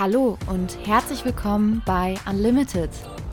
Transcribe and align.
Hallo 0.00 0.38
und 0.46 0.78
herzlich 0.86 1.26
willkommen 1.26 1.82
bei 1.84 2.14
Unlimited, 2.26 2.88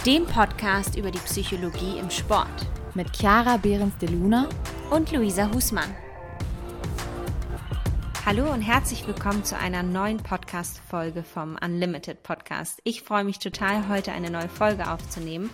dem 0.05 0.25
Podcast 0.25 0.97
über 0.97 1.11
die 1.11 1.19
Psychologie 1.19 1.97
im 1.97 2.09
Sport 2.09 2.67
mit 2.93 3.07
Chiara 3.15 3.55
Behrens 3.55 3.97
de 3.99 4.09
Luna 4.09 4.49
und 4.91 5.09
Luisa 5.13 5.49
Husmann. 5.53 5.95
Hallo 8.25 8.51
und 8.51 8.59
herzlich 8.63 9.07
willkommen 9.07 9.45
zu 9.45 9.57
einer 9.57 9.81
neuen 9.81 10.17
Podcast-Folge 10.17 11.23
vom 11.23 11.57
Unlimited 11.63 12.21
Podcast. 12.21 12.81
Ich 12.83 13.01
freue 13.01 13.23
mich 13.23 13.39
total, 13.39 13.87
heute 13.87 14.11
eine 14.11 14.29
neue 14.29 14.49
Folge 14.49 14.91
aufzunehmen 14.91 15.49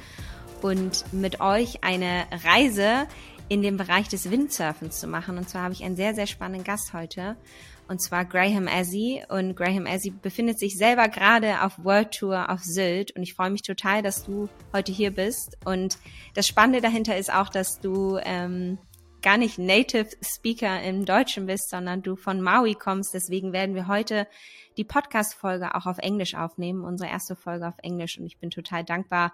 und 0.63 1.13
mit 1.13 1.41
euch 1.41 1.83
eine 1.83 2.25
Reise 2.43 3.07
in 3.49 3.61
den 3.61 3.77
Bereich 3.77 4.09
des 4.09 4.31
Windsurfens 4.31 4.99
zu 4.99 5.05
machen. 5.05 5.37
Und 5.37 5.47
zwar 5.47 5.61
habe 5.61 5.73
ich 5.73 5.83
einen 5.83 5.95
sehr, 5.95 6.15
sehr 6.15 6.25
spannenden 6.25 6.63
Gast 6.63 6.93
heute 6.93 7.37
und 7.87 8.01
zwar 8.01 8.25
Graham 8.25 8.67
Azzy. 8.67 9.23
Und 9.29 9.55
Graham 9.55 9.87
Azzy 9.87 10.11
befindet 10.11 10.59
sich 10.59 10.77
selber 10.77 11.07
gerade 11.07 11.61
auf 11.61 11.83
World 11.83 12.11
Tour 12.11 12.49
auf 12.49 12.61
Sylt 12.63 13.11
und 13.15 13.23
ich 13.23 13.33
freue 13.33 13.49
mich 13.49 13.61
total, 13.61 14.01
dass 14.01 14.25
du 14.25 14.49
heute 14.73 14.91
hier 14.91 15.11
bist. 15.11 15.57
Und 15.65 15.97
das 16.33 16.47
Spannende 16.47 16.81
dahinter 16.81 17.17
ist 17.17 17.33
auch, 17.33 17.49
dass 17.49 17.79
du 17.79 18.17
ähm, 18.23 18.77
gar 19.21 19.37
nicht 19.37 19.57
Native 19.57 20.09
Speaker 20.21 20.83
im 20.83 21.05
Deutschen 21.05 21.45
bist, 21.45 21.69
sondern 21.69 22.03
du 22.03 22.15
von 22.15 22.41
Maui 22.41 22.75
kommst. 22.75 23.13
Deswegen 23.13 23.53
werden 23.53 23.73
wir 23.73 23.87
heute 23.87 24.27
die 24.77 24.83
Podcast-Folge 24.83 25.75
auch 25.75 25.85
auf 25.85 25.97
Englisch 25.97 26.35
aufnehmen, 26.35 26.83
unsere 26.83 27.09
erste 27.09 27.35
Folge 27.35 27.67
auf 27.67 27.77
Englisch. 27.81 28.19
Und 28.19 28.25
ich 28.25 28.37
bin 28.37 28.51
total 28.51 28.83
dankbar, 28.83 29.33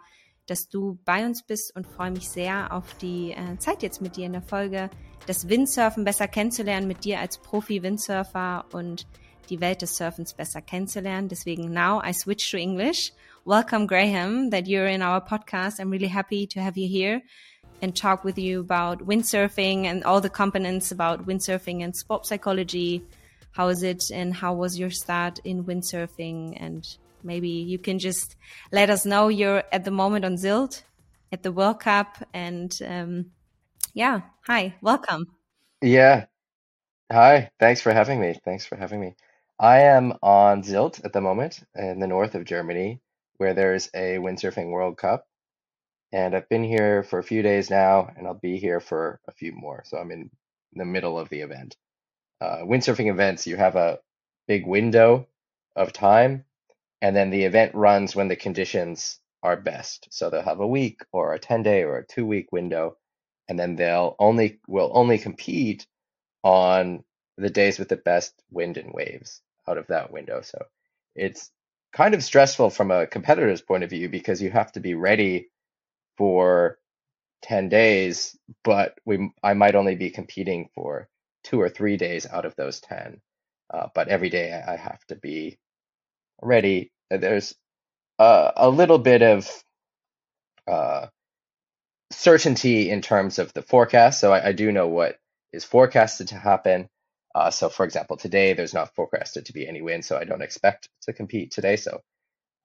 dass 0.49 0.67
du 0.67 0.97
bei 1.05 1.25
uns 1.25 1.43
bist 1.43 1.75
und 1.75 1.85
freue 1.85 2.11
mich 2.11 2.29
sehr 2.29 2.73
auf 2.73 2.95
die 2.95 3.31
äh, 3.31 3.57
Zeit 3.59 3.83
jetzt 3.83 4.01
mit 4.01 4.15
dir 4.15 4.25
in 4.25 4.33
der 4.33 4.41
Folge, 4.41 4.89
das 5.27 5.47
Windsurfen 5.47 6.03
besser 6.03 6.27
kennenzulernen, 6.27 6.87
mit 6.87 7.05
dir 7.05 7.19
als 7.19 7.37
Profi-Windsurfer 7.37 8.65
und 8.71 9.05
die 9.49 9.61
Welt 9.61 9.81
des 9.81 9.97
Surfens 9.97 10.33
besser 10.33 10.61
kennenzulernen. 10.61 11.27
Deswegen 11.27 11.71
now 11.71 12.01
I 12.03 12.13
switch 12.13 12.49
to 12.51 12.57
English. 12.57 13.13
Welcome, 13.45 13.87
Graham, 13.87 14.51
that 14.51 14.67
you're 14.67 14.87
in 14.87 15.01
our 15.01 15.21
podcast. 15.21 15.79
I'm 15.79 15.91
really 15.91 16.09
happy 16.09 16.47
to 16.47 16.59
have 16.59 16.77
you 16.77 16.87
here 16.87 17.21
and 17.81 17.95
talk 17.95 18.23
with 18.23 18.37
you 18.37 18.61
about 18.61 19.05
windsurfing 19.05 19.85
and 19.85 20.03
all 20.03 20.21
the 20.21 20.29
components 20.29 20.91
about 20.91 21.25
windsurfing 21.25 21.83
and 21.83 21.95
sport 21.95 22.25
psychology. 22.25 23.03
How 23.51 23.69
is 23.69 23.83
it 23.83 24.11
and 24.11 24.33
how 24.33 24.53
was 24.53 24.77
your 24.77 24.91
start 24.91 25.39
in 25.43 25.63
windsurfing 25.65 26.57
and 26.59 26.85
maybe 27.23 27.49
you 27.49 27.79
can 27.79 27.99
just 27.99 28.35
let 28.71 28.89
us 28.89 29.05
know 29.05 29.27
you're 29.27 29.63
at 29.71 29.83
the 29.85 29.91
moment 29.91 30.25
on 30.25 30.35
Sylt 30.35 30.83
at 31.31 31.43
the 31.43 31.51
World 31.51 31.79
Cup. 31.79 32.17
And 32.33 32.77
um, 32.85 33.31
yeah, 33.93 34.21
hi, 34.45 34.75
welcome. 34.81 35.27
Yeah. 35.81 36.25
Hi, 37.11 37.49
thanks 37.59 37.81
for 37.81 37.91
having 37.91 38.19
me. 38.19 38.39
Thanks 38.45 38.65
for 38.65 38.75
having 38.75 38.99
me. 39.01 39.15
I 39.59 39.79
am 39.81 40.13
on 40.21 40.63
Sylt 40.63 41.03
at 41.03 41.11
the 41.11 41.21
moment 41.21 41.61
in 41.75 41.99
the 41.99 42.07
north 42.07 42.35
of 42.35 42.45
Germany, 42.45 43.01
where 43.37 43.53
there's 43.53 43.89
a 43.93 44.17
windsurfing 44.17 44.69
World 44.69 44.97
Cup. 44.97 45.25
And 46.11 46.35
I've 46.35 46.49
been 46.49 46.63
here 46.63 47.03
for 47.03 47.19
a 47.19 47.23
few 47.23 47.41
days 47.41 47.69
now, 47.69 48.09
and 48.15 48.25
I'll 48.25 48.39
be 48.39 48.57
here 48.57 48.79
for 48.79 49.19
a 49.27 49.31
few 49.31 49.51
more. 49.51 49.83
So 49.85 49.97
I'm 49.97 50.11
in 50.11 50.29
the 50.73 50.85
middle 50.85 51.19
of 51.19 51.29
the 51.29 51.41
event. 51.41 51.75
Uh, 52.41 52.59
windsurfing 52.63 53.09
events, 53.11 53.47
you 53.47 53.57
have 53.57 53.75
a 53.75 53.99
big 54.47 54.65
window 54.65 55.27
of 55.75 55.93
time 55.93 56.45
and 57.01 57.15
then 57.15 57.29
the 57.29 57.43
event 57.43 57.75
runs 57.75 58.15
when 58.15 58.27
the 58.27 58.35
conditions 58.35 59.19
are 59.43 59.55
best. 59.55 60.07
So 60.11 60.29
they'll 60.29 60.41
have 60.41 60.59
a 60.59 60.67
week 60.67 61.01
or 61.11 61.33
a 61.33 61.39
10 61.39 61.63
day 61.63 61.83
or 61.83 61.97
a 61.99 62.05
two 62.05 62.25
week 62.25 62.51
window, 62.51 62.97
and 63.47 63.59
then 63.59 63.75
they'll 63.75 64.15
only 64.19 64.59
will 64.67 64.91
only 64.93 65.17
compete 65.17 65.87
on 66.43 67.03
the 67.37 67.49
days 67.49 67.79
with 67.79 67.89
the 67.89 67.95
best 67.97 68.33
wind 68.51 68.77
and 68.77 68.93
waves 68.93 69.41
out 69.67 69.77
of 69.77 69.87
that 69.87 70.11
window. 70.11 70.41
So 70.41 70.65
it's 71.15 71.51
kind 71.93 72.13
of 72.13 72.23
stressful 72.23 72.69
from 72.69 72.91
a 72.91 73.07
competitor's 73.07 73.61
point 73.61 73.83
of 73.83 73.89
view 73.89 74.09
because 74.09 74.41
you 74.41 74.51
have 74.51 74.71
to 74.73 74.79
be 74.79 74.93
ready 74.93 75.49
for 76.17 76.77
10 77.43 77.69
days, 77.69 78.37
but 78.63 78.95
we 79.05 79.31
I 79.43 79.53
might 79.53 79.75
only 79.75 79.95
be 79.95 80.09
competing 80.09 80.69
for 80.75 81.09
two 81.43 81.61
or 81.61 81.69
three 81.69 81.97
days 81.97 82.25
out 82.25 82.45
of 82.45 82.55
those 82.55 82.81
10. 82.81 83.21
Uh, 83.73 83.87
but 83.95 84.09
every 84.09 84.29
day 84.29 84.61
I 84.67 84.75
have 84.75 85.03
to 85.07 85.15
be 85.15 85.57
already 86.41 86.91
there's 87.09 87.55
uh, 88.17 88.51
a 88.55 88.69
little 88.69 88.99
bit 88.99 89.21
of 89.21 89.49
uh, 90.67 91.07
certainty 92.11 92.89
in 92.89 93.01
terms 93.01 93.39
of 93.39 93.53
the 93.53 93.61
forecast. 93.61 94.19
So 94.19 94.33
I, 94.33 94.49
I, 94.49 94.51
do 94.51 94.71
know 94.71 94.87
what 94.87 95.17
is 95.51 95.63
forecasted 95.63 96.27
to 96.29 96.35
happen. 96.35 96.89
Uh, 97.33 97.49
so, 97.49 97.69
for 97.69 97.85
example, 97.85 98.17
today 98.17 98.53
there's 98.53 98.73
not 98.73 98.93
forecasted 98.95 99.45
to 99.45 99.53
be 99.53 99.67
any 99.67 99.81
wind, 99.81 100.03
so 100.05 100.17
I 100.17 100.25
don't 100.25 100.41
expect 100.41 100.89
to 101.03 101.13
compete 101.13 101.51
today. 101.51 101.75
So 101.75 102.01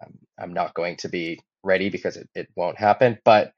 I'm, 0.02 0.18
I'm 0.38 0.52
not 0.54 0.74
going 0.74 0.96
to 0.98 1.08
be 1.08 1.40
ready 1.62 1.88
because 1.88 2.16
it, 2.16 2.28
it 2.34 2.48
won't 2.56 2.78
happen. 2.78 3.18
But 3.24 3.52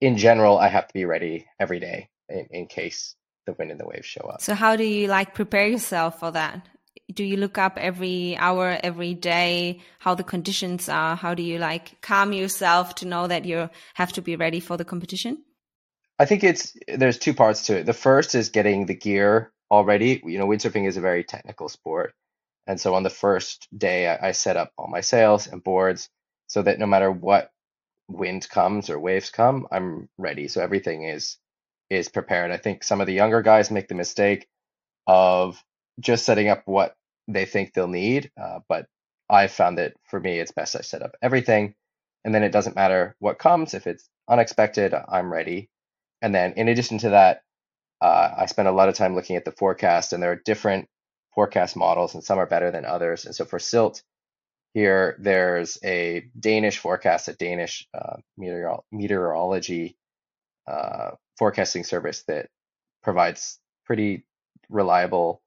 in 0.00 0.16
general, 0.16 0.58
I 0.58 0.68
have 0.68 0.86
to 0.86 0.94
be 0.94 1.04
ready 1.04 1.46
every 1.58 1.80
day 1.80 2.08
in, 2.28 2.46
in 2.50 2.66
case 2.66 3.14
the 3.46 3.54
wind 3.54 3.70
and 3.70 3.80
the 3.80 3.86
waves 3.86 4.06
show 4.06 4.22
up. 4.22 4.40
So, 4.40 4.54
how 4.54 4.76
do 4.76 4.84
you 4.84 5.08
like 5.08 5.34
prepare 5.34 5.66
yourself 5.66 6.20
for 6.20 6.30
that? 6.30 6.66
Do 7.14 7.24
you 7.24 7.36
look 7.36 7.58
up 7.58 7.76
every 7.78 8.36
hour, 8.36 8.78
every 8.82 9.14
day, 9.14 9.80
how 9.98 10.14
the 10.14 10.24
conditions 10.24 10.88
are? 10.88 11.16
How 11.16 11.34
do 11.34 11.42
you 11.42 11.58
like 11.58 12.00
calm 12.00 12.32
yourself 12.32 12.94
to 12.96 13.06
know 13.06 13.26
that 13.26 13.44
you 13.44 13.70
have 13.94 14.12
to 14.12 14.22
be 14.22 14.36
ready 14.36 14.60
for 14.60 14.76
the 14.76 14.84
competition? 14.84 15.42
I 16.18 16.26
think 16.26 16.44
it's 16.44 16.76
there's 16.86 17.18
two 17.18 17.34
parts 17.34 17.62
to 17.66 17.78
it. 17.78 17.86
The 17.86 17.92
first 17.92 18.34
is 18.34 18.50
getting 18.50 18.86
the 18.86 18.94
gear 18.94 19.52
already. 19.70 20.20
You 20.24 20.38
know, 20.38 20.46
windsurfing 20.46 20.86
is 20.86 20.96
a 20.96 21.00
very 21.00 21.24
technical 21.24 21.68
sport. 21.68 22.14
And 22.66 22.80
so 22.80 22.94
on 22.94 23.02
the 23.02 23.10
first 23.10 23.66
day, 23.76 24.06
I, 24.06 24.28
I 24.28 24.32
set 24.32 24.56
up 24.56 24.72
all 24.76 24.86
my 24.86 25.00
sails 25.00 25.46
and 25.46 25.64
boards 25.64 26.08
so 26.46 26.62
that 26.62 26.78
no 26.78 26.86
matter 26.86 27.10
what 27.10 27.50
wind 28.08 28.48
comes 28.48 28.90
or 28.90 28.98
waves 28.98 29.30
come, 29.30 29.66
I'm 29.70 30.08
ready. 30.18 30.48
So 30.48 30.60
everything 30.60 31.04
is 31.04 31.38
is 31.88 32.08
prepared. 32.08 32.50
I 32.50 32.56
think 32.56 32.84
some 32.84 33.00
of 33.00 33.06
the 33.06 33.14
younger 33.14 33.42
guys 33.42 33.70
make 33.70 33.88
the 33.88 33.94
mistake 33.94 34.46
of 35.06 35.62
just 35.98 36.24
setting 36.24 36.48
up 36.48 36.62
what 36.66 36.94
they 37.32 37.44
think 37.44 37.72
they'll 37.72 37.88
need. 37.88 38.30
Uh, 38.40 38.60
but 38.68 38.86
I 39.28 39.46
found 39.46 39.78
that 39.78 39.94
for 40.04 40.20
me, 40.20 40.38
it's 40.38 40.52
best 40.52 40.76
I 40.76 40.80
set 40.80 41.02
up 41.02 41.12
everything, 41.22 41.74
and 42.24 42.34
then 42.34 42.42
it 42.42 42.52
doesn't 42.52 42.76
matter 42.76 43.16
what 43.18 43.38
comes. 43.38 43.74
If 43.74 43.86
it's 43.86 44.08
unexpected, 44.28 44.94
I'm 44.94 45.32
ready. 45.32 45.68
And 46.22 46.34
then 46.34 46.54
in 46.56 46.68
addition 46.68 46.98
to 46.98 47.10
that, 47.10 47.42
uh, 48.00 48.30
I 48.38 48.46
spend 48.46 48.68
a 48.68 48.72
lot 48.72 48.88
of 48.88 48.94
time 48.94 49.14
looking 49.14 49.36
at 49.36 49.44
the 49.44 49.52
forecast, 49.52 50.12
and 50.12 50.22
there 50.22 50.32
are 50.32 50.42
different 50.44 50.88
forecast 51.34 51.76
models, 51.76 52.14
and 52.14 52.24
some 52.24 52.38
are 52.38 52.46
better 52.46 52.70
than 52.70 52.84
others. 52.84 53.24
And 53.26 53.34
so 53.34 53.44
for 53.44 53.58
Sylt, 53.58 54.02
here 54.74 55.16
there's 55.20 55.78
a 55.84 56.24
Danish 56.38 56.78
forecast, 56.78 57.28
a 57.28 57.34
Danish 57.34 57.86
uh, 57.94 58.16
meteorolo- 58.38 58.82
meteorology 58.92 59.96
uh, 60.70 61.12
forecasting 61.38 61.84
service 61.84 62.24
that 62.28 62.48
provides 63.02 63.58
pretty 63.84 64.24
reliable 64.68 65.42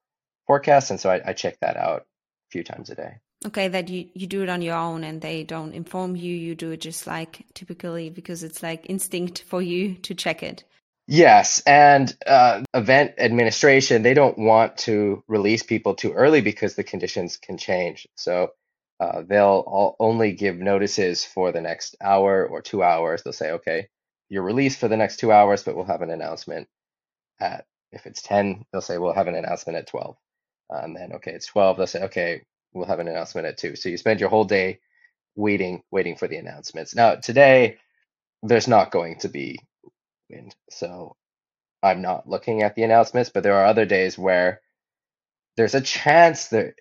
forecast, 0.48 0.92
and 0.92 1.00
so 1.00 1.10
I, 1.10 1.22
I 1.30 1.34
check 1.34 1.58
that 1.62 1.78
out 1.78 2.02
a 2.02 2.06
few 2.52 2.64
times 2.64 2.90
a 2.90 2.96
day. 2.96 3.16
Okay, 3.46 3.68
that 3.68 3.90
you, 3.90 4.08
you 4.14 4.26
do 4.26 4.42
it 4.42 4.50
on 4.50 4.62
your 4.62 4.76
own 4.76 5.04
and 5.04 5.22
they 5.22 5.44
don't 5.44 5.74
inform 5.74 6.16
you. 6.16 6.34
You 6.34 6.56
do 6.56 6.72
it 6.72 6.80
just 6.80 7.06
like 7.06 7.46
typically 7.54 8.10
because 8.10 8.44
it's 8.44 8.64
like 8.64 8.86
instinct 8.90 9.44
for 9.46 9.62
you 9.62 9.96
to 9.96 10.16
check 10.16 10.44
it. 10.44 10.64
Yes, 11.08 11.62
and 11.66 12.16
uh, 12.26 12.64
event 12.74 13.16
administration 13.18 14.04
they 14.04 14.14
don't 14.14 14.38
want 14.38 14.78
to 14.78 15.24
release 15.28 15.62
people 15.62 15.96
too 15.96 16.14
early 16.14 16.40
because 16.40 16.76
the 16.76 16.86
conditions 16.86 17.36
can 17.36 17.58
change. 17.58 18.08
So 18.16 18.52
uh, 19.02 19.24
they'll 19.28 19.66
all, 19.68 19.98
only 20.00 20.32
give 20.32 20.56
notices 20.56 21.26
for 21.26 21.52
the 21.52 21.60
next 21.60 21.98
hour 22.02 22.48
or 22.48 22.62
two 22.62 22.82
hours. 22.82 23.24
They'll 23.24 23.34
say, 23.34 23.52
okay, 23.52 23.90
you're 24.30 24.44
released 24.44 24.80
for 24.80 24.88
the 24.88 24.96
next 24.96 25.18
two 25.18 25.34
hours, 25.34 25.64
but 25.64 25.76
we'll 25.76 25.86
have 25.86 26.02
an 26.02 26.12
announcement 26.12 26.70
at 27.42 27.66
if 27.92 28.06
it's 28.06 28.22
ten. 28.22 28.64
They'll 28.72 28.82
say 28.82 28.98
we'll 28.98 29.14
have 29.14 29.28
an 29.28 29.36
announcement 29.36 29.78
at 29.78 29.88
twelve 29.88 30.16
Um, 30.70 30.86
and 30.86 30.96
then 30.96 31.14
okay 31.14 31.32
it's 31.32 31.48
12 31.48 31.78
they'll 31.78 31.88
say 31.88 32.04
okay 32.04 32.42
we'll 32.74 32.88
have 32.88 33.00
an 33.00 33.08
announcement 33.08 33.48
at 33.48 33.58
2 33.58 33.76
so 33.76 33.90
you 33.90 33.98
spend 33.98 34.20
your 34.20 34.30
whole 34.30 34.46
day 34.46 34.80
waiting 35.36 35.84
waiting 35.92 36.16
for 36.16 36.28
the 36.28 36.38
announcements. 36.38 36.96
Now 36.96 37.16
today 37.16 37.78
there's 38.42 38.68
not 38.68 38.92
going 38.92 39.20
to 39.20 39.30
be 39.30 39.60
wind 40.30 40.56
so 40.70 41.16
i'm 41.82 42.02
not 42.02 42.28
looking 42.28 42.62
at 42.62 42.76
the 42.76 42.84
announcements 42.84 43.30
but 43.34 43.44
there 43.44 43.56
are 43.56 43.66
other 43.66 43.86
days 43.86 44.18
where 44.18 44.62
there's 45.58 45.76
a 45.76 45.82
chance 45.82 46.48
that 46.48 46.74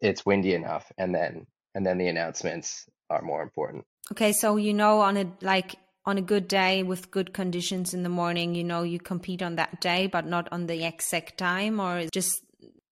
it's 0.00 0.26
windy 0.26 0.54
enough 0.54 0.90
and 0.98 1.14
then 1.14 1.46
and 1.74 1.84
then 1.84 1.98
the 1.98 2.08
announcements 2.08 2.88
are 3.10 3.22
more 3.22 3.42
important. 3.42 3.84
Okay 4.12 4.32
so 4.32 4.56
you 4.56 4.72
know 4.72 5.00
on 5.00 5.16
a 5.16 5.26
like 5.42 5.76
on 6.04 6.18
a 6.18 6.22
good 6.22 6.48
day 6.48 6.82
with 6.82 7.10
good 7.10 7.32
conditions 7.32 7.92
in 7.92 8.02
the 8.02 8.08
morning 8.08 8.54
you 8.54 8.64
know 8.64 8.82
you 8.82 8.98
compete 8.98 9.42
on 9.42 9.56
that 9.56 9.80
day 9.80 10.06
but 10.06 10.24
not 10.24 10.48
on 10.52 10.66
the 10.66 10.86
exact 10.86 11.36
time 11.36 11.80
or 11.80 12.06
just 12.12 12.45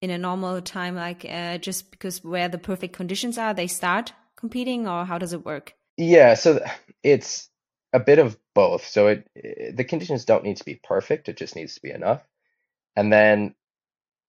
in 0.04 0.10
a 0.10 0.18
normal 0.18 0.60
time, 0.60 0.94
like 0.94 1.24
uh, 1.28 1.58
just 1.58 1.90
because 1.90 2.22
where 2.22 2.48
the 2.48 2.58
perfect 2.58 2.94
conditions 2.94 3.38
are, 3.38 3.54
they 3.54 3.66
start 3.66 4.12
competing, 4.36 4.86
or 4.86 5.04
how 5.04 5.18
does 5.18 5.32
it 5.32 5.44
work? 5.44 5.74
Yeah, 5.96 6.34
so 6.34 6.64
it's 7.02 7.48
a 7.92 8.00
bit 8.00 8.18
of 8.18 8.38
both. 8.54 8.86
So 8.86 9.08
it, 9.08 9.28
it 9.34 9.76
the 9.76 9.84
conditions 9.84 10.24
don't 10.24 10.44
need 10.44 10.58
to 10.58 10.64
be 10.64 10.80
perfect; 10.82 11.28
it 11.28 11.38
just 11.38 11.56
needs 11.56 11.74
to 11.74 11.82
be 11.82 11.90
enough. 11.90 12.22
And 12.94 13.12
then 13.12 13.54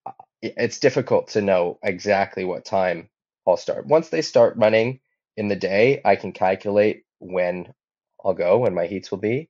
uh, 0.05 0.11
it's 0.41 0.79
difficult 0.79 1.29
to 1.29 1.41
know 1.41 1.77
exactly 1.83 2.45
what 2.45 2.65
time 2.65 3.09
I'll 3.45 3.57
start. 3.57 3.85
Once 3.85 4.09
they 4.09 4.21
start 4.21 4.57
running, 4.57 5.01
in 5.37 5.49
the 5.49 5.55
day, 5.55 6.01
I 6.05 6.15
can 6.15 6.31
calculate 6.31 7.03
when 7.19 7.73
I'll 8.23 8.33
go, 8.33 8.59
when 8.59 8.73
my 8.73 8.87
heats 8.87 9.11
will 9.11 9.17
be. 9.17 9.49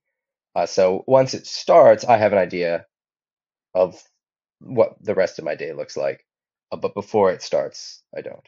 Uh, 0.56 0.66
so 0.66 1.04
once 1.06 1.34
it 1.34 1.46
starts, 1.46 2.04
I 2.06 2.18
have 2.18 2.32
an 2.32 2.40
idea 2.40 2.86
of 3.74 4.02
what 4.66 4.96
the 5.02 5.16
rest 5.16 5.40
of 5.40 5.46
my 5.46 5.56
day 5.56 5.74
looks 5.74 5.96
like. 5.96 6.26
Uh, 6.72 6.78
but 6.78 6.94
before 6.94 7.32
it 7.32 7.42
starts, 7.42 8.04
I 8.16 8.22
don't. 8.22 8.48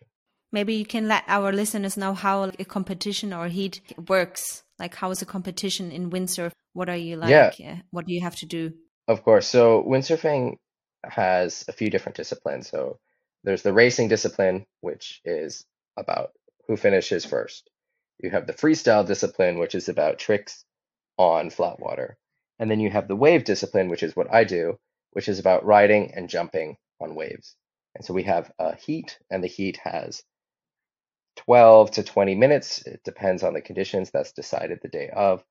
Maybe 0.52 0.76
you 0.76 0.86
can 0.86 1.08
let 1.08 1.24
our 1.28 1.52
listeners 1.52 1.98
know 1.98 2.14
how 2.14 2.52
a 2.58 2.66
competition 2.66 3.34
or 3.34 3.48
heat 3.48 3.82
works. 4.08 4.64
Like, 4.80 4.96
how 4.96 5.12
is 5.12 5.22
a 5.22 5.26
competition 5.26 5.92
in 5.92 6.10
windsurf? 6.10 6.52
What 6.74 6.90
are 6.90 6.98
you 6.98 7.18
like? 7.18 7.60
Yeah. 7.60 7.80
What 7.92 8.06
do 8.06 8.14
you 8.14 8.22
have 8.22 8.36
to 8.38 8.46
do? 8.46 8.74
Of 9.08 9.24
course. 9.24 9.48
So 9.48 9.84
windsurfing 9.84 10.56
has 11.04 11.66
a 11.68 11.74
few 11.74 11.90
different 11.90 12.16
disciplines. 12.16 12.70
So 12.70 13.00
there's 13.44 13.62
the 13.62 13.74
racing 13.74 14.08
discipline, 14.08 14.66
which 14.82 15.22
is 15.26 15.66
about 15.98 16.32
who 16.68 16.78
finishes 16.78 17.26
first. 17.26 17.70
You 18.20 18.30
have 18.32 18.48
the 18.48 18.54
freestyle 18.54 19.06
discipline, 19.06 19.60
which 19.60 19.76
is 19.76 19.90
about 19.90 20.20
tricks 20.20 20.66
on 21.18 21.50
flat 21.50 21.80
water. 21.80 22.18
And 22.60 22.70
then 22.70 22.80
you 22.80 22.90
have 22.90 23.08
the 23.08 23.16
wave 23.16 23.44
discipline, 23.44 23.90
which 23.90 24.04
is 24.04 24.16
what 24.16 24.34
I 24.34 24.44
do, 24.44 24.80
which 25.18 25.28
is 25.28 25.40
about 25.40 25.66
riding 25.66 26.14
and 26.14 26.30
jumping 26.30 26.78
on 27.02 27.16
waves. 27.16 27.56
And 27.96 28.06
so 28.06 28.14
we 28.14 28.22
have 28.22 28.52
a 28.60 28.76
heat, 28.76 29.18
and 29.32 29.44
the 29.44 29.48
heat 29.48 29.78
has 29.78 30.22
12 31.38 31.90
to 31.90 32.04
20 32.04 32.36
minutes. 32.36 32.86
It 32.86 33.02
depends 33.04 33.42
on 33.42 33.56
the 33.56 33.62
conditions 33.62 34.12
that's 34.12 34.32
decided 34.32 34.78
the 34.80 34.90
day 34.90 35.10
of. 35.10 35.44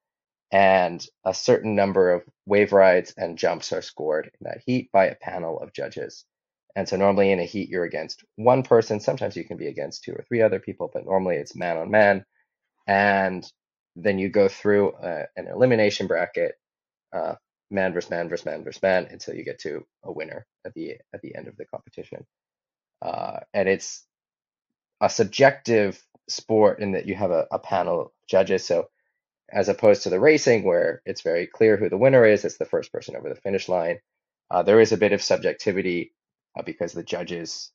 And 0.53 1.05
a 1.25 1.35
certain 1.35 1.75
number 1.75 2.13
of 2.13 2.23
wave 2.47 2.73
rides 2.73 3.13
and 3.17 3.37
jumps 3.37 3.73
are 3.73 3.83
scored 3.83 4.27
in 4.27 4.45
that 4.49 4.63
heat 4.65 4.89
by 4.93 5.07
a 5.07 5.17
panel 5.17 5.59
of 5.59 5.73
judges. 5.73 6.25
And 6.77 6.89
so 6.89 6.97
normally 6.97 7.33
in 7.33 7.41
a 7.41 7.45
heat, 7.45 7.69
you're 7.69 7.83
against 7.83 8.23
one 8.37 8.63
person. 8.63 9.01
Sometimes 9.01 9.37
you 9.37 9.45
can 9.45 9.57
be 9.57 9.67
against 9.67 10.05
two 10.05 10.13
or 10.13 10.25
three 10.29 10.43
other 10.43 10.61
people, 10.61 10.93
but 10.95 11.05
normally 11.05 11.39
it's 11.39 11.57
man 11.57 11.77
on 11.77 11.91
man. 11.91 12.25
And 12.87 13.45
then 13.97 14.21
you 14.21 14.29
go 14.29 14.47
through 14.47 14.93
uh, 14.93 15.25
an 15.37 15.49
elimination 15.49 16.07
bracket, 16.07 16.55
uh, 17.13 17.35
man 17.71 17.93
versus 17.95 18.11
man 18.11 18.29
versus 18.29 18.47
man 18.47 18.65
versus 18.65 18.83
man, 18.83 19.09
until 19.11 19.35
you 19.35 19.45
get 19.45 19.61
to 19.61 19.87
a 20.05 20.13
winner 20.13 20.47
at 20.67 20.75
the 20.75 20.97
at 21.15 21.23
the 21.23 21.35
end 21.35 21.49
of 21.49 21.57
the 21.57 21.67
competition. 21.67 22.27
Uh, 23.03 23.41
and 23.55 23.69
it's 23.69 24.05
a 25.01 25.11
subjective 25.11 26.03
sport 26.29 26.81
in 26.81 26.93
that 26.93 27.07
you 27.07 27.15
have 27.17 27.31
a, 27.33 27.47
a 27.53 27.59
panel 27.61 28.01
of 28.01 28.09
judges. 28.29 28.67
So 28.67 28.89
as 29.53 29.69
opposed 29.69 30.05
to 30.05 30.11
the 30.11 30.21
racing 30.21 30.65
where 30.65 31.03
it's 31.07 31.23
very 31.23 31.47
clear 31.47 31.77
who 31.77 31.89
the 31.89 31.97
winner 31.99 32.27
is, 32.27 32.45
it's 32.45 32.59
the 32.59 32.65
first 32.65 32.93
person 32.93 33.17
over 33.17 33.29
the 33.29 33.37
finish 33.41 33.69
line. 33.69 34.01
Uh, 34.51 34.63
there 34.63 34.81
is 34.81 34.93
a 34.93 34.97
bit 34.97 35.13
of 35.13 35.23
subjectivity 35.23 36.13
uh, 36.59 36.63
because 36.63 36.93
the 36.93 37.03
judges 37.03 37.71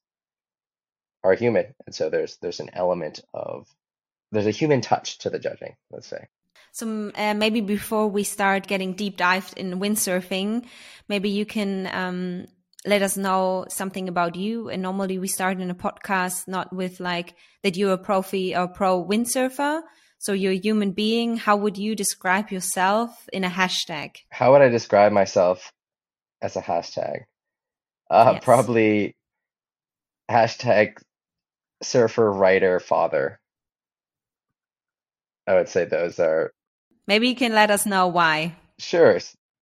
are 1.23 1.33
human, 1.33 1.73
and 1.85 1.95
so 1.95 2.09
there's 2.09 2.38
there's 2.41 2.59
an 2.59 2.71
element 2.73 3.21
of 3.33 3.67
there's 4.31 4.47
a 4.47 4.51
human 4.51 4.81
touch 4.81 5.19
to 5.19 5.29
the 5.29 5.39
judging. 5.39 5.75
Let's 5.91 6.07
say. 6.07 6.27
So 6.71 7.12
uh, 7.15 7.33
maybe 7.33 7.62
before 7.62 8.07
we 8.07 8.23
start 8.23 8.68
getting 8.68 8.94
deep 8.94 9.18
dived 9.18 9.57
in 9.57 9.79
windsurfing, 9.79 10.65
maybe 11.09 11.29
you 11.29 11.45
can 11.45 11.89
um, 11.91 12.47
let 12.85 13.01
us 13.01 13.18
know 13.18 13.65
something 13.69 14.07
about 14.07 14.35
you. 14.35 14.69
And 14.69 14.81
normally 14.81 15.19
we 15.19 15.27
start 15.27 15.59
in 15.59 15.69
a 15.69 15.75
podcast 15.75 16.47
not 16.47 16.73
with 16.73 17.00
like 17.00 17.35
that 17.63 17.75
you're 17.75 17.94
a 17.94 17.97
profi 17.97 18.57
or 18.57 18.68
pro 18.68 19.03
windsurfer. 19.03 19.81
So 20.18 20.33
you're 20.33 20.53
a 20.53 20.57
human 20.57 20.91
being. 20.91 21.38
How 21.38 21.57
would 21.57 21.77
you 21.77 21.95
describe 21.95 22.51
yourself 22.51 23.27
in 23.33 23.44
a 23.44 23.50
hashtag? 23.50 24.17
How 24.29 24.51
would 24.51 24.62
I 24.62 24.69
describe 24.69 25.12
myself 25.12 25.74
as 26.41 26.56
a 26.56 26.62
hashtag? 26.62 27.24
Uh, 28.09 28.33
yes. 28.33 28.44
Probably 28.44 29.15
hashtag 30.29 30.97
surfer, 31.81 32.31
writer, 32.31 32.79
father. 32.79 33.39
I 35.47 35.56
would 35.56 35.69
say 35.69 35.85
those 35.85 36.19
are. 36.19 36.53
Maybe 37.07 37.27
you 37.27 37.36
can 37.36 37.53
let 37.53 37.71
us 37.71 37.86
know 37.86 38.07
why. 38.07 38.56
Sure. 38.80 39.19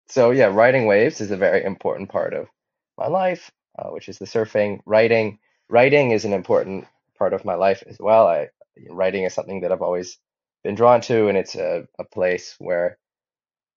So, 0.08 0.30
yeah, 0.30 0.46
riding 0.46 0.86
waves 0.86 1.20
is 1.20 1.30
a 1.30 1.36
very 1.36 1.64
important 1.64 2.08
part 2.08 2.34
of 2.34 2.48
my 2.96 3.08
life, 3.08 3.50
uh, 3.78 3.88
which 3.90 4.08
is 4.08 4.18
the 4.18 4.24
surfing. 4.24 4.80
Writing, 4.86 5.38
writing 5.68 6.10
is 6.12 6.24
an 6.24 6.32
important 6.32 6.86
part 7.18 7.32
of 7.32 7.44
my 7.44 7.54
life 7.54 7.82
as 7.86 7.98
well. 7.98 8.26
I 8.26 8.48
writing 8.90 9.24
is 9.24 9.34
something 9.34 9.60
that 9.62 9.72
I've 9.72 9.82
always 9.82 10.18
been 10.64 10.74
drawn 10.74 11.00
to, 11.02 11.28
and 11.28 11.36
it's 11.36 11.56
a, 11.56 11.86
a 11.98 12.04
place 12.04 12.54
where 12.58 12.98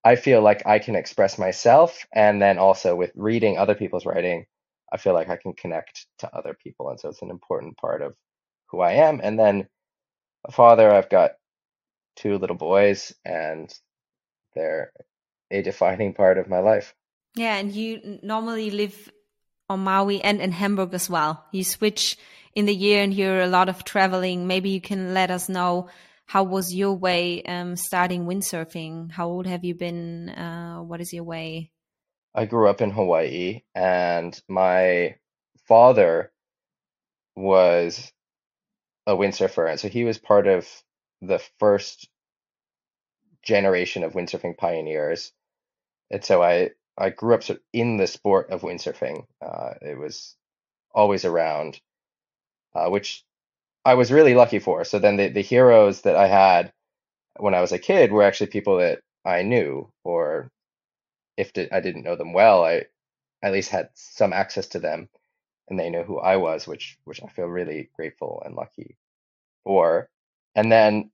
I 0.03 0.15
feel 0.15 0.41
like 0.41 0.65
I 0.65 0.79
can 0.79 0.95
express 0.95 1.37
myself, 1.37 2.05
and 2.13 2.41
then 2.41 2.57
also 2.57 2.95
with 2.95 3.11
reading 3.15 3.57
other 3.57 3.75
people's 3.75 4.05
writing, 4.05 4.45
I 4.91 4.97
feel 4.97 5.13
like 5.13 5.29
I 5.29 5.37
can 5.37 5.53
connect 5.53 6.07
to 6.19 6.35
other 6.35 6.55
people, 6.61 6.89
and 6.89 6.99
so 6.99 7.09
it's 7.09 7.21
an 7.21 7.29
important 7.29 7.77
part 7.77 8.01
of 8.01 8.15
who 8.67 8.81
I 8.81 8.93
am. 8.93 9.21
And 9.23 9.37
then 9.39 9.67
a 10.45 10.51
father, 10.51 10.91
I've 10.91 11.09
got 11.09 11.31
two 12.15 12.37
little 12.37 12.55
boys, 12.55 13.13
and 13.25 13.73
they're 14.55 14.91
a 15.49 15.61
defining 15.61 16.13
part 16.13 16.37
of 16.37 16.49
my 16.49 16.59
life. 16.59 16.93
Yeah, 17.35 17.55
and 17.57 17.71
you 17.71 18.19
normally 18.23 18.71
live 18.71 19.11
on 19.69 19.81
Maui 19.81 20.21
and 20.21 20.41
in 20.41 20.51
Hamburg 20.51 20.93
as 20.93 21.09
well. 21.09 21.45
You 21.51 21.63
switch 21.63 22.17
in 22.55 22.65
the 22.65 22.75
year 22.75 23.01
and 23.03 23.13
you're 23.13 23.41
a 23.41 23.47
lot 23.47 23.69
of 23.69 23.83
traveling. 23.85 24.47
Maybe 24.47 24.69
you 24.69 24.81
can 24.81 25.13
let 25.13 25.31
us 25.31 25.47
know 25.47 25.89
how 26.25 26.43
was 26.43 26.73
your 26.73 26.93
way 26.93 27.43
um, 27.43 27.75
starting 27.75 28.25
windsurfing? 28.25 29.11
How 29.11 29.27
old 29.27 29.47
have 29.47 29.63
you 29.63 29.75
been? 29.75 30.29
Uh, 30.29 30.79
what 30.79 31.01
is 31.01 31.13
your 31.13 31.23
way? 31.23 31.71
I 32.33 32.45
grew 32.45 32.69
up 32.69 32.79
in 32.79 32.91
Hawaii, 32.91 33.63
and 33.75 34.41
my 34.47 35.15
father 35.67 36.31
was 37.35 38.13
a 39.05 39.13
windsurfer, 39.13 39.69
and 39.69 39.79
so 39.79 39.89
he 39.89 40.05
was 40.05 40.17
part 40.17 40.47
of 40.47 40.65
the 41.21 41.39
first 41.59 42.09
generation 43.43 44.03
of 44.03 44.13
windsurfing 44.13 44.57
pioneers. 44.57 45.31
And 46.11 46.23
so 46.23 46.41
I 46.43 46.71
I 46.97 47.09
grew 47.09 47.33
up 47.35 47.43
sort 47.43 47.59
of 47.59 47.63
in 47.73 47.97
the 47.97 48.07
sport 48.07 48.49
of 48.51 48.61
windsurfing. 48.61 49.25
Uh, 49.41 49.73
it 49.81 49.97
was 49.97 50.35
always 50.93 51.25
around, 51.25 51.79
uh, 52.75 52.89
which 52.89 53.23
I 53.85 53.95
was 53.95 54.11
really 54.11 54.35
lucky 54.35 54.59
for. 54.59 54.83
So 54.85 54.99
then 54.99 55.17
the, 55.17 55.29
the 55.29 55.41
heroes 55.41 56.01
that 56.01 56.15
I 56.15 56.27
had 56.27 56.73
when 57.37 57.53
I 57.55 57.61
was 57.61 57.71
a 57.71 57.79
kid 57.79 58.11
were 58.11 58.23
actually 58.23 58.47
people 58.47 58.77
that 58.77 59.01
I 59.25 59.43
knew, 59.43 59.91
or 60.03 60.51
if 61.37 61.51
I 61.71 61.79
didn't 61.81 62.03
know 62.03 62.15
them 62.15 62.33
well, 62.33 62.63
I 62.65 62.85
at 63.43 63.53
least 63.53 63.71
had 63.71 63.89
some 63.95 64.33
access 64.33 64.67
to 64.69 64.79
them, 64.79 65.09
and 65.69 65.79
they 65.79 65.89
know 65.89 66.03
who 66.03 66.19
I 66.19 66.37
was, 66.37 66.67
which 66.67 66.97
which 67.05 67.23
I 67.23 67.27
feel 67.27 67.47
really 67.47 67.89
grateful 67.95 68.41
and 68.45 68.55
lucky 68.55 68.97
for. 69.63 70.09
And 70.55 70.71
then 70.71 71.11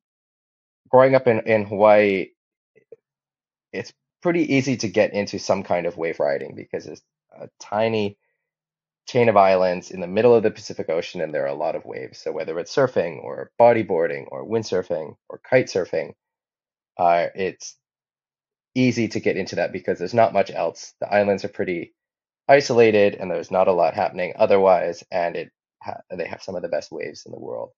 growing 0.89 1.15
up 1.15 1.27
in 1.27 1.41
in 1.47 1.65
Hawaii, 1.65 2.29
it's 3.71 3.93
pretty 4.21 4.55
easy 4.55 4.77
to 4.77 4.87
get 4.87 5.13
into 5.13 5.39
some 5.39 5.63
kind 5.63 5.85
of 5.85 5.97
wave 5.97 6.19
riding 6.19 6.55
because 6.55 6.87
it's 6.87 7.01
a 7.39 7.49
tiny 7.59 8.17
chain 9.07 9.29
of 9.29 9.37
islands 9.37 9.91
in 9.91 10.01
the 10.01 10.07
middle 10.07 10.35
of 10.35 10.43
the 10.43 10.51
Pacific 10.51 10.89
Ocean 10.89 11.21
and 11.21 11.33
there 11.33 11.43
are 11.45 11.47
a 11.47 11.53
lot 11.55 11.75
of 11.75 11.85
waves. 11.85 12.19
So 12.19 12.31
whether 12.31 12.59
it's 12.59 12.75
surfing 12.75 13.23
or 13.23 13.51
bodyboarding 13.59 14.27
or 14.31 14.45
windsurfing 14.47 15.15
or 15.29 15.39
kite 15.39 15.67
surfing, 15.67 16.13
uh, 16.97 17.27
it's 17.35 17.77
easy 18.75 19.07
to 19.09 19.19
get 19.19 19.37
into 19.37 19.55
that 19.57 19.71
because 19.73 19.99
there's 19.99 20.13
not 20.13 20.33
much 20.33 20.51
else. 20.51 20.93
The 21.01 21.13
islands 21.13 21.43
are 21.45 21.49
pretty 21.49 21.93
isolated 22.47 23.15
and 23.15 23.31
there's 23.31 23.51
not 23.51 23.67
a 23.69 23.73
lot 23.73 23.93
happening 23.95 24.33
otherwise, 24.37 25.03
and 25.11 25.35
it 25.37 25.51
ha- 25.83 26.01
they 26.11 26.27
have 26.27 26.43
some 26.43 26.55
of 26.55 26.61
the 26.63 26.69
best 26.69 26.91
waves 26.91 27.25
in 27.25 27.31
the 27.33 27.39
world. 27.39 27.71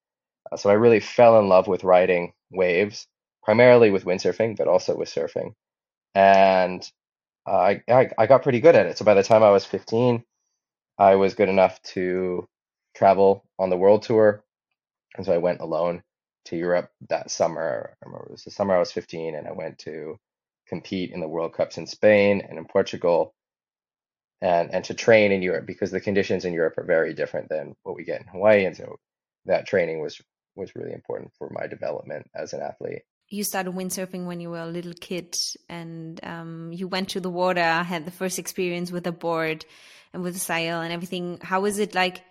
Uh, 0.52 0.58
so 0.58 0.70
I 0.70 0.74
really 0.74 1.00
fell 1.00 1.40
in 1.40 1.50
love 1.50 1.68
with 1.68 1.84
riding 1.84 2.34
waves, 2.52 3.08
primarily 3.44 3.92
with 3.92 4.06
windsurfing, 4.06 4.58
but 4.58 4.68
also 4.68 4.96
with 4.98 5.10
surfing 5.10 5.54
and 6.16 6.90
uh, 7.48 7.52
I, 7.58 7.84
I 7.90 8.10
I 8.18 8.28
got 8.28 8.44
pretty 8.44 8.60
good 8.62 8.76
at 8.76 8.86
it. 8.88 8.98
So 8.98 9.06
by 9.06 9.14
the 9.16 9.24
time 9.24 9.44
I 9.44 9.52
was 9.52 9.66
15, 9.66 10.24
I 11.00 11.16
was 11.16 11.34
good 11.36 11.50
enough 11.50 11.82
to 11.96 12.48
travel 12.96 13.44
on 13.60 13.70
the 13.70 13.78
world 13.78 14.04
tour, 14.04 14.44
and 15.18 15.26
so 15.26 15.34
I 15.34 15.40
went 15.40 15.62
alone 15.62 16.04
to 16.48 16.58
Europe 16.58 16.92
that 17.10 17.32
summer. 17.32 17.96
I 18.04 18.06
remember 18.08 18.28
it 18.28 18.32
was 18.34 18.44
the 18.46 18.52
summer 18.52 18.76
I 18.76 18.80
was 18.80 18.92
15, 18.92 19.36
and 19.36 19.48
I 19.48 19.52
went 19.54 19.80
to 19.80 20.18
compete 20.68 21.12
in 21.12 21.22
the 21.22 21.28
World 21.28 21.54
Cups 21.54 21.78
in 21.78 21.88
Spain 21.88 22.42
and 22.50 22.58
in 22.60 22.66
Portugal, 22.66 23.34
and 24.42 24.74
and 24.74 24.84
to 24.86 24.94
train 24.94 25.32
in 25.32 25.42
Europe 25.42 25.66
because 25.66 25.92
the 25.92 26.02
conditions 26.02 26.46
in 26.46 26.54
Europe 26.54 26.78
are 26.78 26.84
very 26.86 27.14
different 27.14 27.50
than 27.50 27.76
what 27.84 27.96
we 27.96 28.04
get 28.04 28.22
in 28.22 28.28
Hawaii, 28.28 28.66
and 28.66 28.76
so 28.76 28.98
that 29.46 29.68
training 29.68 30.02
was 30.02 30.22
was 30.56 30.76
really 30.76 30.94
important 30.94 31.32
for 31.38 31.50
my 31.52 31.68
development 31.68 32.26
as 32.36 32.54
an 32.54 32.62
athlete 32.62 33.04
you 33.30 33.44
started 33.44 33.74
windsurfing 33.74 34.26
when 34.26 34.42
you 34.42 34.50
were 34.50 34.60
a 34.60 34.66
little 34.66 34.94
kid 34.94 35.36
and 35.68 36.20
um, 36.24 36.72
you 36.74 36.88
went 36.88 37.10
to 37.10 37.20
the 37.20 37.30
water, 37.30 37.62
had 37.62 38.06
the 38.06 38.12
first 38.12 38.40
experience 38.40 38.92
with 38.92 39.06
a 39.06 39.12
board 39.12 39.66
and 40.14 40.24
with 40.24 40.36
a 40.36 40.40
sail 40.40 40.82
and 40.82 40.92
everything. 40.92 41.40
How 41.42 41.66
is 41.66 41.78
it 41.78 41.94
like 41.94 42.24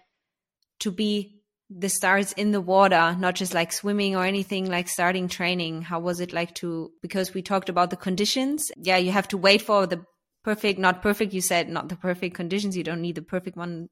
to 0.81 0.91
be 0.91 1.43
the 1.71 1.89
stars 1.89 2.33
in 2.33 2.51
the 2.51 2.61
water, 2.61 3.15
not 3.19 3.37
just 3.37 3.55
like 3.55 3.73
swimming 3.73 4.17
or 4.17 4.25
anything, 4.25 4.69
like 4.69 4.89
starting 4.89 5.29
training? 5.29 5.83
How 5.83 6.01
was 6.01 6.19
it 6.19 6.33
like 6.33 6.55
to, 6.57 6.91
because 7.01 7.33
we 7.33 7.43
talked 7.43 7.69
about 7.69 7.91
the 7.91 7.97
conditions. 7.97 8.73
Yeah, 8.77 8.97
you 8.97 9.13
have 9.13 9.29
to 9.29 9.39
wait 9.39 9.63
for 9.63 9.87
the 9.87 10.05
perfect, 10.43 10.81
not 10.81 11.03
perfect. 11.03 11.33
You 11.33 11.43
said 11.43 11.69
not 11.69 11.89
the 11.89 11.97
perfect 11.97 12.35
conditions. 12.35 12.77
You 12.77 12.85
don't 12.85 13.03
need 13.03 13.15
the 13.15 13.23
perfect 13.23 13.57
one. 13.57 13.89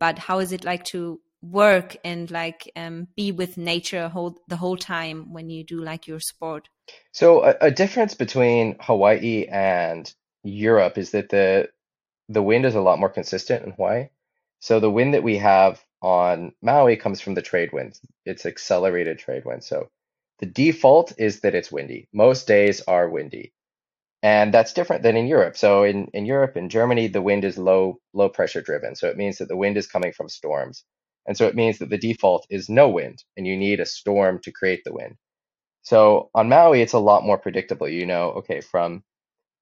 But 0.00 0.18
how 0.18 0.40
is 0.40 0.50
it 0.50 0.64
like 0.64 0.82
to 0.86 1.20
work 1.42 1.96
and 2.04 2.30
like 2.30 2.70
um, 2.76 3.08
be 3.16 3.32
with 3.32 3.56
nature 3.56 4.08
whole, 4.08 4.38
the 4.48 4.56
whole 4.56 4.76
time 4.76 5.32
when 5.32 5.50
you 5.50 5.64
do 5.64 5.82
like 5.82 6.06
your 6.06 6.20
sport? 6.20 6.68
So 7.12 7.44
a, 7.44 7.56
a 7.62 7.70
difference 7.70 8.14
between 8.14 8.76
Hawaii 8.80 9.46
and 9.46 10.12
Europe 10.44 10.98
is 10.98 11.10
that 11.10 11.28
the 11.28 11.68
the 12.28 12.42
wind 12.42 12.64
is 12.64 12.74
a 12.74 12.80
lot 12.80 12.98
more 12.98 13.10
consistent 13.10 13.64
in 13.64 13.72
Hawaii. 13.72 14.08
So 14.60 14.80
the 14.80 14.90
wind 14.90 15.14
that 15.14 15.22
we 15.22 15.38
have 15.38 15.84
on 16.00 16.52
Maui 16.62 16.96
comes 16.96 17.20
from 17.20 17.34
the 17.34 17.42
trade 17.42 17.72
winds. 17.72 18.00
It's 18.24 18.46
accelerated 18.46 19.18
trade 19.18 19.44
wind. 19.44 19.64
So 19.64 19.90
the 20.38 20.46
default 20.46 21.12
is 21.18 21.40
that 21.40 21.54
it's 21.54 21.70
windy. 21.70 22.08
Most 22.12 22.46
days 22.46 22.80
are 22.88 23.08
windy. 23.08 23.52
And 24.22 24.54
that's 24.54 24.72
different 24.72 25.02
than 25.02 25.16
in 25.16 25.26
Europe. 25.26 25.56
So 25.56 25.82
in, 25.82 26.06
in 26.14 26.26
Europe, 26.26 26.56
in 26.56 26.68
Germany, 26.68 27.08
the 27.08 27.22
wind 27.22 27.44
is 27.44 27.58
low 27.58 27.98
low 28.12 28.28
pressure 28.28 28.62
driven. 28.62 28.94
So 28.94 29.08
it 29.08 29.16
means 29.16 29.38
that 29.38 29.48
the 29.48 29.56
wind 29.56 29.76
is 29.76 29.86
coming 29.86 30.12
from 30.12 30.28
storms. 30.28 30.84
And 31.26 31.36
so 31.36 31.46
it 31.46 31.54
means 31.54 31.78
that 31.78 31.90
the 31.90 31.98
default 31.98 32.46
is 32.50 32.68
no 32.68 32.88
wind, 32.88 33.22
and 33.36 33.46
you 33.46 33.56
need 33.56 33.80
a 33.80 33.86
storm 33.86 34.40
to 34.40 34.52
create 34.52 34.82
the 34.84 34.92
wind. 34.92 35.16
So 35.82 36.30
on 36.34 36.48
Maui, 36.48 36.82
it's 36.82 36.92
a 36.94 36.98
lot 36.98 37.24
more 37.24 37.38
predictable. 37.38 37.88
You 37.88 38.06
know, 38.06 38.30
okay, 38.32 38.60
from 38.60 39.04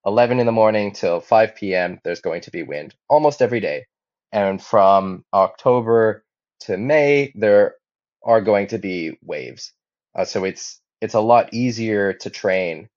11 0.06 0.40
in 0.40 0.46
the 0.46 0.52
morning 0.52 0.92
till 0.92 1.20
5 1.20 1.54
p.m., 1.56 2.00
there's 2.04 2.20
going 2.20 2.42
to 2.42 2.50
be 2.50 2.62
wind 2.62 2.94
almost 3.08 3.42
every 3.42 3.60
day. 3.60 3.86
And 4.32 4.62
from 4.62 5.24
October 5.34 6.24
to 6.60 6.76
May, 6.76 7.32
there 7.34 7.76
are 8.22 8.40
going 8.40 8.68
to 8.68 8.78
be 8.78 9.18
waves. 9.22 9.72
Uh, 10.14 10.24
so 10.24 10.44
it's 10.44 10.80
it's 11.00 11.14
a 11.14 11.20
lot 11.20 11.54
easier 11.54 12.12
to 12.14 12.30
train. 12.30 12.88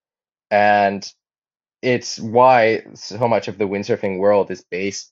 And 0.52 1.08
it's 1.82 2.20
why 2.20 2.84
so 2.96 3.28
much 3.28 3.48
of 3.48 3.58
the 3.58 3.66
windsurfing 3.68 4.20
world 4.20 4.52
is 4.52 4.64
based 4.72 5.12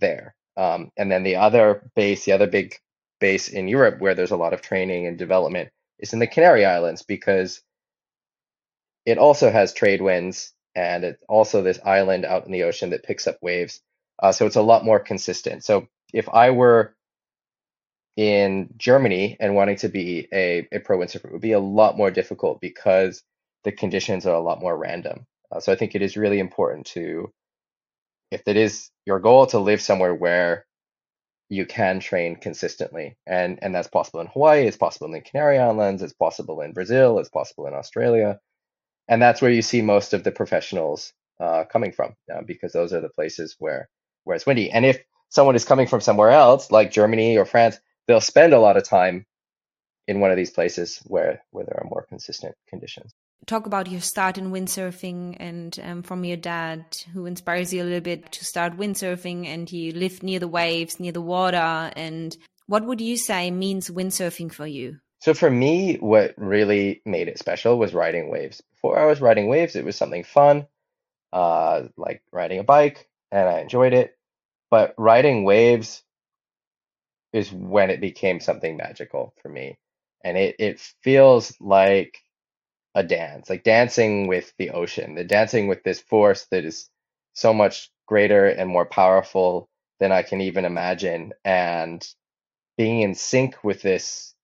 there. 0.00 0.34
Um, 0.58 0.90
and 0.96 1.10
then 1.10 1.22
the 1.22 1.36
other 1.36 1.88
base, 1.94 2.24
the 2.24 2.32
other 2.32 2.48
big 2.48 2.74
base 3.20 3.48
in 3.48 3.68
Europe 3.68 4.00
where 4.00 4.14
there's 4.14 4.32
a 4.32 4.36
lot 4.36 4.52
of 4.52 4.60
training 4.60 5.06
and 5.06 5.16
development 5.16 5.70
is 5.98 6.12
in 6.12 6.18
the 6.18 6.26
Canary 6.26 6.64
Islands 6.66 7.02
because 7.02 7.62
it 9.06 9.18
also 9.18 9.50
has 9.50 9.72
trade 9.72 10.02
winds 10.02 10.52
and 10.74 11.04
it's 11.04 11.22
also 11.28 11.62
this 11.62 11.80
island 11.84 12.24
out 12.24 12.44
in 12.44 12.52
the 12.52 12.64
ocean 12.64 12.90
that 12.90 13.04
picks 13.04 13.26
up 13.26 13.38
waves. 13.40 13.80
Uh, 14.20 14.32
so 14.32 14.46
it's 14.46 14.56
a 14.56 14.62
lot 14.62 14.84
more 14.84 14.98
consistent. 14.98 15.64
So 15.64 15.86
if 16.12 16.28
I 16.28 16.50
were 16.50 16.94
in 18.16 18.74
Germany 18.76 19.36
and 19.38 19.54
wanting 19.54 19.76
to 19.76 19.88
be 19.88 20.26
a, 20.32 20.66
a 20.72 20.80
pro 20.80 20.98
windsurfer, 20.98 21.26
it 21.26 21.32
would 21.32 21.40
be 21.40 21.52
a 21.52 21.60
lot 21.60 21.96
more 21.96 22.10
difficult 22.10 22.60
because 22.60 23.22
the 23.62 23.72
conditions 23.72 24.26
are 24.26 24.34
a 24.34 24.40
lot 24.40 24.60
more 24.60 24.76
random. 24.76 25.24
Uh, 25.52 25.60
so 25.60 25.72
I 25.72 25.76
think 25.76 25.94
it 25.94 26.02
is 26.02 26.16
really 26.16 26.40
important 26.40 26.86
to, 26.88 27.32
if 28.30 28.42
it 28.46 28.56
is 28.56 28.90
your 29.06 29.20
goal 29.20 29.46
to 29.48 29.58
live 29.58 29.80
somewhere 29.80 30.14
where 30.14 30.66
you 31.48 31.66
can 31.66 32.00
train 32.00 32.36
consistently, 32.36 33.16
and 33.26 33.58
and 33.62 33.74
that's 33.74 33.88
possible 33.88 34.20
in 34.20 34.28
Hawaii, 34.28 34.66
it's 34.66 34.76
possible 34.76 35.06
in 35.06 35.12
the 35.12 35.20
Canary 35.22 35.58
Islands, 35.58 36.02
it's 36.02 36.12
possible 36.12 36.60
in 36.62 36.72
Brazil, 36.72 37.18
it's 37.18 37.30
possible 37.30 37.66
in 37.66 37.74
Australia, 37.74 38.40
and 39.08 39.22
that's 39.22 39.42
where 39.42 39.50
you 39.50 39.62
see 39.62 39.82
most 39.82 40.14
of 40.14 40.24
the 40.24 40.32
professionals 40.32 41.12
uh, 41.40 41.64
coming 41.64 41.92
from, 41.92 42.14
uh, 42.34 42.42
because 42.46 42.72
those 42.72 42.92
are 42.92 43.00
the 43.00 43.10
places 43.10 43.56
where 43.58 43.88
where 44.24 44.36
it's 44.36 44.46
windy. 44.46 44.70
And 44.70 44.84
if 44.86 45.02
someone 45.30 45.56
is 45.56 45.64
coming 45.64 45.86
from 45.86 46.00
somewhere 46.02 46.30
else, 46.30 46.70
like 46.70 46.90
Germany 46.92 47.38
or 47.38 47.46
France, 47.46 47.78
they'll 48.06 48.20
spend 48.20 48.52
a 48.54 48.60
lot 48.60 48.76
of 48.76 48.84
time 48.84 49.26
in 50.08 50.20
one 50.20 50.30
of 50.30 50.36
these 50.36 50.50
places 50.50 51.00
where 51.06 51.42
where 51.50 51.64
there 51.64 51.80
are 51.82 51.88
more 51.88 52.06
consistent 52.08 52.54
conditions 52.68 53.12
talk 53.46 53.66
about 53.66 53.90
your 53.90 54.00
start 54.00 54.38
in 54.38 54.50
windsurfing 54.50 55.36
and 55.38 55.78
um, 55.82 56.02
from 56.02 56.24
your 56.24 56.36
dad 56.36 56.84
who 57.12 57.26
inspires 57.26 57.72
you 57.72 57.82
a 57.82 57.84
little 57.84 58.00
bit 58.00 58.30
to 58.32 58.44
start 58.44 58.76
windsurfing 58.76 59.46
and 59.46 59.70
you 59.72 59.92
live 59.92 60.22
near 60.22 60.38
the 60.38 60.48
waves 60.48 61.00
near 61.00 61.12
the 61.12 61.20
water 61.20 61.90
and 61.96 62.36
what 62.66 62.84
would 62.84 63.00
you 63.00 63.16
say 63.16 63.50
means 63.50 63.88
windsurfing 63.88 64.52
for 64.52 64.66
you? 64.66 64.98
So 65.20 65.32
for 65.32 65.50
me 65.50 65.96
what 65.96 66.34
really 66.36 67.00
made 67.06 67.28
it 67.28 67.38
special 67.38 67.78
was 67.78 67.94
riding 67.94 68.30
waves. 68.30 68.60
Before 68.72 68.98
i 68.98 69.06
was 69.06 69.20
riding 69.20 69.48
waves 69.48 69.76
it 69.76 69.84
was 69.84 69.96
something 69.96 70.24
fun 70.24 70.66
uh, 71.32 71.84
like 71.96 72.22
riding 72.32 72.58
a 72.58 72.64
bike 72.64 73.08
and 73.30 73.48
i 73.48 73.60
enjoyed 73.60 73.94
it. 73.94 74.16
But 74.70 74.94
riding 74.98 75.44
waves 75.44 76.02
is 77.32 77.52
when 77.52 77.90
it 77.90 78.00
became 78.00 78.40
something 78.40 78.76
magical 78.76 79.34
for 79.42 79.48
me. 79.48 79.78
And 80.24 80.36
it, 80.36 80.56
it 80.58 80.80
feels 81.02 81.54
like 81.60 82.18
a 82.94 83.04
dance, 83.04 83.50
like 83.50 83.64
dancing 83.64 84.28
with 84.28 84.52
the 84.58 84.70
ocean, 84.70 85.16
the 85.16 85.24
dancing 85.24 85.68
with 85.68 85.82
this 85.84 86.00
force 86.00 86.46
that 86.52 86.64
is 86.66 86.90
so 87.34 87.54
much 87.54 87.90
greater 88.06 88.46
and 88.48 88.70
more 88.70 88.86
powerful 88.86 89.68
than 90.00 90.12
I 90.12 90.22
can 90.22 90.40
even 90.42 90.64
imagine, 90.66 91.34
and 91.44 92.06
being 92.78 93.02
in 93.02 93.14
sync 93.14 93.64
with 93.64 93.82
this 93.82 94.34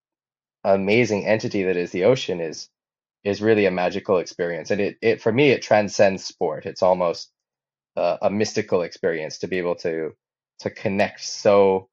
amazing 0.65 1.27
entity 1.27 1.65
that 1.65 1.77
is 1.77 1.91
the 1.93 2.05
ocean 2.05 2.41
is 2.41 2.69
is 3.25 3.43
really 3.43 3.67
a 3.67 3.71
magical 3.73 4.19
experience, 4.19 4.71
and 4.71 4.81
it 4.81 4.99
it 5.03 5.23
for 5.23 5.33
me 5.33 5.51
it 5.51 5.63
transcends 5.63 6.25
sport. 6.25 6.67
It's 6.67 6.83
almost 6.83 7.31
a, 7.97 8.19
a 8.23 8.31
mystical 8.31 8.83
experience 8.83 9.39
to 9.41 9.49
be 9.49 9.59
able 9.59 9.77
to 9.77 10.13
to 10.61 10.71
connect 10.71 11.23
so 11.23 11.89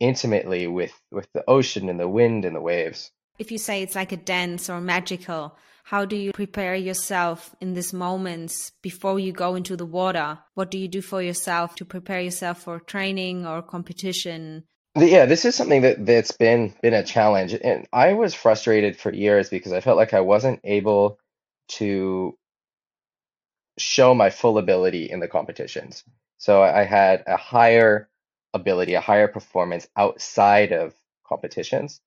intimately 0.00 0.66
with 0.66 0.92
with 1.10 1.28
the 1.34 1.44
ocean 1.48 1.88
and 1.88 2.00
the 2.00 2.08
wind 2.08 2.44
and 2.44 2.56
the 2.56 2.60
waves. 2.60 3.10
If 3.38 3.50
you 3.50 3.58
say 3.58 3.82
it's 3.82 3.96
like 3.96 4.12
a 4.12 4.16
dance 4.16 4.70
or 4.70 4.80
magical, 4.80 5.56
how 5.82 6.04
do 6.04 6.16
you 6.16 6.32
prepare 6.32 6.76
yourself 6.76 7.54
in 7.60 7.74
these 7.74 7.92
moments 7.92 8.70
before 8.80 9.18
you 9.18 9.32
go 9.32 9.56
into 9.56 9.76
the 9.76 9.84
water? 9.84 10.38
What 10.54 10.70
do 10.70 10.78
you 10.78 10.86
do 10.86 11.02
for 11.02 11.20
yourself 11.20 11.74
to 11.76 11.84
prepare 11.84 12.20
yourself 12.20 12.62
for 12.62 12.78
training 12.78 13.44
or 13.44 13.60
competition? 13.60 14.64
Yeah, 14.96 15.26
this 15.26 15.44
is 15.44 15.56
something 15.56 15.82
that 15.82 16.06
that's 16.06 16.30
been 16.30 16.72
been 16.80 16.94
a 16.94 17.02
challenge, 17.02 17.52
and 17.52 17.88
I 17.92 18.12
was 18.12 18.32
frustrated 18.32 18.96
for 18.96 19.12
years 19.12 19.50
because 19.50 19.72
I 19.72 19.80
felt 19.80 19.96
like 19.96 20.14
I 20.14 20.20
wasn't 20.20 20.60
able 20.62 21.18
to 21.80 22.38
show 23.76 24.14
my 24.14 24.30
full 24.30 24.58
ability 24.58 25.10
in 25.10 25.18
the 25.18 25.26
competitions. 25.26 26.04
So 26.38 26.62
I 26.62 26.84
had 26.84 27.24
a 27.26 27.36
higher 27.36 28.08
ability, 28.52 28.94
a 28.94 29.00
higher 29.00 29.26
performance 29.26 29.88
outside 29.96 30.72
of 30.72 30.94
competitions 31.26 32.00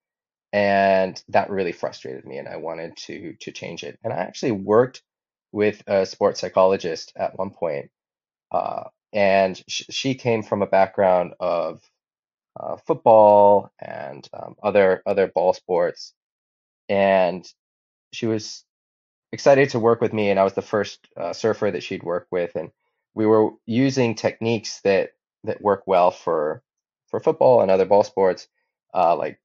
and 0.53 1.21
that 1.29 1.49
really 1.49 1.71
frustrated 1.71 2.25
me 2.25 2.37
and 2.37 2.47
i 2.47 2.57
wanted 2.57 2.95
to 2.97 3.35
to 3.41 3.51
change 3.51 3.83
it. 3.83 3.99
And 4.03 4.13
i 4.13 4.17
actually 4.17 4.53
worked 4.53 5.03
with 5.51 5.83
a 5.87 6.05
sports 6.05 6.39
psychologist 6.41 7.13
at 7.15 7.37
one 7.37 7.51
point 7.51 7.91
uh, 8.51 8.85
and 9.13 9.57
sh- 9.67 9.85
she 9.89 10.15
came 10.15 10.43
from 10.43 10.61
a 10.61 10.67
background 10.67 11.33
of 11.39 11.81
uh, 12.59 12.77
football 12.87 13.71
and 13.79 14.27
um, 14.33 14.55
other 14.63 15.03
other 15.05 15.27
ball 15.27 15.53
sports. 15.53 16.13
And 16.89 17.47
she 18.13 18.27
was 18.27 18.65
excited 19.31 19.69
to 19.71 19.79
work 19.79 20.01
with 20.01 20.13
me 20.13 20.29
and 20.29 20.39
i 20.39 20.43
was 20.43 20.53
the 20.53 20.61
first 20.61 21.07
uh, 21.17 21.33
surfer 21.33 21.71
that 21.71 21.83
she'd 21.83 22.03
work 22.03 22.27
with 22.31 22.55
and 22.55 22.71
we 23.13 23.25
were 23.25 23.51
using 23.65 24.15
techniques 24.15 24.81
that 24.81 25.11
that 25.43 25.61
work 25.61 25.83
well 25.87 26.11
for 26.11 26.63
for 27.09 27.19
football 27.19 27.61
and 27.61 27.71
other 27.71 27.85
ball 27.85 28.03
sports 28.03 28.47
uh, 28.93 29.15
like 29.15 29.39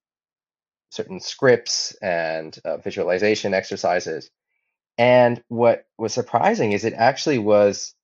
certain 0.93 1.21
scripts 1.21 1.97
and 2.03 2.59
uh, 2.67 2.77
visualization 2.77 3.55
exercises. 3.55 4.31
And 4.99 5.43
what 5.49 5.87
was 5.97 6.13
surprising 6.13 6.73
is 6.73 6.85
it 6.85 6.93
actually 6.93 7.39
was 7.39 7.95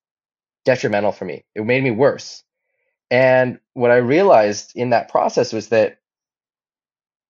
detrimental 0.65 1.11
for 1.11 1.25
me. 1.25 1.45
It 1.53 1.63
made 1.65 1.83
me 1.83 1.91
worse. 1.91 2.43
And 3.11 3.59
what 3.73 3.91
I 3.91 3.97
realized 3.97 4.71
in 4.75 4.89
that 4.89 5.09
process 5.09 5.53
was 5.53 5.69
that 5.69 5.99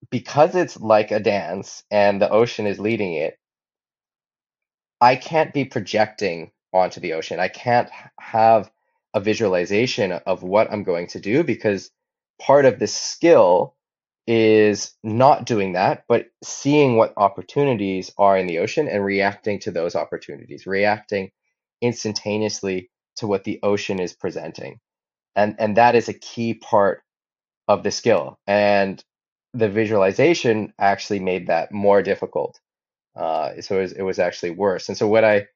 because 0.10 0.56
it's 0.56 0.80
like 0.80 1.12
a 1.12 1.20
dance 1.20 1.84
and 1.92 2.22
the 2.22 2.30
ocean 2.30 2.66
is 2.66 2.80
leading 2.80 3.14
it, 3.14 3.38
I 5.02 5.18
can't 5.18 5.54
be 5.54 5.66
projecting 5.66 6.52
onto 6.72 7.02
the 7.02 7.14
ocean. 7.14 7.42
I 7.42 7.50
can't 7.50 7.90
have 8.18 8.72
a 9.14 9.20
visualization 9.20 10.14
of 10.14 10.42
what 10.42 10.72
I'm 10.72 10.84
going 10.84 11.08
to 11.08 11.20
do 11.20 11.44
because 11.44 11.92
part 12.42 12.64
of 12.64 12.80
the 12.80 12.88
skill 12.88 13.76
is 14.32 14.94
not 15.04 15.46
doing 15.46 15.74
that, 15.74 16.04
but 16.08 16.28
seeing 16.44 16.98
what 16.98 17.16
opportunities 17.18 18.12
are 18.16 18.38
in 18.38 18.46
the 18.46 18.60
ocean 18.60 18.88
and 18.88 19.04
reacting 19.04 19.58
to 19.60 19.72
those 19.72 19.96
opportunities, 19.96 20.68
reacting 20.68 21.32
instantaneously 21.82 22.92
to 23.16 23.26
what 23.26 23.44
the 23.44 23.60
ocean 23.64 24.00
is 24.00 24.14
presenting. 24.14 24.80
And, 25.36 25.56
and 25.58 25.78
that 25.78 25.96
is 25.96 26.10
a 26.10 26.14
key 26.14 26.54
part 26.54 27.02
of 27.68 27.82
the 27.82 27.90
skill. 27.90 28.38
And 28.46 29.04
the 29.56 29.68
visualization 29.68 30.74
actually 30.78 31.22
made 31.22 31.48
that 31.48 31.72
more 31.72 32.04
difficult. 32.04 32.60
Uh, 33.16 33.60
so 33.62 33.80
it 33.80 33.82
was, 33.82 33.92
it 33.94 34.04
was 34.04 34.20
actually 34.20 34.52
worse. 34.52 34.90
And 34.90 34.98
so 34.98 35.08
what 35.08 35.24
I 35.24 35.48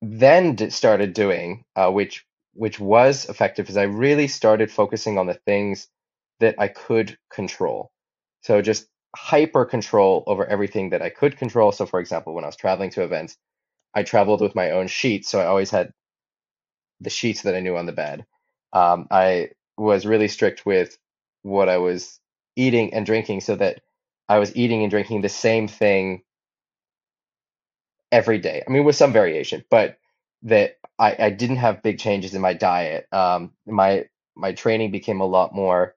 then 0.00 0.70
started 0.70 1.14
doing, 1.14 1.64
uh, 1.74 1.90
which 1.90 2.24
which 2.54 2.78
was 2.78 3.28
effective, 3.28 3.68
is 3.68 3.76
I 3.76 3.84
really 3.84 4.28
started 4.28 4.70
focusing 4.70 5.18
on 5.18 5.26
the 5.26 5.34
things 5.34 5.88
that 6.40 6.56
I 6.58 6.68
could 6.68 7.18
control. 7.30 7.90
So 8.42 8.62
just 8.62 8.86
hyper 9.16 9.64
control 9.64 10.24
over 10.26 10.46
everything 10.46 10.90
that 10.90 11.02
I 11.02 11.10
could 11.10 11.36
control. 11.36 11.72
So 11.72 11.86
for 11.86 12.00
example, 12.00 12.34
when 12.34 12.44
I 12.44 12.48
was 12.48 12.56
traveling 12.56 12.90
to 12.90 13.02
events, 13.02 13.36
I 13.94 14.02
traveled 14.02 14.40
with 14.40 14.54
my 14.54 14.72
own 14.72 14.86
sheets. 14.86 15.30
So 15.30 15.40
I 15.40 15.46
always 15.46 15.70
had 15.70 15.92
the 17.00 17.10
sheets 17.10 17.42
that 17.42 17.54
I 17.54 17.60
knew 17.60 17.76
on 17.76 17.86
the 17.86 17.92
bed. 17.92 18.26
Um, 18.72 19.06
I 19.10 19.50
was 19.76 20.06
really 20.06 20.28
strict 20.28 20.66
with 20.66 20.98
what 21.42 21.68
I 21.68 21.78
was 21.78 22.20
eating 22.56 22.92
and 22.94 23.06
drinking 23.06 23.40
so 23.40 23.56
that 23.56 23.80
I 24.28 24.38
was 24.38 24.54
eating 24.56 24.82
and 24.82 24.90
drinking 24.90 25.22
the 25.22 25.28
same 25.28 25.68
thing 25.68 26.22
every 28.12 28.38
day. 28.38 28.62
I 28.66 28.70
mean, 28.70 28.84
with 28.84 28.96
some 28.96 29.12
variation, 29.12 29.64
but 29.70 29.98
that 30.42 30.76
I, 30.98 31.16
I 31.18 31.30
didn't 31.30 31.56
have 31.56 31.82
big 31.82 31.98
changes 31.98 32.34
in 32.34 32.40
my 32.40 32.54
diet. 32.54 33.06
Um, 33.12 33.52
my 33.66 34.06
my 34.36 34.52
training 34.52 34.90
became 34.90 35.20
a 35.20 35.26
lot 35.26 35.54
more 35.54 35.94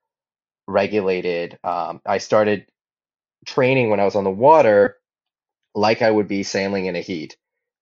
regulated. 0.71 1.59
Um, 1.63 2.01
I 2.05 2.19
started 2.19 2.67
training 3.45 3.89
when 3.89 3.99
I 3.99 4.05
was 4.05 4.15
on 4.15 4.23
the 4.23 4.31
water 4.31 4.97
like 5.75 6.01
I 6.01 6.11
would 6.11 6.27
be 6.27 6.43
sailing 6.43 6.85
in 6.85 6.95
a 6.95 7.01
heat. 7.01 7.37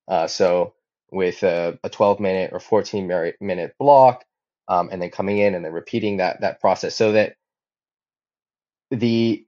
Uh, 0.08 0.28
so 0.28 0.74
with 1.12 1.44
a, 1.44 1.80
a 1.84 1.90
12 1.90 2.20
minute 2.20 2.52
or 2.54 2.60
14 2.60 3.08
minute 3.42 3.76
block, 3.80 4.26
um, 4.68 4.90
and 4.92 5.02
then 5.02 5.10
coming 5.10 5.40
in 5.40 5.56
and 5.56 5.66
then 5.66 5.74
repeating 5.74 6.18
that 6.18 6.42
that 6.42 6.62
process 6.62 6.96
so 6.96 7.14
that 7.14 7.36
the 8.92 9.46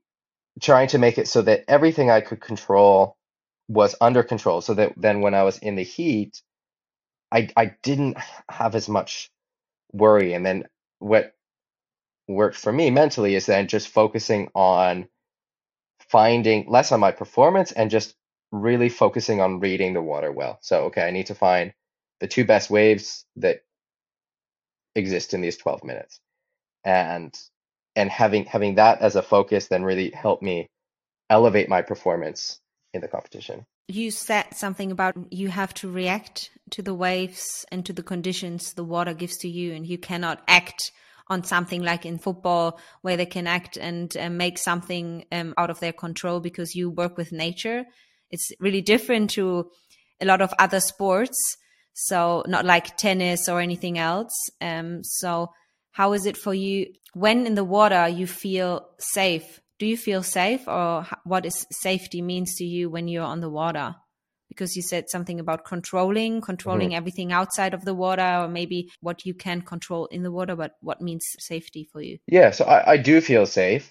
trying 0.62 0.88
to 0.90 0.98
make 0.98 1.18
it 1.18 1.28
so 1.28 1.42
that 1.44 1.64
everything 1.68 2.10
I 2.12 2.22
could 2.22 2.42
control 2.42 3.18
was 3.68 3.96
under 4.02 4.24
control 4.24 4.62
so 4.62 4.74
that 4.76 4.94
then 4.98 5.22
when 5.22 5.34
I 5.36 5.44
was 5.44 5.60
in 5.60 5.76
the 5.76 5.84
heat, 5.84 6.42
I 7.32 7.50
I 7.58 7.76
didn't 7.84 8.18
have 8.50 8.76
as 8.76 8.90
much 8.90 9.32
worry. 9.94 10.34
And 10.34 10.46
then 10.46 10.66
what 11.00 11.34
worked 12.28 12.58
for 12.58 12.72
me 12.72 12.92
mentally 12.92 13.36
is 13.36 13.46
then 13.46 13.68
just 13.68 13.90
focusing 13.90 14.50
on 14.56 15.08
finding 16.10 16.70
less 16.70 16.92
on 16.92 17.00
my 17.00 17.12
performance 17.12 17.72
and 17.72 17.90
just 17.90 18.16
really 18.52 18.90
focusing 18.90 19.42
on 19.42 19.60
reading 19.60 19.94
the 19.94 20.02
water 20.02 20.32
well. 20.32 20.60
So 20.62 20.86
okay, 20.86 21.08
I 21.08 21.12
need 21.12 21.28
to 21.28 21.36
find 21.36 21.74
the 22.20 22.28
two 22.28 22.46
best 22.46 22.70
waves 22.70 23.26
that 23.38 23.62
exist 24.96 25.34
in 25.34 25.42
these 25.42 25.58
12 25.58 25.84
minutes. 25.84 26.20
And 26.84 27.38
and 27.96 28.10
having 28.10 28.46
having 28.46 28.76
that 28.76 29.02
as 29.02 29.16
a 29.16 29.22
focus 29.22 29.68
then 29.68 29.84
really 29.84 30.12
helped 30.12 30.44
me 30.44 30.70
elevate 31.30 31.70
my 31.70 31.82
performance 31.82 32.60
in 32.94 33.02
the 33.02 33.08
competition. 33.08 33.66
You 33.88 34.12
said 34.12 34.54
something 34.54 34.92
about 34.92 35.16
you 35.32 35.50
have 35.50 35.74
to 35.76 35.92
react 35.92 36.52
to 36.72 36.82
the 36.82 36.94
waves 36.94 37.66
and 37.72 37.86
to 37.86 37.94
the 37.94 38.04
conditions 38.04 38.74
the 38.74 38.84
water 38.84 39.14
gives 39.14 39.38
to 39.40 39.50
you, 39.50 39.74
and 39.74 39.86
you 39.86 39.98
cannot 39.98 40.42
act 40.48 40.92
on 41.32 41.46
something 41.46 41.82
like 41.82 42.06
in 42.06 42.20
football 42.20 42.78
where 43.02 43.16
they 43.16 43.26
can 43.26 43.48
act 43.48 43.78
and 43.78 44.16
uh, 44.18 44.30
make 44.30 44.58
something 44.58 45.26
um, 45.32 45.54
out 45.58 45.70
of 45.70 45.80
their 45.80 45.94
control 45.94 46.42
because 46.42 46.76
you 46.76 46.90
work 46.90 47.16
with 47.18 47.32
nature. 47.32 47.86
It's 48.30 48.52
really 48.60 48.82
different 48.82 49.30
to 49.32 49.72
a 50.20 50.26
lot 50.26 50.42
of 50.42 50.54
other 50.60 50.82
sports. 50.82 51.38
So 51.94 52.44
not 52.48 52.66
like 52.66 52.98
tennis 52.98 53.48
or 53.48 53.62
anything 53.62 53.98
else. 53.98 54.34
Um, 54.60 55.04
so 55.04 55.52
how 55.92 56.12
is 56.12 56.26
it 56.26 56.36
for 56.36 56.54
you 56.54 56.88
when 57.14 57.48
in 57.48 57.56
the 57.56 57.64
water 57.64 58.10
you 58.10 58.28
feel 58.28 58.90
safe? 59.00 59.62
Do 59.80 59.86
you 59.86 59.96
feel 59.98 60.24
safe 60.24 60.68
or 60.68 61.08
what 61.24 61.46
is 61.46 61.66
safety 61.72 62.22
means 62.22 62.56
to 62.58 62.66
you 62.66 62.90
when 62.90 63.08
you're 63.08 63.24
on 63.24 63.40
the 63.40 63.50
water? 63.50 63.96
Because 64.52 64.76
you 64.76 64.82
said 64.82 65.06
something 65.08 65.40
about 65.40 65.64
controlling, 65.64 66.42
controlling 66.42 66.90
mm 66.90 66.94
-hmm. 66.94 67.02
everything 67.02 67.32
outside 67.32 67.74
of 67.74 67.86
the 67.86 67.96
water, 67.96 68.32
or 68.42 68.48
maybe 68.50 68.80
what 69.00 69.26
you 69.26 69.34
can 69.34 69.62
control 69.62 70.08
in 70.12 70.24
the 70.24 70.32
water, 70.38 70.56
but 70.58 70.72
what 70.82 71.00
means 71.00 71.24
safety 71.40 71.84
for 71.92 72.02
you? 72.02 72.18
Yeah, 72.28 72.52
so 72.52 72.66
I, 72.66 72.94
I 72.94 72.98
do 72.98 73.22
feel 73.22 73.46
safe. 73.46 73.86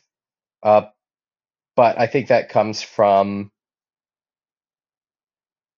Uh, 0.62 0.82
but 1.76 1.98
I 1.98 2.06
think 2.06 2.28
that 2.28 2.52
comes 2.52 2.82
from 2.82 3.50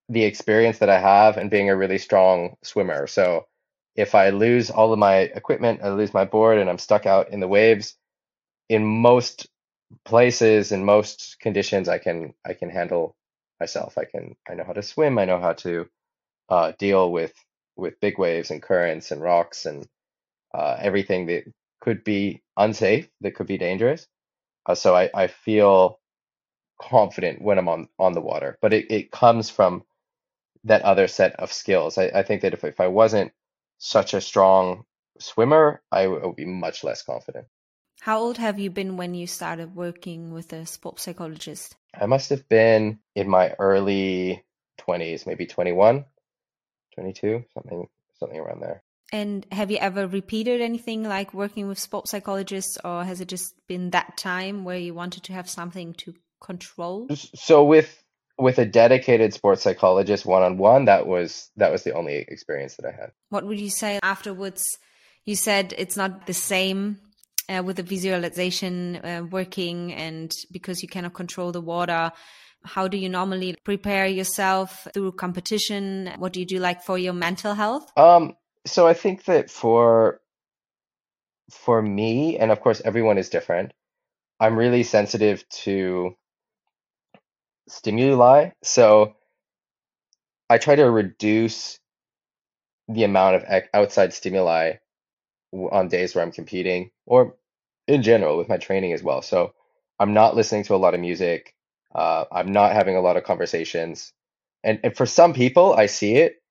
the 0.09 0.25
experience 0.25 0.79
that 0.79 0.91
I 0.91 0.99
have 0.99 1.41
and 1.41 1.51
being 1.51 1.71
a 1.71 1.77
really 1.77 1.99
strong 1.99 2.57
swimmer. 2.63 3.07
So 3.07 3.47
if 3.95 4.15
I 4.15 4.31
lose 4.31 4.71
all 4.71 4.93
of 4.93 4.99
my 4.99 5.17
equipment, 5.41 5.81
I 5.83 5.91
lose 5.91 6.13
my 6.13 6.25
board, 6.25 6.59
and 6.59 6.69
I'm 6.69 6.79
stuck 6.79 7.07
out 7.07 7.31
in 7.31 7.41
the 7.41 7.49
waves, 7.49 7.95
in 8.69 8.85
most 8.85 9.47
places, 10.05 10.73
in 10.73 10.85
most 10.85 11.37
conditions, 11.41 11.89
I 11.89 11.99
can 11.99 12.35
I 12.45 12.55
can 12.55 12.71
handle 12.71 13.15
myself. 13.63 13.99
I 13.99 14.07
can 14.13 14.25
I 14.51 14.55
know 14.57 14.65
how 14.71 14.75
to 14.75 14.83
swim. 14.93 15.19
I 15.19 15.27
know 15.27 15.41
how 15.41 15.55
to 15.67 15.75
uh, 16.49 16.73
deal 16.79 17.13
with 17.13 17.35
with 17.77 18.01
big 18.01 18.19
waves 18.19 18.51
and 18.53 18.63
currents 18.63 19.11
and 19.13 19.23
rocks 19.23 19.67
and 19.67 19.87
uh, 20.55 20.77
everything 20.81 21.27
that 21.27 21.45
could 21.81 22.05
be 22.05 22.43
unsafe, 22.57 23.09
that 23.23 23.35
could 23.37 23.49
be 23.49 23.59
dangerous. 23.59 24.07
Uh, 24.67 24.75
so 24.75 24.95
I, 24.97 25.11
I 25.15 25.27
feel 25.29 26.01
confident 26.81 27.43
when 27.43 27.59
I'm 27.59 27.69
on 27.69 27.89
on 27.99 28.13
the 28.15 28.21
water, 28.33 28.59
but 28.63 28.73
it, 28.75 28.91
it 28.91 29.11
comes 29.13 29.51
from 29.51 29.85
that 30.65 30.83
other 30.83 31.09
set 31.09 31.35
of 31.41 31.53
skills. 31.53 31.99
I, 31.99 32.07
I 32.21 32.23
think 32.23 32.43
that 32.43 32.55
if 32.55 32.65
if 32.65 32.81
I 32.81 32.89
wasn't 32.89 33.33
such 33.79 34.15
a 34.15 34.21
strong 34.21 34.85
swimmer, 35.19 35.83
I 35.93 36.07
would 36.09 36.37
be 36.37 36.47
much 36.47 36.85
less 36.85 37.03
confident. 37.03 37.47
How 38.03 38.19
old 38.19 38.37
have 38.39 38.59
you 38.59 38.69
been 38.69 38.97
when 38.97 39.15
you 39.15 39.29
started 39.29 39.77
working 39.77 40.33
with 40.33 40.53
a 40.53 40.67
sports 40.67 41.05
psychologist? 41.05 41.77
I 41.95 42.07
must 42.07 42.31
have 42.31 42.49
been 42.49 42.99
in 43.15 43.29
my 43.29 43.55
early 43.61 44.43
20s, 44.81 45.25
maybe 45.25 45.47
21, 45.47 46.05
22, 46.97 47.45
something 47.55 47.87
something 48.19 48.41
around 48.41 48.61
there. 48.61 48.83
And 49.13 49.47
have 49.53 49.71
you 49.71 49.77
ever 49.77 50.09
repeated 50.09 50.61
anything 50.61 51.05
like 51.05 51.33
working 51.33 51.69
with 51.69 51.79
sports 51.79 52.11
psychologists 52.11 52.77
or 52.85 53.05
has 53.05 53.21
it 53.21 53.29
just 53.29 53.55
been 53.69 53.91
that 53.91 54.17
time 54.17 54.65
where 54.65 54.79
you 54.79 54.95
wanted 54.95 55.23
to 55.25 55.33
have 55.35 55.49
something 55.49 55.95
to 55.99 56.13
control? 56.41 57.07
So 57.37 57.65
with 57.65 58.03
with 58.37 58.59
a 58.59 58.67
dedicated 58.67 59.33
sports 59.33 59.63
psychologist 59.63 60.27
one 60.27 60.43
on 60.43 60.59
one, 60.59 60.87
that 60.87 61.07
was 61.07 61.53
that 61.55 61.71
was 61.71 61.85
the 61.85 61.95
only 61.95 62.17
experience 62.27 62.75
that 62.75 62.87
I 62.87 63.01
had. 63.01 63.13
What 63.29 63.47
would 63.47 63.61
you 63.61 63.71
say 63.71 64.01
afterwards? 64.03 64.65
You 65.25 65.37
said 65.37 65.73
it's 65.79 65.97
not 65.97 66.27
the 66.27 66.35
same 66.35 66.99
uh, 67.49 67.63
with 67.65 67.77
the 67.77 67.83
visualization 67.83 68.97
uh, 68.97 69.25
working, 69.31 69.93
and 69.93 70.33
because 70.51 70.83
you 70.83 70.89
cannot 70.89 71.15
control 71.15 71.53
the 71.53 71.61
water. 71.61 72.13
How 72.65 72.87
do 72.87 72.97
you 72.97 73.09
normally 73.09 73.57
prepare 73.65 74.07
yourself 74.07 74.87
through 74.95 75.13
competition? 75.13 76.13
What 76.19 76.33
do 76.33 76.41
you 76.41 76.47
do 76.47 76.59
like 76.59 76.83
for 76.83 76.97
your 76.97 77.13
mental 77.13 77.55
health? 77.55 77.91
Um, 77.99 78.37
so 78.65 78.87
I 78.87 78.95
think 78.95 79.25
that 79.25 79.51
for 79.51 80.21
for 81.51 81.83
me, 81.83 82.39
and 82.39 82.51
of 82.51 82.61
course 82.61 82.81
everyone 82.85 83.19
is 83.19 83.29
different. 83.29 83.73
I'm 84.39 84.57
really 84.57 84.83
sensitive 84.85 85.49
to 85.65 86.17
stimuli. 87.69 88.51
So 88.63 89.15
I 90.49 90.59
try 90.59 90.77
to 90.77 90.91
reduce 90.91 91.79
the 92.89 93.05
amount 93.05 93.37
of 93.37 93.45
outside 93.73 94.13
stimuli 94.13 94.75
on 95.53 95.89
days 95.89 96.15
where 96.15 96.25
I'm 96.25 96.33
competing 96.33 96.91
or 97.07 97.37
in 97.89 98.03
general 98.03 98.39
with 98.39 98.49
my 98.49 98.57
training 98.59 98.93
as 98.93 99.03
well. 99.03 99.23
So 99.23 99.55
I'm 99.99 100.15
not 100.15 100.37
listening 100.37 100.65
to 100.65 100.75
a 100.75 100.79
lot 100.79 100.95
of 100.95 101.01
music. 101.01 101.55
Uh, 101.95 102.25
I'm 102.33 102.53
not 102.53 102.73
having 102.73 102.97
a 102.97 103.01
lot 103.01 103.17
of 103.17 103.25
conversations. 103.25 104.13
And, 104.65 104.81
and 104.85 104.97
for 104.97 105.07
some 105.07 105.35
people, 105.35 105.75
I 105.75 105.87
see 105.87 106.17
it, 106.17 106.43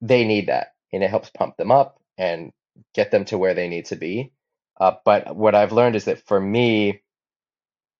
they 0.00 0.24
need 0.24 0.48
that 0.48 0.74
and 0.92 1.02
it 1.02 1.10
helps 1.10 1.30
pump 1.30 1.56
them 1.56 1.70
up 1.70 2.00
and 2.18 2.52
get 2.94 3.10
them 3.10 3.24
to 3.26 3.38
where 3.38 3.54
they 3.54 3.68
need 3.68 3.86
to 3.86 3.96
be. 3.96 4.32
Uh, 4.80 4.92
but 5.04 5.36
what 5.36 5.54
I've 5.54 5.72
learned 5.72 5.96
is 5.96 6.06
that 6.06 6.26
for 6.26 6.40
me, 6.40 7.02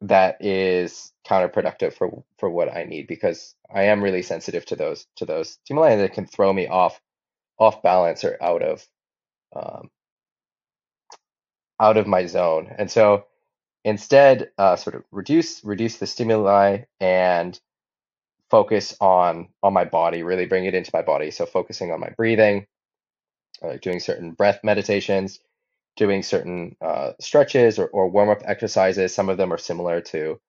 that 0.02 0.38
is 0.44 1.12
counterproductive 1.26 1.94
for 1.94 2.24
for 2.38 2.50
what 2.50 2.74
I 2.74 2.84
need 2.84 3.08
because 3.08 3.54
I 3.74 3.84
am 3.84 4.02
really 4.02 4.22
sensitive 4.22 4.66
to 4.66 4.76
those 4.76 5.06
to 5.16 5.26
those 5.26 5.58
stimuli 5.64 5.96
that 5.96 6.14
can 6.14 6.26
throw 6.26 6.52
me 6.52 6.68
off 6.68 7.00
off 7.58 7.82
balance 7.82 8.24
or 8.24 8.38
out 8.42 8.62
of 8.62 8.86
um, 9.54 9.90
out 11.80 11.96
of 11.96 12.06
my 12.06 12.26
zone. 12.26 12.74
And 12.78 12.90
so 12.90 13.26
instead, 13.84 14.50
uh, 14.58 14.76
sort 14.76 14.96
of 14.96 15.04
reduce 15.12 15.64
reduce 15.64 15.98
the 15.98 16.06
stimuli 16.06 16.84
and 17.00 17.58
focus 18.50 18.96
on 19.00 19.48
on 19.62 19.72
my 19.72 19.84
body. 19.84 20.22
Really 20.22 20.46
bring 20.46 20.66
it 20.66 20.74
into 20.74 20.90
my 20.94 21.02
body. 21.02 21.30
So 21.30 21.46
focusing 21.46 21.92
on 21.92 22.00
my 22.00 22.10
breathing, 22.10 22.66
uh, 23.62 23.78
doing 23.82 24.00
certain 24.00 24.32
breath 24.32 24.60
meditations, 24.64 25.40
doing 25.96 26.22
certain 26.22 26.76
uh, 26.80 27.12
stretches 27.20 27.78
or, 27.78 27.86
or 27.88 28.08
warm 28.08 28.30
up 28.30 28.42
exercises. 28.44 29.14
Some 29.14 29.28
of 29.28 29.38
them 29.38 29.52
are 29.52 29.58
similar 29.58 30.00
to 30.02 30.40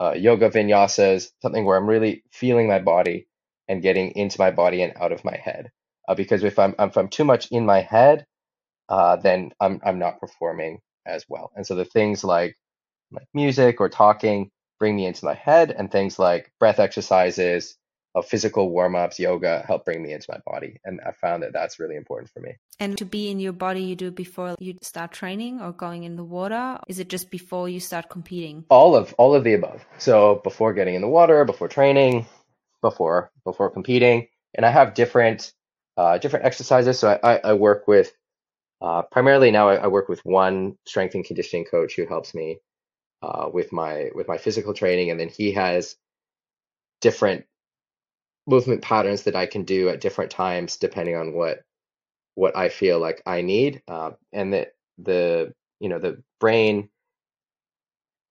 uh, 0.00 0.12
yoga 0.12 0.50
vinyasas, 0.50 1.30
something 1.42 1.64
where 1.64 1.76
I'm 1.76 1.88
really 1.88 2.22
feeling 2.30 2.68
my 2.68 2.78
body 2.78 3.28
and 3.68 3.82
getting 3.82 4.12
into 4.12 4.40
my 4.40 4.50
body 4.50 4.82
and 4.82 4.92
out 4.96 5.12
of 5.12 5.24
my 5.24 5.36
head. 5.36 5.70
Uh, 6.08 6.14
because 6.14 6.44
if 6.44 6.58
I'm 6.58 6.74
if 6.78 6.96
I'm 6.96 7.08
too 7.08 7.24
much 7.24 7.50
in 7.50 7.66
my 7.66 7.80
head, 7.80 8.26
uh, 8.88 9.16
then 9.16 9.52
I'm 9.60 9.80
I'm 9.84 9.98
not 9.98 10.20
performing 10.20 10.80
as 11.06 11.24
well. 11.28 11.50
And 11.56 11.66
so 11.66 11.74
the 11.74 11.84
things 11.84 12.24
like 12.24 12.56
like 13.10 13.28
music 13.34 13.80
or 13.80 13.88
talking 13.88 14.50
bring 14.78 14.94
me 14.96 15.06
into 15.06 15.24
my 15.24 15.34
head, 15.34 15.72
and 15.76 15.90
things 15.90 16.18
like 16.18 16.52
breath 16.60 16.78
exercises, 16.78 17.76
of 18.14 18.26
physical 18.26 18.70
warm 18.70 18.94
ups, 18.94 19.18
yoga 19.18 19.64
help 19.66 19.84
bring 19.84 20.02
me 20.02 20.12
into 20.12 20.26
my 20.30 20.38
body. 20.46 20.80
And 20.84 21.00
I 21.06 21.12
found 21.12 21.42
that 21.42 21.52
that's 21.52 21.78
really 21.78 21.96
important 21.96 22.30
for 22.30 22.40
me. 22.40 22.56
And 22.80 22.96
to 22.98 23.04
be 23.04 23.30
in 23.30 23.40
your 23.40 23.52
body, 23.52 23.82
you 23.82 23.96
do 23.96 24.10
before 24.10 24.54
you 24.58 24.76
start 24.82 25.12
training 25.12 25.60
or 25.60 25.72
going 25.72 26.04
in 26.04 26.16
the 26.16 26.24
water? 26.24 26.78
Is 26.88 26.98
it 26.98 27.08
just 27.08 27.30
before 27.30 27.68
you 27.68 27.80
start 27.80 28.08
competing? 28.08 28.64
All 28.68 28.96
of 28.96 29.14
all 29.18 29.34
of 29.34 29.44
the 29.44 29.54
above. 29.54 29.84
So 29.98 30.40
before 30.44 30.74
getting 30.74 30.94
in 30.94 31.00
the 31.00 31.08
water, 31.08 31.44
before 31.44 31.68
training, 31.68 32.26
before 32.82 33.30
before 33.44 33.70
competing, 33.70 34.28
and 34.54 34.64
I 34.66 34.70
have 34.70 34.94
different 34.94 35.52
uh, 35.96 36.18
different 36.18 36.44
exercises. 36.44 36.98
So 36.98 37.18
I, 37.22 37.34
I, 37.34 37.40
I 37.44 37.52
work 37.54 37.88
with 37.88 38.12
Uh, 38.80 39.02
primarily 39.02 39.50
now 39.50 39.68
I, 39.68 39.76
I 39.76 39.86
work 39.88 40.08
with 40.08 40.20
one 40.24 40.76
strength 40.86 41.14
and 41.14 41.24
conditioning 41.24 41.64
coach 41.64 41.96
who 41.96 42.06
helps 42.06 42.34
me 42.34 42.58
uh, 43.22 43.48
with 43.52 43.72
my 43.72 44.10
with 44.14 44.28
my 44.28 44.38
physical 44.38 44.74
training, 44.74 45.10
and 45.10 45.18
then 45.20 45.28
he 45.28 45.52
has 45.52 45.96
different 47.00 47.44
movement 48.46 48.82
patterns 48.82 49.24
that 49.24 49.36
I 49.36 49.46
can 49.46 49.64
do 49.64 49.88
at 49.88 50.00
different 50.00 50.30
times 50.30 50.76
depending 50.76 51.16
on 51.16 51.34
what 51.34 51.60
what 52.34 52.56
I 52.56 52.68
feel 52.68 53.00
like 53.00 53.22
I 53.26 53.42
need. 53.42 53.82
Uh, 53.88 54.12
and 54.32 54.54
that 54.54 54.74
the 54.98 55.54
you 55.80 55.88
know 55.88 55.98
the 55.98 56.22
brain 56.40 56.90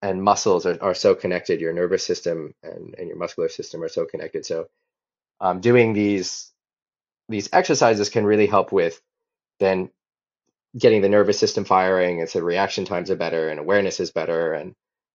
and 0.01 0.23
muscles 0.23 0.65
are, 0.65 0.77
are 0.81 0.95
so 0.95 1.15
connected. 1.15 1.61
Your 1.61 1.73
nervous 1.73 2.05
system 2.05 2.53
and, 2.63 2.95
and 2.97 3.07
your 3.07 3.17
muscular 3.17 3.49
system 3.49 3.83
are 3.83 3.89
so 3.89 4.05
connected. 4.05 4.45
So 4.45 4.67
um, 5.41 5.61
doing 5.61 5.93
these 5.93 6.51
these 7.29 7.49
exercises 7.53 8.09
can 8.09 8.25
really 8.25 8.47
help 8.47 8.71
with 8.71 9.01
then 9.59 9.89
getting 10.77 11.01
the 11.01 11.09
nervous 11.09 11.39
system 11.39 11.65
firing 11.65 12.19
and 12.19 12.29
so 12.29 12.39
reaction 12.39 12.85
times 12.85 13.09
are 13.09 13.15
better 13.15 13.49
and 13.49 13.59
awareness 13.59 13.99
is 13.99 14.11
better 14.11 14.53
and 14.53 14.73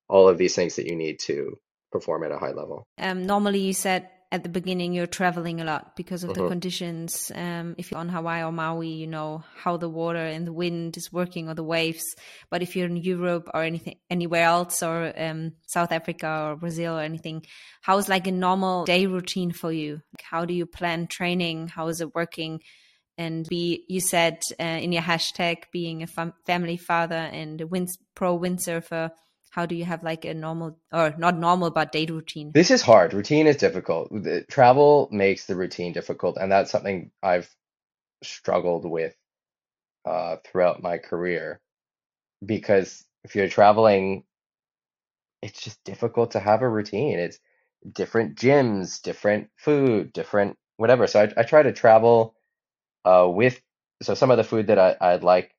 all 0.09 0.29
of 0.29 0.39
these 0.39 0.55
things 0.55 0.77
that 0.77 0.87
you 0.87 0.97
need 0.97 1.19
to 1.21 1.59
perform 1.91 2.25
at 2.25 2.33
a 2.33 2.39
high 2.39 2.53
level. 2.53 2.85
Um, 2.99 3.25
normally, 3.27 3.61
you 3.61 3.73
said 3.73 4.09
at 4.33 4.43
the 4.43 4.49
beginning 4.49 4.95
you're 4.95 5.07
traveling 5.07 5.61
a 5.61 5.65
lot 5.65 5.95
because 5.95 6.25
of 6.25 6.31
Mm-hmm. 6.31 6.43
the 6.43 6.49
conditions. 6.49 7.31
Um, 7.35 7.75
if 7.77 7.91
you're 7.91 8.01
on 8.01 8.09
Hawaii 8.09 8.43
or 8.43 8.51
Maui, 8.51 8.89
you 8.89 9.07
know 9.07 9.45
how 9.57 9.77
the 9.77 9.91
water 9.91 10.25
and 10.25 10.47
the 10.47 10.53
wind 10.53 10.97
is 10.97 11.13
working 11.13 11.49
or 11.49 11.55
the 11.55 11.63
waves. 11.63 12.03
But 12.51 12.63
if 12.63 12.75
you're 12.75 12.87
in 12.87 12.97
Europe 12.97 13.51
or 13.53 13.63
anything 13.63 13.97
anywhere 14.09 14.45
else 14.45 14.83
or 14.83 15.13
um, 15.17 15.53
South 15.67 15.93
Africa 15.93 16.47
or 16.49 16.57
Brazil 16.57 16.97
or 16.97 17.03
anything, 17.03 17.45
how 17.83 17.99
is 17.99 18.09
like 18.09 18.27
a 18.27 18.33
normal 18.33 18.85
day 18.85 19.07
routine 19.07 19.53
for 19.53 19.71
you? 19.71 20.01
How 20.23 20.47
do 20.47 20.55
you 20.55 20.65
plan 20.65 21.07
training? 21.09 21.69
How 21.69 21.89
is 21.89 22.01
it 22.01 22.15
working? 22.15 22.61
And 23.19 23.47
be 23.47 23.85
you 23.89 24.01
said 24.01 24.43
uh, 24.59 24.65
in 24.65 24.93
your 24.93 25.03
hashtag 25.03 25.65
being 25.73 26.03
a 26.03 26.07
fam- 26.07 26.35
family 26.47 26.77
father 26.77 27.15
and 27.15 27.61
a 27.61 27.67
wind- 27.67 27.99
pro 28.15 28.39
windsurfer. 28.39 29.11
How 29.51 29.67
do 29.67 29.75
you 29.75 29.85
have 29.85 30.03
like 30.03 30.25
a 30.25 30.33
normal 30.33 30.79
or 30.93 31.15
not 31.19 31.37
normal 31.37 31.71
but 31.71 31.93
day 31.93 32.07
routine? 32.07 32.53
This 32.55 32.71
is 32.71 32.81
hard. 32.81 33.13
Routine 33.13 33.47
is 33.47 33.57
difficult. 33.57 34.11
The- 34.11 34.45
Travel 34.49 35.09
makes 35.13 35.45
the 35.45 35.57
routine 35.57 35.93
difficult, 35.93 36.39
and 36.39 36.51
that's 36.51 36.71
something 36.71 37.11
I've 37.23 37.55
struggled 38.23 38.85
with 38.89 39.15
uh, 40.05 40.37
throughout 40.45 40.83
my 40.83 40.99
career 40.99 41.61
because 42.45 43.05
if 43.25 43.37
you're 43.37 43.49
traveling, 43.49 44.25
it's 45.43 45.61
just 45.61 45.83
difficult 45.85 46.33
to 46.33 46.41
have 46.41 46.63
a 46.63 46.69
routine. 46.69 47.19
It's 47.19 47.39
different 47.91 48.37
gyms, 48.37 49.03
different 49.03 49.51
food, 49.57 50.13
different 50.13 50.57
whatever. 50.77 51.07
So 51.07 51.23
I, 51.23 51.41
I 51.41 51.43
try 51.43 51.63
to 51.63 51.73
travel 51.73 52.35
uh, 53.05 53.29
with 53.29 53.61
so 54.03 54.15
some 54.15 54.31
of 54.31 54.37
the 54.37 54.45
food 54.45 54.69
that 54.69 54.79
I, 54.79 54.97
I'd 55.01 55.25
like 55.25 55.55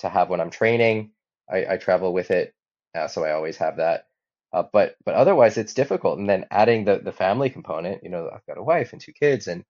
to 0.00 0.08
have 0.08 0.28
when 0.28 0.40
I'm 0.40 0.50
training, 0.50 1.12
I, 1.50 1.74
I 1.74 1.76
travel 1.78 2.12
with 2.12 2.30
it, 2.30 2.54
uh, 2.94 3.08
so 3.08 3.24
I 3.24 3.32
always 3.32 3.56
have 3.58 3.78
that. 3.78 4.06
Uh, 4.52 4.64
but 4.72 4.96
but 5.04 5.14
otherwise, 5.14 5.58
it's 5.58 5.74
difficult. 5.74 6.18
And 6.18 6.28
then 6.28 6.46
adding 6.50 6.84
the 6.84 6.98
the 6.98 7.12
family 7.12 7.50
component, 7.50 8.02
you 8.04 8.10
know, 8.10 8.30
I've 8.32 8.46
got 8.46 8.58
a 8.58 8.62
wife 8.62 8.92
and 8.92 9.00
two 9.02 9.12
kids, 9.12 9.46
and 9.48 9.64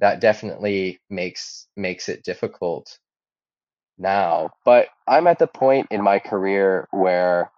that 0.00 0.20
definitely 0.20 1.00
makes 1.10 1.68
makes 1.76 2.08
it 2.08 2.24
difficult 2.24 2.98
now. 3.98 4.50
But 4.64 4.88
I'm 5.08 5.26
at 5.26 5.38
the 5.38 5.46
point 5.46 5.88
in 5.90 6.02
my 6.02 6.18
career 6.18 6.88
where 6.92 7.50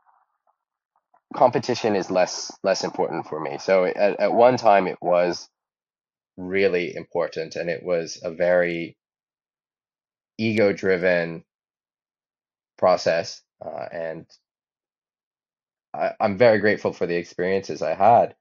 competition 1.34 1.96
is 1.96 2.10
less 2.10 2.50
less 2.62 2.84
important 2.84 3.26
for 3.26 3.40
me. 3.40 3.58
So 3.58 3.84
at, 3.84 4.20
at 4.20 4.32
one 4.32 4.56
time 4.56 4.86
it 4.86 4.98
was 5.02 5.48
really 6.36 6.94
important 6.96 7.56
and 7.56 7.70
it 7.70 7.82
was 7.84 8.20
a 8.22 8.30
very 8.32 8.96
ego 10.38 10.72
driven 10.72 11.44
process 12.76 13.42
uh, 13.64 13.86
and 13.92 14.26
I, 15.94 16.12
I'm 16.20 16.36
very 16.36 16.58
grateful 16.58 16.92
for 16.92 17.06
the 17.06 17.16
experiences 17.16 17.80
I 17.80 17.94
had. 17.94 18.34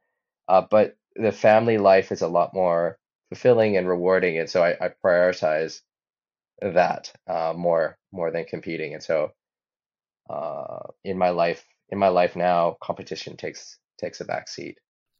Uh, 0.47 0.63
but 0.69 0.97
the 1.15 1.32
family 1.32 1.77
life 1.77 2.12
is 2.12 2.21
a 2.21 2.27
lot 2.27 2.53
more 2.53 2.97
fulfilling 3.29 3.77
and 3.77 3.88
rewarding, 3.88 4.38
and 4.39 4.49
so 4.49 4.63
I, 4.63 4.71
I 4.82 4.91
prioritize 5.03 5.82
that 6.62 7.13
uh, 7.27 7.53
more 7.56 7.97
more 8.12 8.32
than 8.32 8.45
competing. 8.45 8.93
And 8.93 9.03
so 9.03 9.32
uh, 10.29 10.79
in 11.03 11.17
my 11.17 11.29
life 11.29 11.65
in 11.89 11.99
my 11.99 12.10
life 12.10 12.36
now, 12.36 12.77
competition 12.82 13.38
takes 13.38 13.77
takes 13.99 14.19
a 14.19 14.25
back 14.25 14.49
seat. 14.49 14.79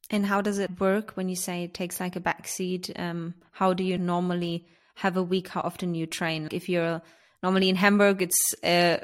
And 0.10 0.26
how 0.26 0.42
does 0.42 0.60
it 0.60 0.80
work 0.80 1.12
when 1.12 1.30
you 1.30 1.36
say 1.36 1.64
it 1.64 1.74
takes 1.74 2.00
like 2.00 2.16
a 2.16 2.20
backseat? 2.20 2.92
Um, 3.00 3.36
how 3.52 3.74
do 3.74 3.84
you 3.84 3.98
normally 3.98 4.68
have 4.96 5.18
a 5.18 5.24
week? 5.24 5.50
How 5.50 5.62
often 5.62 5.96
you 5.96 6.06
train? 6.06 6.50
If 6.52 6.70
you're 6.70 7.02
normally 7.42 7.70
in 7.70 7.76
Hamburg, 7.76 8.22
it's 8.22 8.54
uh, 8.64 8.98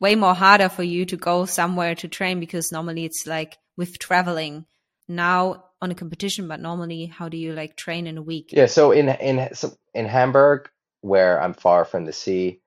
way 0.00 0.14
more 0.14 0.34
harder 0.34 0.68
for 0.68 0.82
you 0.82 1.04
to 1.06 1.16
go 1.16 1.46
somewhere 1.46 1.94
to 1.96 2.08
train 2.08 2.40
because 2.40 2.72
normally 2.72 3.04
it's 3.04 3.26
like 3.26 3.56
with 3.76 3.98
traveling 3.98 4.66
now 5.08 5.64
on 5.80 5.90
a 5.90 5.94
competition. 5.94 6.48
But 6.48 6.60
normally, 6.60 7.06
how 7.06 7.28
do 7.28 7.36
you 7.36 7.52
like 7.52 7.76
train 7.76 8.06
in 8.06 8.18
a 8.18 8.22
week? 8.22 8.50
Yeah, 8.52 8.66
so 8.66 8.92
in 8.92 9.08
in 9.08 9.54
so 9.54 9.76
in 9.94 10.06
Hamburg, 10.06 10.68
where 11.00 11.40
I'm 11.40 11.54
far 11.54 11.84
from 11.84 12.04
the 12.04 12.12
sea, 12.12 12.60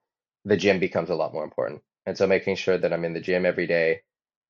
the 0.46 0.58
gym 0.58 0.80
becomes 0.80 1.10
a 1.10 1.16
lot 1.16 1.34
more 1.34 1.44
important. 1.44 1.82
And 2.06 2.18
so 2.18 2.26
making 2.26 2.56
sure 2.56 2.78
that 2.78 2.92
I'm 2.92 3.06
in 3.06 3.14
the 3.14 3.22
gym 3.22 3.46
every 3.46 3.68
day 3.68 4.02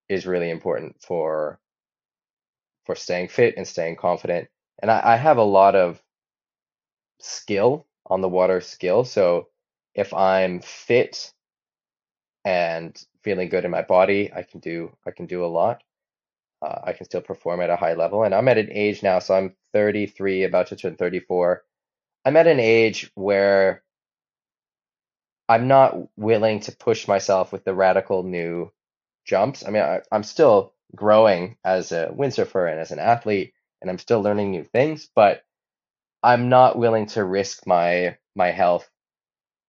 is 0.08 0.26
really 0.26 0.50
important 0.50 1.02
for 1.02 1.60
for 2.86 2.96
staying 2.96 3.28
fit 3.28 3.56
and 3.58 3.68
staying 3.68 3.98
confident. 3.98 4.48
And 4.82 4.89
I, 4.89 5.02
I 5.04 5.15
have 5.18 5.38
a 5.38 5.44
lot 5.44 5.76
of 5.76 6.02
skill 7.20 7.86
on 8.10 8.22
the 8.22 8.30
water 8.30 8.62
skill. 8.62 9.04
So 9.04 9.48
if 9.95 10.13
I'm 10.13 10.62
fit 10.62 11.34
and 12.45 12.98
feeling 13.24 13.50
good 13.50 13.65
in 13.65 13.72
my 13.72 13.82
body, 13.82 14.32
I 14.34 14.43
can 14.43 14.60
do 14.60 14.95
I 15.06 15.12
can 15.12 15.26
do 15.26 15.45
a 15.45 15.48
lot. 15.48 15.84
Uh, 16.62 16.80
I 16.84 16.93
can 16.93 17.06
still 17.06 17.22
perform 17.22 17.62
at 17.62 17.69
a 17.69 17.76
high 17.78 17.93
level. 17.93 18.24
And 18.24 18.36
I'm 18.36 18.48
at 18.50 18.58
an 18.58 18.69
age 18.72 19.04
now, 19.04 19.19
so 19.19 19.34
I'm 19.36 19.56
33, 19.74 20.43
about 20.43 20.67
to 20.67 20.76
turn 20.76 20.95
34. 20.95 21.63
I'm 22.26 22.38
at 22.38 22.48
an 22.48 22.60
age 22.60 23.12
where 23.15 23.84
I'm 25.50 25.67
not 25.67 25.95
willing 26.17 26.62
to 26.62 26.76
push 26.76 27.08
myself 27.08 27.52
with 27.52 27.63
the 27.65 27.74
radical 27.74 28.24
new 28.24 28.72
jumps. 29.26 29.65
I 29.65 29.72
mean, 29.72 29.84
I, 29.84 30.02
I'm 30.12 30.24
still 30.24 30.74
growing 30.95 31.58
as 31.63 31.91
a 31.91 32.13
windsurfer 32.15 32.69
and 32.69 32.80
as 32.80 32.91
an 32.91 33.00
athlete, 33.00 33.54
and 33.82 33.89
I'm 33.89 33.98
still 34.00 34.22
learning 34.22 34.52
new 34.52 34.63
things, 34.63 35.10
but 35.15 35.43
I'm 36.24 36.50
not 36.50 36.78
willing 36.78 37.08
to 37.08 37.24
risk 37.24 37.66
my 37.68 38.18
my 38.36 38.52
health 38.52 38.90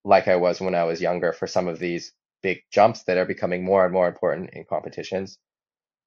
like 0.05 0.29
I 0.29 0.37
was 0.37 0.61
when 0.61 0.75
I 0.75 0.85
was 0.85 1.01
younger 1.01 1.33
for 1.33 1.47
some 1.47 1.69
of 1.69 1.79
these 1.79 2.13
big 2.43 2.63
jumps 2.73 3.05
that 3.05 3.19
are 3.19 3.27
becoming 3.27 3.65
more 3.65 3.85
and 3.85 3.93
more 3.93 4.09
important 4.09 4.51
in 4.53 4.65
competitions. 4.65 5.39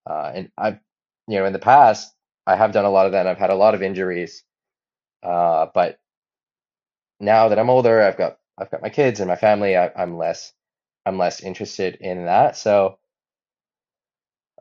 Uh, 0.10 0.32
and 0.36 0.52
I've, 0.58 0.80
you 1.28 1.40
know, 1.40 1.46
in 1.46 1.54
the 1.54 1.60
past, 1.60 2.14
I 2.48 2.56
have 2.56 2.74
done 2.74 2.86
a 2.86 2.90
lot 2.92 3.06
of 3.08 3.14
that. 3.14 3.22
And 3.22 3.30
I've 3.30 3.38
had 3.40 3.52
a 3.52 3.56
lot 3.56 3.76
of 3.76 3.84
injuries, 3.84 4.44
uh, 5.24 5.68
but 5.74 6.00
now 7.20 7.50
that 7.50 7.60
I'm 7.60 7.70
older, 7.70 8.02
I've 8.02 8.18
got 8.18 8.38
I've 8.58 8.70
got 8.72 8.82
my 8.82 8.90
kids 8.90 9.20
and 9.20 9.28
my 9.30 9.36
family. 9.36 9.78
I, 9.78 9.92
I'm 9.96 10.18
less 10.18 10.54
I'm 11.06 11.18
less 11.18 11.42
interested 11.42 11.96
in 12.02 12.26
that. 12.26 12.58
So 12.58 13.00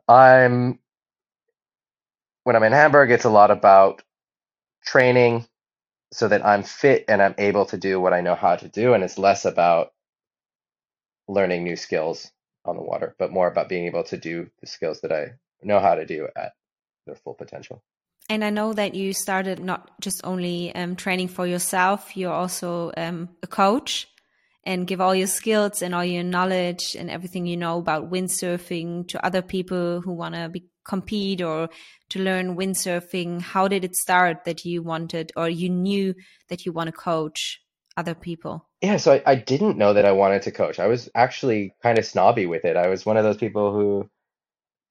I'm 0.07 0.79
when 2.43 2.55
I'm 2.55 2.63
in 2.63 2.73
Hamburg, 2.73 3.11
it's 3.11 3.25
a 3.25 3.29
lot 3.29 3.51
about 3.51 4.01
training 4.85 5.47
so 6.13 6.27
that 6.27 6.45
I'm 6.45 6.63
fit 6.63 7.05
and 7.07 7.21
I'm 7.21 7.33
able 7.39 7.65
to 7.65 7.77
do 7.77 7.99
what 7.99 8.13
I 8.13 8.21
know 8.21 8.35
how 8.35 8.55
to 8.55 8.69
do, 8.69 8.93
and 8.93 9.03
it's 9.03 9.17
less 9.17 9.45
about 9.45 9.91
learning 11.27 11.63
new 11.63 11.75
skills 11.75 12.31
on 12.65 12.75
the 12.75 12.83
water, 12.83 13.15
but 13.17 13.31
more 13.31 13.47
about 13.47 13.67
being 13.67 13.87
able 13.87 14.03
to 14.05 14.17
do 14.17 14.49
the 14.61 14.67
skills 14.67 15.01
that 15.01 15.11
I 15.11 15.33
know 15.63 15.79
how 15.79 15.95
to 15.95 16.05
do 16.05 16.27
at 16.35 16.53
their 17.07 17.15
full 17.15 17.33
potential. 17.33 17.83
And 18.29 18.43
I 18.43 18.51
know 18.51 18.73
that 18.73 18.93
you 18.93 19.13
started 19.13 19.59
not 19.59 19.91
just 19.99 20.21
only 20.23 20.73
um, 20.75 20.95
training 20.95 21.29
for 21.29 21.47
yourself, 21.47 22.15
you're 22.15 22.31
also 22.31 22.91
um, 22.95 23.29
a 23.41 23.47
coach 23.47 24.07
and 24.63 24.87
give 24.87 25.01
all 25.01 25.15
your 25.15 25.27
skills 25.27 25.81
and 25.81 25.93
all 25.93 26.05
your 26.05 26.23
knowledge 26.23 26.95
and 26.97 27.09
everything 27.09 27.45
you 27.45 27.57
know 27.57 27.79
about 27.79 28.09
windsurfing 28.09 29.07
to 29.09 29.25
other 29.25 29.41
people 29.41 29.99
who 29.99 30.13
want 30.13 30.35
to 30.35 30.47
be 30.47 30.69
compete 30.85 31.41
or 31.41 31.69
to 32.09 32.19
learn 32.19 32.55
windsurfing. 32.55 33.41
How 33.41 33.67
did 33.67 33.83
it 33.83 33.95
start 33.95 34.45
that 34.45 34.65
you 34.65 34.83
wanted 34.83 35.31
or 35.35 35.49
you 35.49 35.69
knew 35.69 36.13
that 36.49 36.65
you 36.65 36.71
want 36.71 36.87
to 36.87 36.91
coach 36.91 37.59
other 37.97 38.15
people? 38.15 38.69
Yeah, 38.81 38.97
so 38.97 39.13
I, 39.13 39.23
I 39.25 39.35
didn't 39.35 39.77
know 39.77 39.93
that 39.93 40.05
I 40.05 40.11
wanted 40.11 40.41
to 40.43 40.51
coach. 40.51 40.79
I 40.79 40.87
was 40.87 41.09
actually 41.15 41.75
kind 41.81 41.97
of 41.97 42.05
snobby 42.05 42.45
with 42.45 42.65
it. 42.65 42.75
I 42.75 42.87
was 42.87 43.05
one 43.05 43.17
of 43.17 43.23
those 43.23 43.37
people 43.37 43.73
who 43.73 44.09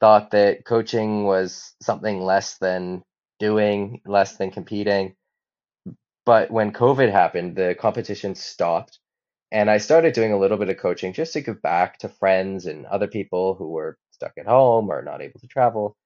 thought 0.01 0.31
that 0.33 0.65
coaching 0.65 1.25
was 1.25 1.75
something 1.81 2.21
less 2.21 2.59
than 2.59 3.03
doing, 3.39 4.01
less 4.07 4.37
than 4.37 4.51
competing. 4.51 5.15
But 6.25 6.51
when 6.51 6.73
COVID 6.73 7.11
happened, 7.11 7.57
the 7.57 7.77
competition 7.79 8.35
stopped, 8.35 8.99
and 9.51 9.69
I 9.69 9.79
started 9.79 10.15
doing 10.15 10.33
a 10.33 10.39
little 10.39 10.57
bit 10.57 10.71
of 10.71 10.79
coaching 10.79 11.13
just 11.13 11.33
to 11.35 11.41
give 11.41 11.61
back 11.61 11.99
to 11.99 12.09
friends 12.09 12.67
and 12.67 12.87
other 12.87 13.09
people 13.09 13.55
who 13.55 13.69
were 13.69 13.99
stuck 14.23 14.35
at 14.39 14.47
home 14.47 14.91
or 14.91 15.03
not 15.03 15.23
able 15.23 15.41
to 15.41 15.49
travel. 15.49 15.97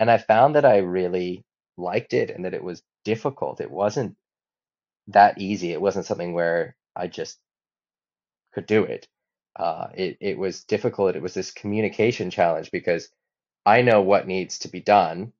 And 0.00 0.10
I 0.10 0.18
found 0.18 0.56
that 0.56 0.66
I 0.66 0.78
really 0.78 1.44
liked 1.78 2.14
it 2.14 2.30
and 2.30 2.44
that 2.46 2.54
it 2.54 2.64
was 2.64 2.82
difficult. 3.04 3.60
It 3.60 3.70
wasn't 3.70 4.16
that 5.08 5.38
easy. 5.40 5.72
It 5.72 5.80
wasn't 5.80 6.06
something 6.06 6.34
where 6.34 6.76
I 6.96 7.08
just 7.08 7.38
could 8.54 8.66
do 8.66 8.84
it. 8.84 9.06
Uh, 9.56 9.88
it 9.94 10.18
it 10.20 10.38
was 10.38 10.64
difficult. 10.64 11.16
It 11.16 11.22
was 11.22 11.34
this 11.34 11.50
communication 11.52 12.30
challenge 12.30 12.70
because 12.70 13.08
I 13.66 13.82
know 13.82 14.02
what 14.02 14.26
needs 14.26 14.60
to 14.60 14.68
be 14.68 14.80
done, 14.80 15.32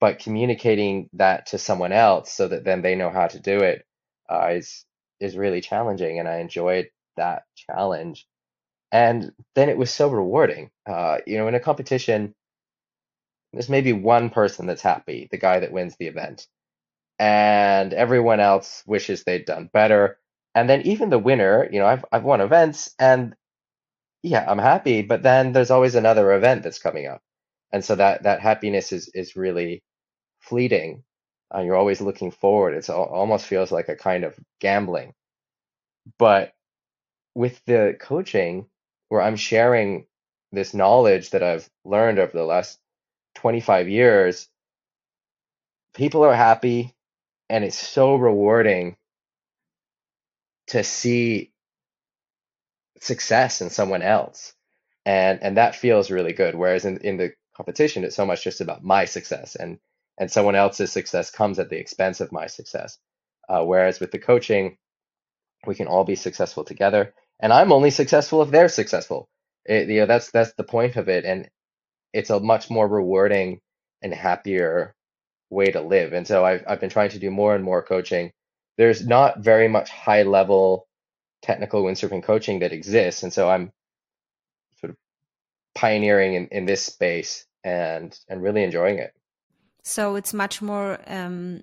but 0.00 0.18
communicating 0.20 1.10
that 1.14 1.46
to 1.46 1.58
someone 1.58 1.92
else 1.92 2.32
so 2.32 2.48
that 2.48 2.64
then 2.64 2.82
they 2.82 2.96
know 2.96 3.10
how 3.10 3.28
to 3.28 3.40
do 3.40 3.60
it 3.60 3.86
uh, 4.30 4.48
is 4.52 4.84
is 5.20 5.36
really 5.36 5.60
challenging, 5.62 6.18
and 6.20 6.28
I 6.28 6.38
enjoyed 6.38 6.90
that 7.16 7.44
challenge. 7.56 8.26
And 8.92 9.32
then 9.54 9.68
it 9.68 9.76
was 9.78 9.92
so 9.92 10.08
rewarding. 10.08 10.70
Uh, 10.86 11.18
you 11.26 11.38
know, 11.38 11.48
in 11.48 11.54
a 11.54 11.60
competition, 11.60 12.34
there's 13.52 13.68
maybe 13.68 13.92
one 13.92 14.30
person 14.30 14.66
that's 14.66 14.82
happy, 14.82 15.28
the 15.30 15.38
guy 15.38 15.60
that 15.60 15.72
wins 15.72 15.96
the 15.98 16.06
event, 16.06 16.46
and 17.18 17.92
everyone 17.94 18.40
else 18.40 18.82
wishes 18.86 19.24
they'd 19.24 19.46
done 19.46 19.70
better. 19.72 20.18
And 20.54 20.68
then 20.70 20.82
even 20.82 21.10
the 21.10 21.18
winner, 21.18 21.68
you 21.72 21.80
know, 21.80 21.86
I've 21.86 22.04
I've 22.12 22.24
won 22.24 22.40
events, 22.42 22.94
and 22.98 23.36
yeah, 24.22 24.44
I'm 24.48 24.58
happy, 24.58 25.02
but 25.02 25.22
then 25.22 25.52
there's 25.52 25.70
always 25.70 25.94
another 25.96 26.32
event 26.34 26.62
that's 26.64 26.78
coming 26.80 27.06
up, 27.06 27.22
and 27.72 27.84
so 27.84 27.96
that 27.96 28.24
that 28.24 28.40
happiness 28.40 28.92
is 28.92 29.08
is 29.14 29.36
really 29.36 29.82
fleeting. 30.40 31.04
Uh, 31.54 31.60
you're 31.60 31.76
always 31.76 32.00
looking 32.02 32.30
forward. 32.32 32.84
Al 32.90 33.04
almost 33.04 33.46
feels 33.46 33.72
like 33.72 33.88
a 33.88 33.96
kind 33.96 34.24
of 34.24 34.38
gambling. 34.60 35.14
But 36.18 36.52
with 37.34 37.64
the 37.66 37.96
coaching, 38.00 38.70
where 39.10 39.22
I'm 39.22 39.36
sharing 39.36 40.06
this 40.52 40.74
knowledge 40.74 41.32
that 41.32 41.44
I've 41.44 41.70
learned 41.86 42.20
over 42.20 42.32
the 42.38 42.44
last 42.44 42.80
25 43.36 43.88
years, 43.88 44.48
people 45.94 46.24
are 46.24 46.34
happy, 46.34 46.94
and 47.50 47.64
it's 47.64 47.78
so 47.78 48.16
rewarding 48.16 48.96
to 50.68 50.84
see 50.84 51.52
success 53.00 53.60
in 53.62 53.70
someone 53.70 54.02
else. 54.02 54.54
And 55.06 55.42
and 55.42 55.56
that 55.58 55.76
feels 55.76 56.10
really 56.10 56.32
good. 56.34 56.54
Whereas 56.56 56.84
in, 56.84 56.98
in 56.98 57.16
the 57.18 57.32
competition, 57.56 58.04
it's 58.04 58.16
so 58.16 58.26
much 58.26 58.44
just 58.44 58.60
about 58.62 58.84
my 58.84 59.06
success 59.06 59.56
and 59.56 59.78
and 60.18 60.30
someone 60.30 60.56
else's 60.56 60.92
success 60.92 61.30
comes 61.30 61.58
at 61.58 61.70
the 61.70 61.78
expense 61.78 62.20
of 62.20 62.32
my 62.32 62.46
success. 62.48 62.98
Uh, 63.48 63.64
whereas 63.64 64.00
with 64.00 64.12
the 64.12 64.18
coaching, 64.18 64.78
we 65.66 65.74
can 65.74 65.88
all 65.88 66.04
be 66.04 66.16
successful 66.16 66.64
together. 66.64 67.14
And 67.40 67.52
I'm 67.52 67.72
only 67.72 67.90
successful 67.90 68.42
if 68.42 68.50
they're 68.50 68.68
successful. 68.68 69.28
It, 69.64 69.88
you 69.88 70.00
know, 70.00 70.06
that's 70.06 70.30
that's 70.30 70.52
the 70.54 70.64
point 70.64 70.96
of 70.96 71.08
it, 71.08 71.24
and 71.24 71.48
it's 72.12 72.30
a 72.30 72.40
much 72.40 72.70
more 72.70 72.86
rewarding 72.86 73.60
and 74.02 74.12
happier 74.12 74.94
way 75.50 75.66
to 75.66 75.80
live. 75.80 76.12
And 76.12 76.26
so 76.26 76.44
I've 76.44 76.64
I've 76.66 76.80
been 76.80 76.90
trying 76.90 77.10
to 77.10 77.18
do 77.18 77.30
more 77.30 77.54
and 77.54 77.64
more 77.64 77.82
coaching. 77.82 78.32
There's 78.78 79.06
not 79.06 79.40
very 79.40 79.68
much 79.68 79.90
high 79.90 80.22
level 80.22 80.86
technical 81.42 81.82
windsurfing 81.82 82.22
coaching 82.22 82.60
that 82.60 82.72
exists, 82.72 83.22
and 83.22 83.32
so 83.32 83.48
I'm 83.48 83.72
sort 84.80 84.90
of 84.90 84.96
pioneering 85.74 86.34
in, 86.34 86.48
in 86.48 86.66
this 86.66 86.84
space 86.84 87.46
and 87.64 88.18
and 88.28 88.42
really 88.42 88.62
enjoying 88.62 88.98
it. 88.98 89.12
So 89.82 90.16
it's 90.16 90.34
much 90.34 90.60
more 90.60 90.98
um, 91.06 91.62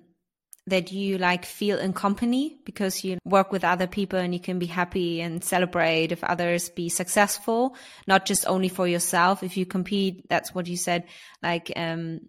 that 0.68 0.92
you 0.92 1.18
like 1.18 1.44
feel 1.44 1.78
in 1.78 1.92
company 1.92 2.58
because 2.64 3.04
you 3.04 3.18
work 3.24 3.52
with 3.52 3.64
other 3.64 3.86
people 3.86 4.18
and 4.18 4.32
you 4.32 4.40
can 4.40 4.58
be 4.58 4.66
happy 4.66 5.20
and 5.20 5.42
celebrate 5.42 6.12
if 6.12 6.22
others 6.24 6.68
be 6.70 6.88
successful, 6.88 7.76
not 8.06 8.26
just 8.26 8.46
only 8.46 8.68
for 8.68 8.86
yourself. 8.86 9.42
If 9.42 9.56
you 9.56 9.66
compete, 9.66 10.28
that's 10.28 10.54
what 10.54 10.66
you 10.66 10.76
said, 10.76 11.04
like 11.42 11.72
um, 11.76 12.20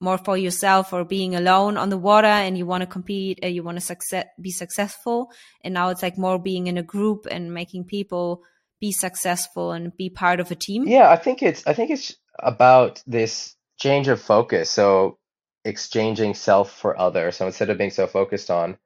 more 0.00 0.18
for 0.18 0.36
yourself 0.36 0.92
or 0.92 1.04
being 1.04 1.34
alone 1.34 1.76
on 1.76 1.88
the 1.88 1.98
water 1.98 2.26
and 2.26 2.58
you 2.58 2.66
want 2.66 2.82
to 2.82 2.86
compete, 2.86 3.44
you 3.44 3.62
want 3.62 3.76
to 3.76 3.84
success, 3.84 4.26
be 4.40 4.50
successful. 4.50 5.30
And 5.62 5.74
now 5.74 5.90
it's 5.90 6.02
like 6.02 6.18
more 6.18 6.38
being 6.38 6.66
in 6.66 6.78
a 6.78 6.82
group 6.82 7.26
and 7.30 7.54
making 7.54 7.84
people 7.84 8.42
be 8.80 8.92
successful 8.92 9.72
and 9.72 9.96
be 9.96 10.10
part 10.10 10.40
of 10.40 10.50
a 10.50 10.54
team. 10.54 10.86
Yeah, 10.86 11.08
I 11.10 11.16
think 11.16 11.42
it's 11.42 11.66
I 11.66 11.72
think 11.72 11.90
it's 11.90 12.14
about 12.38 13.02
this 13.06 13.54
change 13.78 14.08
of 14.08 14.20
focus. 14.20 14.70
So 14.70 15.18
exchanging 15.64 16.34
self 16.34 16.72
for 16.72 16.98
other. 16.98 17.32
So 17.32 17.46
instead 17.46 17.70
of 17.70 17.78
being 17.78 17.90
so 17.90 18.06
focused 18.06 18.50
on 18.50 18.76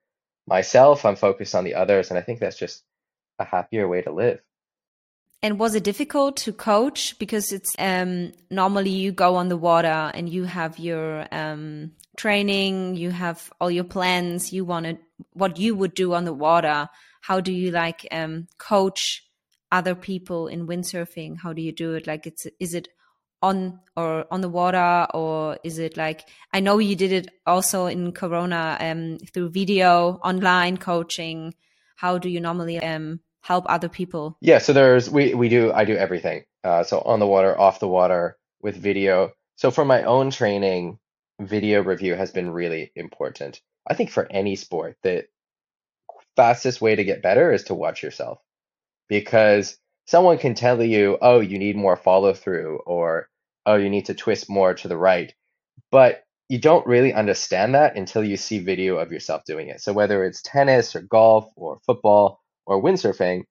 myself, 0.46 1.04
I'm 1.04 1.16
focused 1.16 1.54
on 1.54 1.64
the 1.64 1.74
others. 1.74 2.10
And 2.10 2.18
I 2.18 2.22
think 2.22 2.40
that's 2.40 2.58
just 2.58 2.82
a 3.38 3.44
happier 3.44 3.88
way 3.88 4.02
to 4.02 4.12
live. 4.12 4.40
And 5.42 5.58
was 5.58 5.74
it 5.76 5.84
difficult 5.84 6.36
to 6.38 6.52
coach 6.52 7.16
because 7.18 7.52
it's 7.52 7.70
um, 7.78 8.32
normally 8.50 8.90
you 8.90 9.12
go 9.12 9.36
on 9.36 9.48
the 9.48 9.56
water 9.56 10.10
and 10.12 10.28
you 10.28 10.44
have 10.44 10.80
your 10.80 11.26
um, 11.30 11.92
training, 12.16 12.96
you 12.96 13.10
have 13.10 13.52
all 13.60 13.70
your 13.70 13.84
plans, 13.84 14.52
you 14.52 14.64
want 14.64 14.86
to 14.86 14.98
what 15.32 15.58
you 15.58 15.76
would 15.76 15.94
do 15.94 16.14
on 16.14 16.24
the 16.24 16.32
water. 16.32 16.88
How 17.20 17.40
do 17.40 17.52
you 17.52 17.70
like 17.70 18.06
um, 18.10 18.48
coach 18.58 19.24
other 19.70 19.94
people 19.94 20.48
in 20.48 20.66
windsurfing? 20.66 21.38
How 21.40 21.52
do 21.52 21.62
you 21.62 21.72
do 21.72 21.94
it? 21.94 22.06
Like, 22.06 22.26
it's 22.26 22.46
is 22.58 22.74
it 22.74 22.88
on 23.42 23.78
or 23.96 24.26
on 24.30 24.40
the 24.40 24.48
water 24.48 25.06
or 25.14 25.58
is 25.62 25.78
it 25.78 25.96
like 25.96 26.28
i 26.52 26.60
know 26.60 26.78
you 26.78 26.96
did 26.96 27.12
it 27.12 27.28
also 27.46 27.86
in 27.86 28.12
corona 28.12 28.76
um, 28.80 29.18
through 29.32 29.50
video 29.50 30.20
online 30.24 30.76
coaching. 30.76 31.54
How 31.96 32.18
do 32.18 32.28
you 32.28 32.40
normally 32.40 32.78
um, 32.80 33.20
help 33.40 33.64
other 33.68 33.88
people? 33.88 34.36
Yeah 34.40 34.58
so 34.58 34.72
there's 34.72 35.10
we 35.10 35.34
we 35.34 35.48
do 35.48 35.72
i 35.72 35.84
do 35.84 35.96
everything. 35.96 36.44
Uh, 36.64 36.82
so 36.82 37.00
on 37.00 37.20
the 37.20 37.26
water 37.26 37.58
off 37.58 37.80
the 37.80 37.88
water 37.88 38.36
with 38.60 38.76
video. 38.76 39.32
So 39.56 39.70
for 39.70 39.84
my 39.84 40.02
own 40.02 40.30
training 40.30 40.98
video 41.40 41.82
review 41.82 42.14
has 42.14 42.32
been 42.32 42.50
really 42.50 42.90
important. 42.96 43.60
I 43.86 43.94
think 43.94 44.10
for 44.10 44.26
any 44.30 44.56
sport 44.56 44.96
the 45.02 45.26
fastest 46.36 46.80
way 46.80 46.94
to 46.94 47.04
get 47.04 47.22
better 47.22 47.52
is 47.52 47.64
to 47.64 47.74
watch 47.74 48.02
yourself. 48.02 48.38
Because 49.08 49.76
someone 50.08 50.38
can 50.38 50.54
tell 50.54 50.82
you, 50.82 51.18
oh, 51.20 51.40
you 51.40 51.58
need 51.58 51.76
more 51.76 51.96
follow 51.96 52.32
through, 52.32 52.78
or 52.86 53.28
oh, 53.66 53.76
you 53.76 53.90
need 53.90 54.06
to 54.06 54.14
twist 54.14 54.48
more 54.48 54.72
to 54.72 54.88
the 54.88 54.96
right. 54.96 55.34
But 55.90 56.22
you 56.48 56.58
don't 56.58 56.86
really 56.86 57.12
understand 57.12 57.74
that 57.74 57.94
until 57.94 58.24
you 58.24 58.38
see 58.38 58.58
video 58.58 58.96
of 58.96 59.12
yourself 59.12 59.42
doing 59.46 59.68
it. 59.68 59.82
So 59.82 59.92
whether 59.92 60.24
it's 60.24 60.40
tennis 60.40 60.96
or 60.96 61.02
golf 61.02 61.52
or 61.56 61.78
football 61.84 62.40
or 62.64 62.82
windsurfing, 62.82 63.42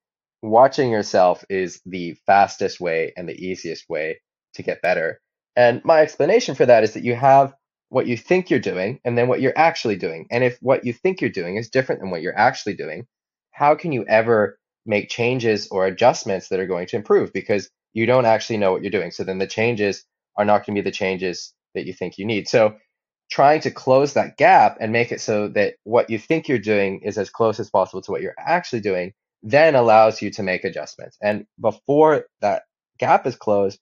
watching 0.42 0.90
yourself 0.90 1.46
is 1.48 1.80
the 1.86 2.16
fastest 2.26 2.80
way 2.80 3.14
and 3.16 3.30
the 3.30 3.40
easiest 3.40 3.88
way 3.88 4.20
to 4.56 4.64
get 4.64 4.82
better. 4.82 5.22
And 5.56 5.86
my 5.86 6.02
explanation 6.02 6.56
for 6.56 6.66
that 6.66 6.84
is 6.84 6.94
that 6.94 7.04
you 7.04 7.16
have 7.16 7.54
what 7.90 8.08
you 8.08 8.18
think 8.18 8.50
you're 8.50 8.60
doing 8.60 9.00
and 9.06 9.16
then 9.16 9.28
what 9.28 9.42
you're 9.42 9.58
actually 9.58 9.96
doing. 9.96 10.26
And 10.32 10.44
if 10.44 10.58
what 10.62 10.86
you 10.86 10.92
think 10.92 11.22
you're 11.22 11.30
doing 11.30 11.58
is 11.58 11.70
different 11.70 12.02
than 12.02 12.10
what 12.10 12.24
you're 12.24 12.38
actually 12.38 12.76
doing, 12.76 13.06
how 13.52 13.76
can 13.76 13.92
you 13.92 14.06
ever 14.08 14.58
make 14.88 15.10
changes 15.10 15.68
or 15.70 15.86
adjustments 15.86 16.50
that 16.50 16.60
are 16.60 16.68
going 16.68 16.88
to 16.88 16.96
improve 16.96 17.34
because 17.34 17.70
you 17.94 18.06
don't 18.06 18.26
actually 18.26 18.58
know 18.58 18.72
what 18.72 18.82
you're 18.82 18.92
doing. 18.92 19.12
So 19.12 19.24
then 19.24 19.38
the 19.38 19.48
changes 19.48 20.06
are 20.38 20.46
not 20.46 20.66
going 20.66 20.76
to 20.76 20.82
be 20.82 20.90
the 20.90 20.94
changes 20.96 21.54
that 21.76 21.86
you 21.86 21.94
think 21.94 22.18
you 22.18 22.26
need. 22.26 22.48
So 22.48 22.76
trying 23.30 23.62
to 23.62 23.72
close 23.72 24.14
that 24.14 24.38
gap 24.38 24.78
and 24.80 24.92
make 24.92 25.12
it 25.12 25.22
so 25.22 25.50
that 25.50 25.76
what 25.84 26.10
you 26.10 26.18
think 26.18 26.48
you're 26.48 26.60
doing 26.60 27.02
is 27.04 27.18
as 27.18 27.30
close 27.30 27.60
as 27.60 27.70
possible 27.70 28.02
to 28.02 28.12
what 28.12 28.22
you're 28.22 28.36
actually 28.40 28.82
doing 28.82 29.14
then 29.44 29.76
allows 29.76 30.22
you 30.22 30.32
to 30.32 30.44
make 30.44 30.64
adjustments. 30.64 31.18
And 31.22 31.46
before 31.62 32.26
that 32.42 32.64
gap 32.98 33.28
is 33.28 33.36
closed, 33.36 33.80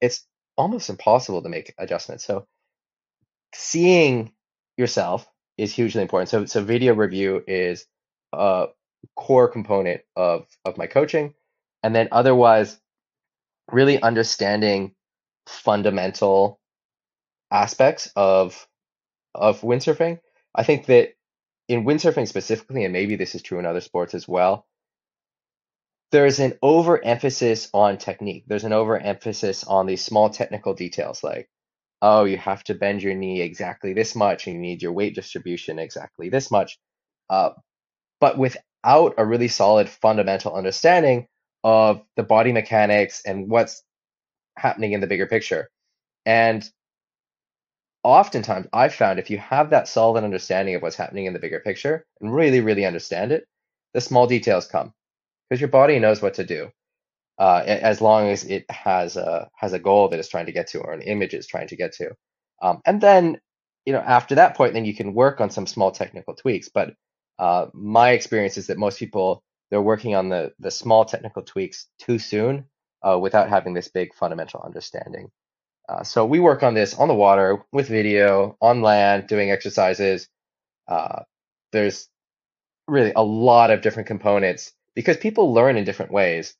it's 0.00 0.26
almost 0.56 0.88
impossible 0.88 1.42
to 1.42 1.48
make 1.48 1.74
adjustments. 1.78 2.24
So 2.24 2.46
seeing 3.54 4.32
yourself 4.76 5.28
is 5.58 5.72
hugely 5.72 6.02
important. 6.02 6.28
So 6.28 6.44
so 6.46 6.62
video 6.62 6.94
review 6.94 7.42
is 7.46 7.86
uh 8.32 8.66
core 9.16 9.48
component 9.48 10.02
of 10.16 10.46
of 10.64 10.78
my 10.78 10.86
coaching. 10.86 11.34
And 11.82 11.94
then 11.94 12.08
otherwise 12.12 12.78
really 13.70 14.00
understanding 14.00 14.94
fundamental 15.46 16.60
aspects 17.50 18.10
of 18.16 18.66
of 19.34 19.60
windsurfing. 19.60 20.20
I 20.54 20.62
think 20.64 20.86
that 20.86 21.10
in 21.68 21.84
windsurfing 21.84 22.28
specifically 22.28 22.84
and 22.84 22.92
maybe 22.92 23.16
this 23.16 23.34
is 23.34 23.42
true 23.42 23.58
in 23.58 23.66
other 23.66 23.80
sports 23.80 24.14
as 24.14 24.26
well 24.26 24.66
there's 26.12 26.38
an 26.38 26.54
overemphasis 26.62 27.68
on 27.74 27.98
technique. 27.98 28.44
There's 28.46 28.64
an 28.64 28.72
overemphasis 28.72 29.64
on 29.64 29.86
these 29.86 30.04
small 30.04 30.30
technical 30.30 30.74
details 30.74 31.22
like 31.22 31.48
oh 32.02 32.24
you 32.24 32.36
have 32.36 32.62
to 32.64 32.74
bend 32.74 33.02
your 33.02 33.14
knee 33.14 33.40
exactly 33.40 33.92
this 33.92 34.14
much 34.14 34.46
and 34.46 34.54
you 34.56 34.60
need 34.60 34.82
your 34.82 34.92
weight 34.92 35.14
distribution 35.14 35.78
exactly 35.78 36.28
this 36.28 36.50
much. 36.50 36.78
Uh, 37.28 37.50
but 38.20 38.38
with 38.38 38.56
without 38.86 39.14
a 39.18 39.26
really 39.26 39.48
solid 39.48 39.88
fundamental 39.88 40.54
understanding 40.54 41.26
of 41.64 42.02
the 42.16 42.22
body 42.22 42.52
mechanics 42.52 43.20
and 43.26 43.48
what's 43.48 43.82
happening 44.56 44.92
in 44.92 45.00
the 45.00 45.08
bigger 45.08 45.26
picture. 45.26 45.68
And 46.24 46.68
oftentimes 48.04 48.68
I've 48.72 48.94
found 48.94 49.18
if 49.18 49.28
you 49.28 49.38
have 49.38 49.70
that 49.70 49.88
solid 49.88 50.22
understanding 50.22 50.76
of 50.76 50.82
what's 50.82 50.96
happening 50.96 51.26
in 51.26 51.32
the 51.32 51.40
bigger 51.40 51.58
picture 51.60 52.06
and 52.20 52.32
really, 52.32 52.60
really 52.60 52.86
understand 52.86 53.32
it, 53.32 53.44
the 53.92 54.00
small 54.00 54.28
details 54.28 54.68
come 54.68 54.92
because 55.50 55.60
your 55.60 55.68
body 55.70 55.98
knows 55.98 56.22
what 56.22 56.34
to 56.34 56.44
do. 56.44 56.70
Uh, 57.38 57.62
as 57.66 58.00
long 58.00 58.28
as 58.28 58.44
it 58.44 58.64
has 58.70 59.16
a 59.16 59.48
has 59.56 59.72
a 59.74 59.78
goal 59.78 60.08
that 60.08 60.18
it's 60.18 60.28
trying 60.28 60.46
to 60.46 60.52
get 60.52 60.68
to 60.68 60.80
or 60.80 60.92
an 60.94 61.02
image 61.02 61.34
it's 61.34 61.46
trying 61.46 61.68
to 61.68 61.76
get 61.76 61.92
to, 61.92 62.10
um, 62.62 62.80
and 62.86 62.98
then 63.00 63.38
you 63.84 63.92
know 63.92 64.00
after 64.00 64.36
that 64.36 64.56
point, 64.56 64.72
then 64.72 64.86
you 64.86 64.94
can 64.94 65.12
work 65.12 65.38
on 65.40 65.50
some 65.50 65.66
small 65.66 65.90
technical 65.90 66.34
tweaks. 66.34 66.70
But 66.72 66.94
uh, 67.38 67.66
my 67.72 68.10
experience 68.10 68.56
is 68.56 68.68
that 68.68 68.78
most 68.78 68.98
people 68.98 69.42
they're 69.70 69.82
working 69.82 70.14
on 70.14 70.28
the 70.28 70.52
the 70.58 70.70
small 70.70 71.04
technical 71.04 71.42
tweaks 71.42 71.86
too 71.98 72.18
soon 72.18 72.66
uh, 73.02 73.18
without 73.18 73.48
having 73.48 73.74
this 73.74 73.88
big 73.88 74.14
fundamental 74.14 74.62
understanding. 74.64 75.30
Uh, 75.88 76.02
so 76.02 76.24
we 76.26 76.40
work 76.40 76.62
on 76.62 76.74
this 76.74 76.94
on 76.94 77.08
the 77.08 77.14
water 77.14 77.64
with 77.72 77.88
video, 77.88 78.56
on 78.60 78.82
land, 78.82 79.26
doing 79.26 79.50
exercises. 79.50 80.28
Uh, 80.88 81.22
there's 81.72 82.08
really 82.88 83.12
a 83.14 83.22
lot 83.22 83.70
of 83.70 83.82
different 83.82 84.06
components 84.08 84.72
because 84.94 85.16
people 85.16 85.52
learn 85.52 85.76
in 85.76 85.84
different 85.84 86.12
ways. 86.12 86.54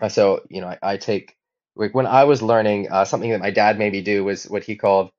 Uh, 0.00 0.08
so 0.08 0.42
you 0.50 0.60
know, 0.60 0.68
I, 0.68 0.78
I 0.82 0.96
take 0.96 1.36
like 1.76 1.94
when 1.94 2.06
I 2.06 2.24
was 2.24 2.42
learning, 2.42 2.90
uh, 2.90 3.04
something 3.04 3.30
that 3.30 3.40
my 3.40 3.50
dad 3.50 3.78
made 3.78 3.92
me 3.92 4.02
do 4.02 4.24
was 4.24 4.44
what 4.44 4.64
he 4.64 4.76
called 4.76 5.10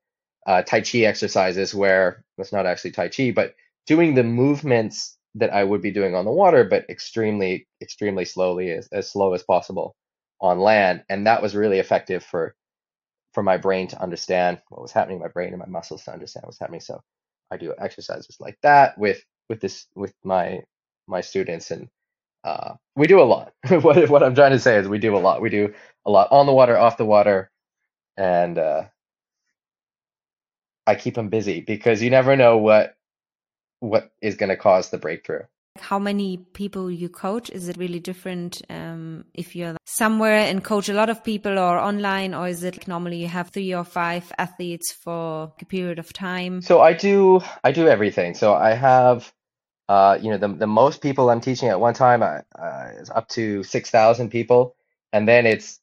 uh, 0.46 0.62
Tai 0.62 0.82
Chi 0.82 1.00
exercises, 1.00 1.74
where 1.74 2.24
it's 2.38 2.52
not 2.52 2.66
actually 2.66 2.92
Tai 2.92 3.08
Chi, 3.08 3.30
but 3.32 3.54
doing 3.86 4.14
the 4.14 4.24
movements 4.24 5.16
that 5.36 5.52
I 5.52 5.64
would 5.64 5.82
be 5.82 5.92
doing 5.92 6.14
on 6.14 6.24
the 6.26 6.32
water, 6.32 6.64
but 6.64 6.88
extremely, 6.90 7.68
extremely 7.82 8.24
slowly, 8.24 8.70
as, 8.72 8.88
as 8.92 9.10
slow 9.10 9.34
as 9.34 9.42
possible 9.44 9.96
on 10.40 10.60
land. 10.60 11.04
And 11.10 11.26
that 11.26 11.42
was 11.42 11.56
really 11.56 11.78
effective 11.80 12.24
for 12.24 12.54
for 13.34 13.42
my 13.42 13.56
brain 13.58 13.88
to 13.88 14.02
understand 14.02 14.60
what 14.70 14.82
was 14.82 14.92
happening, 14.92 15.20
my 15.20 15.28
brain 15.28 15.50
and 15.50 15.58
my 15.60 15.66
muscles 15.66 16.04
to 16.04 16.12
understand 16.12 16.44
what's 16.46 16.60
happening. 16.60 16.80
So 16.80 17.00
I 17.50 17.58
do 17.58 17.74
exercises 17.78 18.36
like 18.40 18.58
that 18.62 18.98
with 18.98 19.22
with 19.50 19.60
this 19.60 19.86
with 19.96 20.14
my 20.24 20.62
my 21.08 21.20
students 21.22 21.70
and 21.70 21.88
uh, 22.44 22.74
we 22.96 23.06
do 23.06 23.20
a 23.20 23.24
lot. 23.24 23.52
what 23.82 24.08
what 24.10 24.22
I'm 24.22 24.34
trying 24.34 24.52
to 24.52 24.58
say 24.58 24.76
is 24.78 24.88
we 24.88 24.98
do 24.98 25.16
a 25.16 25.18
lot. 25.20 25.42
We 25.42 25.50
do 25.50 25.74
a 26.06 26.10
lot 26.10 26.28
on 26.32 26.46
the 26.46 26.54
water, 26.54 26.76
off 26.78 26.96
the 26.96 27.04
water, 27.04 27.50
and 28.16 28.58
uh, 28.58 28.84
I 30.86 30.96
keep 30.96 31.16
them 31.16 31.30
busy 31.30 31.62
because 31.62 32.02
you 32.02 32.10
never 32.10 32.36
know 32.36 32.58
what 32.58 32.95
what 33.80 34.10
is 34.20 34.36
going 34.36 34.48
to 34.50 34.56
cause 34.56 34.90
the 34.90 34.98
breakthrough. 34.98 35.42
How 35.78 35.98
many 35.98 36.38
people 36.38 36.90
you 36.90 37.08
coach? 37.08 37.50
Is 37.50 37.68
it 37.68 37.76
really 37.76 38.00
different 38.00 38.62
um, 38.70 39.26
if 39.34 39.54
you're 39.54 39.76
somewhere 39.84 40.38
and 40.38 40.64
coach 40.64 40.88
a 40.88 40.94
lot 40.94 41.10
of 41.10 41.22
people 41.22 41.58
or 41.58 41.78
online, 41.78 42.32
or 42.32 42.48
is 42.48 42.64
it 42.64 42.88
normally 42.88 43.18
you 43.18 43.28
have 43.28 43.50
three 43.50 43.74
or 43.74 43.84
five 43.84 44.32
athletes 44.38 44.92
for 44.92 45.52
a 45.60 45.64
period 45.66 45.98
of 45.98 46.12
time? 46.12 46.62
So 46.62 46.80
I 46.80 46.94
do 46.94 47.42
I 47.62 47.72
do 47.72 47.88
everything. 47.88 48.34
So 48.34 48.54
I 48.54 48.70
have 48.70 49.32
uh, 49.88 50.18
you 50.20 50.30
know 50.30 50.38
the 50.38 50.48
the 50.48 50.66
most 50.66 51.02
people 51.02 51.28
I'm 51.28 51.42
teaching 51.42 51.68
at 51.68 51.78
one 51.78 51.94
time 51.94 52.22
uh, 52.22 52.88
is 52.98 53.10
up 53.10 53.28
to 53.30 53.62
six 53.62 53.90
thousand 53.90 54.30
people, 54.30 54.76
and 55.12 55.28
then 55.28 55.46
it's 55.46 55.80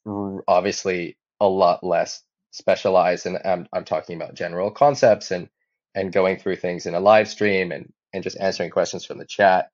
obviously 0.48 1.16
a 1.40 1.46
lot 1.46 1.84
less 1.84 2.22
specialized. 2.50 3.26
And 3.26 3.38
I'm 3.44 3.68
I'm 3.72 3.84
talking 3.84 4.16
about 4.16 4.34
general 4.34 4.72
concepts 4.72 5.30
and 5.30 5.48
and 5.94 6.12
going 6.12 6.38
through 6.38 6.56
things 6.56 6.86
in 6.86 6.94
a 6.94 7.00
live 7.00 7.28
stream 7.28 7.72
and 7.72 7.92
and 8.12 8.22
just 8.22 8.38
answering 8.40 8.70
questions 8.70 9.04
from 9.04 9.18
the 9.18 9.26
chat. 9.26 9.68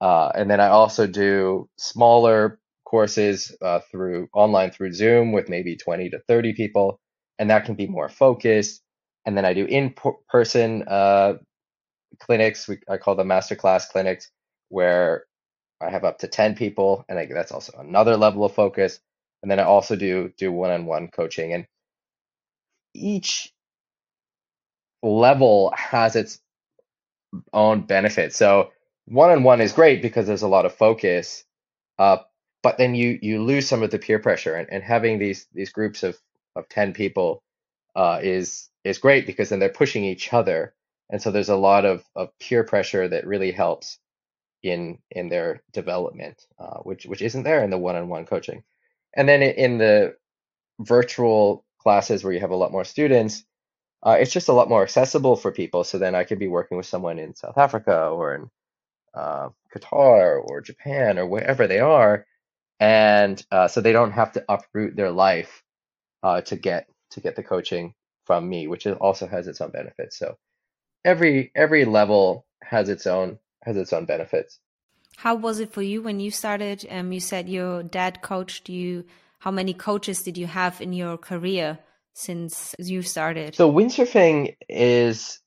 Uh, 0.00 0.30
and 0.34 0.50
then 0.50 0.60
I 0.60 0.68
also 0.68 1.06
do 1.06 1.68
smaller 1.78 2.60
courses 2.86 3.56
uh, 3.62 3.80
through 3.90 4.28
online 4.34 4.70
through 4.70 4.92
Zoom 4.94 5.32
with 5.32 5.48
maybe 5.48 5.76
20 5.76 6.10
to 6.10 6.20
30 6.28 6.54
people, 6.54 7.00
and 7.38 7.50
that 7.50 7.66
can 7.66 7.74
be 7.76 7.88
more 7.88 8.08
focused. 8.08 8.82
And 9.26 9.36
then 9.36 9.44
I 9.44 9.54
do 9.54 9.66
in 9.66 9.94
person 10.30 10.84
uh, 10.88 11.34
clinics. 12.20 12.68
We, 12.68 12.78
I 12.88 12.98
call 12.98 13.16
them 13.16 13.28
masterclass 13.28 13.88
clinics, 13.88 14.30
where 14.68 15.24
I 15.80 15.90
have 15.90 16.04
up 16.04 16.18
to 16.20 16.28
10 16.28 16.56
people, 16.56 17.04
and 17.08 17.18
I, 17.18 17.26
that's 17.26 17.52
also 17.52 17.74
another 17.78 18.16
level 18.16 18.44
of 18.44 18.54
focus. 18.54 19.00
And 19.42 19.50
then 19.50 19.60
I 19.60 19.64
also 19.64 19.96
do 19.96 20.32
do 20.38 20.52
one-on-one 20.52 21.08
coaching, 21.08 21.52
and 21.54 21.66
each 22.94 23.51
level 25.02 25.72
has 25.76 26.16
its 26.16 26.40
own 27.52 27.82
benefit. 27.82 28.34
So 28.34 28.70
one-on-one 29.06 29.60
is 29.60 29.72
great 29.72 30.02
because 30.02 30.26
there's 30.26 30.42
a 30.42 30.48
lot 30.48 30.66
of 30.66 30.74
focus, 30.74 31.44
uh, 31.98 32.18
but 32.62 32.78
then 32.78 32.94
you 32.94 33.18
you 33.22 33.42
lose 33.42 33.68
some 33.68 33.82
of 33.82 33.90
the 33.90 33.98
peer 33.98 34.18
pressure, 34.18 34.54
and, 34.54 34.68
and 34.70 34.82
having 34.82 35.18
these 35.18 35.46
these 35.52 35.72
groups 35.72 36.02
of 36.02 36.18
of 36.56 36.68
10 36.68 36.92
people 36.92 37.42
uh, 37.96 38.20
is 38.22 38.68
is 38.84 38.98
great 38.98 39.26
because 39.26 39.48
then 39.48 39.58
they're 39.58 39.68
pushing 39.68 40.04
each 40.04 40.32
other 40.32 40.74
and 41.12 41.20
so 41.20 41.30
there's 41.30 41.50
a 41.50 41.56
lot 41.56 41.84
of, 41.84 42.02
of 42.16 42.36
peer 42.40 42.64
pressure 42.64 43.06
that 43.06 43.26
really 43.26 43.52
helps 43.52 43.98
in 44.62 44.98
in 45.10 45.28
their 45.28 45.62
development, 45.72 46.46
uh, 46.58 46.78
which 46.78 47.04
which 47.04 47.20
isn't 47.20 47.42
there 47.42 47.62
in 47.62 47.70
the 47.70 47.78
one-on-one 47.78 48.24
coaching. 48.24 48.64
And 49.14 49.28
then 49.28 49.42
in 49.42 49.76
the 49.78 50.16
virtual 50.80 51.66
classes 51.78 52.24
where 52.24 52.32
you 52.32 52.40
have 52.40 52.50
a 52.50 52.56
lot 52.56 52.72
more 52.72 52.84
students, 52.84 53.44
uh, 54.04 54.16
it's 54.18 54.32
just 54.32 54.48
a 54.48 54.52
lot 54.52 54.68
more 54.68 54.82
accessible 54.82 55.36
for 55.36 55.52
people. 55.52 55.84
So 55.84 55.98
then 55.98 56.14
I 56.14 56.24
could 56.24 56.38
be 56.38 56.48
working 56.48 56.76
with 56.76 56.86
someone 56.86 57.18
in 57.18 57.34
South 57.34 57.56
Africa 57.56 58.08
or 58.08 58.34
in 58.34 58.50
uh, 59.14 59.50
Qatar 59.74 60.42
or 60.44 60.60
Japan 60.60 61.18
or 61.18 61.26
wherever 61.26 61.66
they 61.66 61.80
are, 61.80 62.26
and 62.80 63.44
uh, 63.50 63.68
so 63.68 63.80
they 63.80 63.92
don't 63.92 64.12
have 64.12 64.32
to 64.32 64.44
uproot 64.48 64.96
their 64.96 65.10
life 65.10 65.62
uh, 66.22 66.40
to 66.42 66.56
get 66.56 66.88
to 67.10 67.20
get 67.20 67.36
the 67.36 67.42
coaching 67.42 67.94
from 68.24 68.48
me, 68.48 68.66
which 68.66 68.86
also 68.86 69.26
has 69.26 69.46
its 69.46 69.60
own 69.60 69.70
benefits. 69.70 70.18
So 70.18 70.36
every 71.04 71.52
every 71.54 71.84
level 71.84 72.46
has 72.62 72.88
its 72.88 73.06
own 73.06 73.38
has 73.62 73.76
its 73.76 73.92
own 73.92 74.06
benefits. 74.06 74.58
How 75.16 75.34
was 75.34 75.60
it 75.60 75.72
for 75.72 75.82
you 75.82 76.02
when 76.02 76.20
you 76.20 76.30
started? 76.30 76.86
Um, 76.90 77.12
you 77.12 77.20
said 77.20 77.48
your 77.48 77.82
dad 77.82 78.22
coached 78.22 78.68
you. 78.68 79.04
How 79.40 79.50
many 79.50 79.74
coaches 79.74 80.22
did 80.22 80.38
you 80.38 80.46
have 80.46 80.80
in 80.80 80.92
your 80.92 81.18
career 81.18 81.78
since 82.14 82.74
you've 82.78 83.08
started? 83.08 83.54
So 83.54 83.72
windsurfing 83.72 84.56
is 84.68 85.40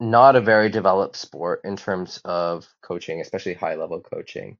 not 0.00 0.36
a 0.36 0.40
very 0.40 0.68
developed 0.68 1.16
sport 1.16 1.60
in 1.64 1.76
terms 1.76 2.20
of 2.24 2.66
coaching, 2.82 3.20
especially 3.20 3.54
high 3.54 3.76
level 3.76 4.00
coaching. 4.00 4.58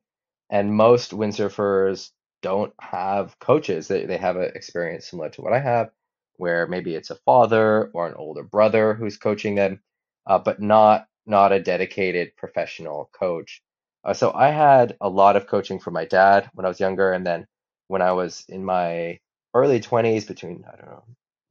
And 0.51 0.75
most 0.75 1.11
windsurfers 1.13 2.11
don't 2.43 2.73
have 2.81 3.39
coaches. 3.39 3.89
They 3.89 4.05
they 4.07 4.19
have 4.19 4.37
an 4.37 4.53
experience 4.55 5.09
similar 5.09 5.31
to 5.31 5.43
what 5.43 5.53
I 5.53 5.61
have, 5.61 5.91
where 6.37 6.67
maybe 6.67 6.95
it's 6.95 7.11
a 7.11 7.17
father 7.17 7.91
or 7.95 8.07
an 8.07 8.15
older 8.15 8.43
brother 8.43 8.95
who's 8.95 9.17
coaching 9.17 9.55
them 9.55 9.81
uh, 10.27 10.39
but 10.39 10.61
not 10.61 11.07
not 11.27 11.53
a 11.53 11.61
dedicated 11.61 12.37
professional 12.37 13.11
coach. 13.19 13.63
Uh, 14.05 14.13
so 14.13 14.33
I 14.33 14.51
had 14.51 14.97
a 15.01 15.09
lot 15.09 15.37
of 15.37 15.47
coaching 15.47 15.79
from 15.81 15.95
my 15.95 16.05
dad 16.05 16.51
when 16.55 16.67
I 16.67 16.69
was 16.69 16.81
younger, 16.81 17.13
and 17.13 17.27
then 17.27 17.47
when 17.89 18.03
I 18.03 18.13
was 18.13 18.45
in 18.49 18.65
my 18.65 19.21
early 19.55 19.81
20s, 19.81 20.27
between 20.27 20.65
I 20.71 20.77
don't 20.77 20.87
know 20.87 21.05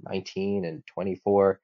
19 0.09 0.65
and 0.65 0.83
24, 0.87 1.59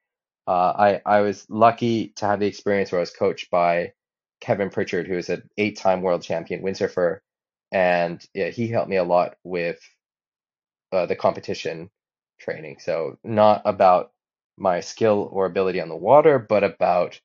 uh, 0.46 0.50
I 0.52 1.02
I 1.06 1.20
was 1.20 1.46
lucky 1.50 2.08
to 2.16 2.26
have 2.26 2.40
the 2.40 2.46
experience 2.46 2.92
where 2.92 3.00
I 3.00 3.02
was 3.02 3.10
coached 3.12 3.50
by 3.50 3.92
Kevin 4.40 4.70
Pritchard, 4.70 5.06
who 5.06 5.16
is 5.18 5.28
an 5.30 5.48
eight-time 5.58 6.02
world 6.02 6.22
champion 6.22 6.62
windsurfer, 6.62 7.20
and 7.72 8.24
yeah, 8.34 8.50
he 8.50 8.68
helped 8.68 8.90
me 8.90 8.96
a 8.96 9.04
lot 9.04 9.36
with 9.44 9.80
uh, 10.92 11.06
the 11.06 11.16
competition 11.16 11.90
training. 12.40 12.78
So 12.80 13.18
not 13.24 13.62
about 13.64 14.12
my 14.58 14.80
skill 14.80 15.28
or 15.32 15.46
ability 15.46 15.80
on 15.80 15.88
the 15.88 15.96
water, 15.96 16.38
but 16.38 16.64
about 16.64 17.20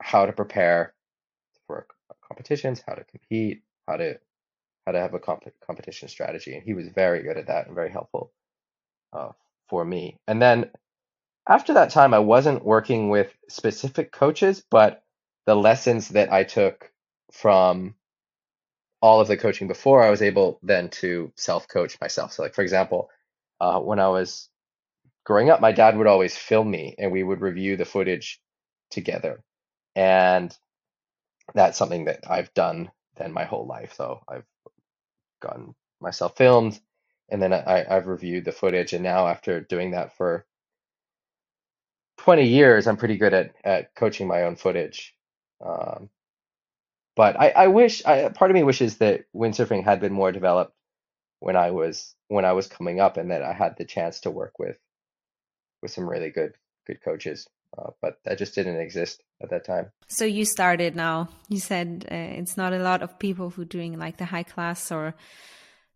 how 0.00 0.26
to 0.26 0.32
prepare 0.32 0.94
for 1.66 1.86
competitions, 2.28 2.82
how 2.86 2.94
to 2.94 3.04
compete, 3.04 3.62
how 3.88 3.96
to 3.96 4.18
how 4.86 4.92
to 4.92 5.00
have 5.00 5.14
a 5.14 5.20
comp- 5.20 5.52
competition 5.66 6.08
strategy, 6.08 6.54
and 6.54 6.64
he 6.64 6.74
was 6.74 6.88
very 6.88 7.22
good 7.22 7.36
at 7.38 7.48
that 7.48 7.66
and 7.66 7.74
very 7.74 7.90
helpful 7.90 8.32
uh, 9.12 9.30
for 9.68 9.84
me. 9.84 10.16
And 10.26 10.40
then 10.40 10.70
after 11.48 11.74
that 11.74 11.90
time, 11.90 12.14
I 12.14 12.20
wasn't 12.20 12.64
working 12.64 13.10
with 13.10 13.32
specific 13.48 14.12
coaches, 14.12 14.64
but 14.70 15.02
the 15.46 15.56
lessons 15.56 16.08
that 16.10 16.32
I 16.32 16.44
took 16.44 16.90
from 17.32 17.94
all 19.02 19.20
of 19.20 19.28
the 19.28 19.36
coaching 19.36 19.68
before, 19.68 20.02
I 20.02 20.10
was 20.10 20.22
able 20.22 20.58
then 20.62 20.90
to 20.90 21.32
self 21.36 21.68
coach 21.68 21.98
myself. 22.00 22.32
So, 22.32 22.42
like 22.42 22.54
for 22.54 22.62
example, 22.62 23.10
uh, 23.60 23.80
when 23.80 23.98
I 24.00 24.08
was 24.08 24.48
growing 25.24 25.50
up, 25.50 25.60
my 25.60 25.72
dad 25.72 25.96
would 25.96 26.06
always 26.06 26.36
film 26.36 26.70
me 26.70 26.94
and 26.98 27.12
we 27.12 27.22
would 27.22 27.40
review 27.40 27.76
the 27.76 27.84
footage 27.84 28.40
together. 28.90 29.42
And 29.96 30.56
that's 31.54 31.78
something 31.78 32.06
that 32.06 32.20
I've 32.28 32.52
done 32.54 32.90
then 33.16 33.32
my 33.32 33.44
whole 33.44 33.66
life. 33.66 33.94
So 33.96 34.20
I've 34.28 34.44
gotten 35.42 35.74
myself 36.00 36.36
filmed 36.36 36.80
and 37.30 37.40
then 37.40 37.52
I, 37.52 37.86
I've 37.88 38.06
reviewed 38.06 38.44
the 38.44 38.52
footage. 38.52 38.92
And 38.92 39.02
now, 39.02 39.28
after 39.28 39.60
doing 39.60 39.92
that 39.92 40.16
for 40.16 40.44
20 42.18 42.46
years, 42.46 42.86
I'm 42.86 42.96
pretty 42.96 43.16
good 43.16 43.32
at, 43.32 43.54
at 43.64 43.94
coaching 43.94 44.26
my 44.26 44.42
own 44.42 44.56
footage. 44.56 45.14
Um, 45.64 46.10
but 47.16 47.38
I, 47.38 47.50
I 47.50 47.66
wish, 47.68 48.04
I, 48.04 48.28
part 48.28 48.50
of 48.50 48.54
me 48.54 48.62
wishes 48.62 48.98
that 48.98 49.24
windsurfing 49.34 49.84
had 49.84 50.00
been 50.00 50.12
more 50.12 50.32
developed 50.32 50.74
when 51.40 51.56
I 51.56 51.70
was 51.70 52.14
when 52.28 52.44
I 52.44 52.52
was 52.52 52.66
coming 52.66 53.00
up, 53.00 53.16
and 53.16 53.30
that 53.30 53.42
I 53.42 53.52
had 53.52 53.76
the 53.76 53.84
chance 53.84 54.20
to 54.20 54.30
work 54.30 54.58
with 54.58 54.76
with 55.82 55.90
some 55.90 56.08
really 56.08 56.30
good 56.30 56.54
good 56.86 57.02
coaches. 57.02 57.46
Uh, 57.78 57.90
but 58.02 58.18
that 58.24 58.36
just 58.36 58.54
didn't 58.54 58.80
exist 58.80 59.22
at 59.42 59.50
that 59.50 59.64
time. 59.64 59.90
So 60.08 60.24
you 60.24 60.44
started 60.44 60.96
now. 60.96 61.28
You 61.48 61.60
said 61.60 62.06
uh, 62.10 62.14
it's 62.14 62.56
not 62.56 62.72
a 62.72 62.78
lot 62.78 63.02
of 63.02 63.18
people 63.18 63.50
who 63.50 63.64
doing 63.64 63.98
like 63.98 64.16
the 64.16 64.24
high 64.24 64.42
class 64.42 64.90
or 64.90 65.14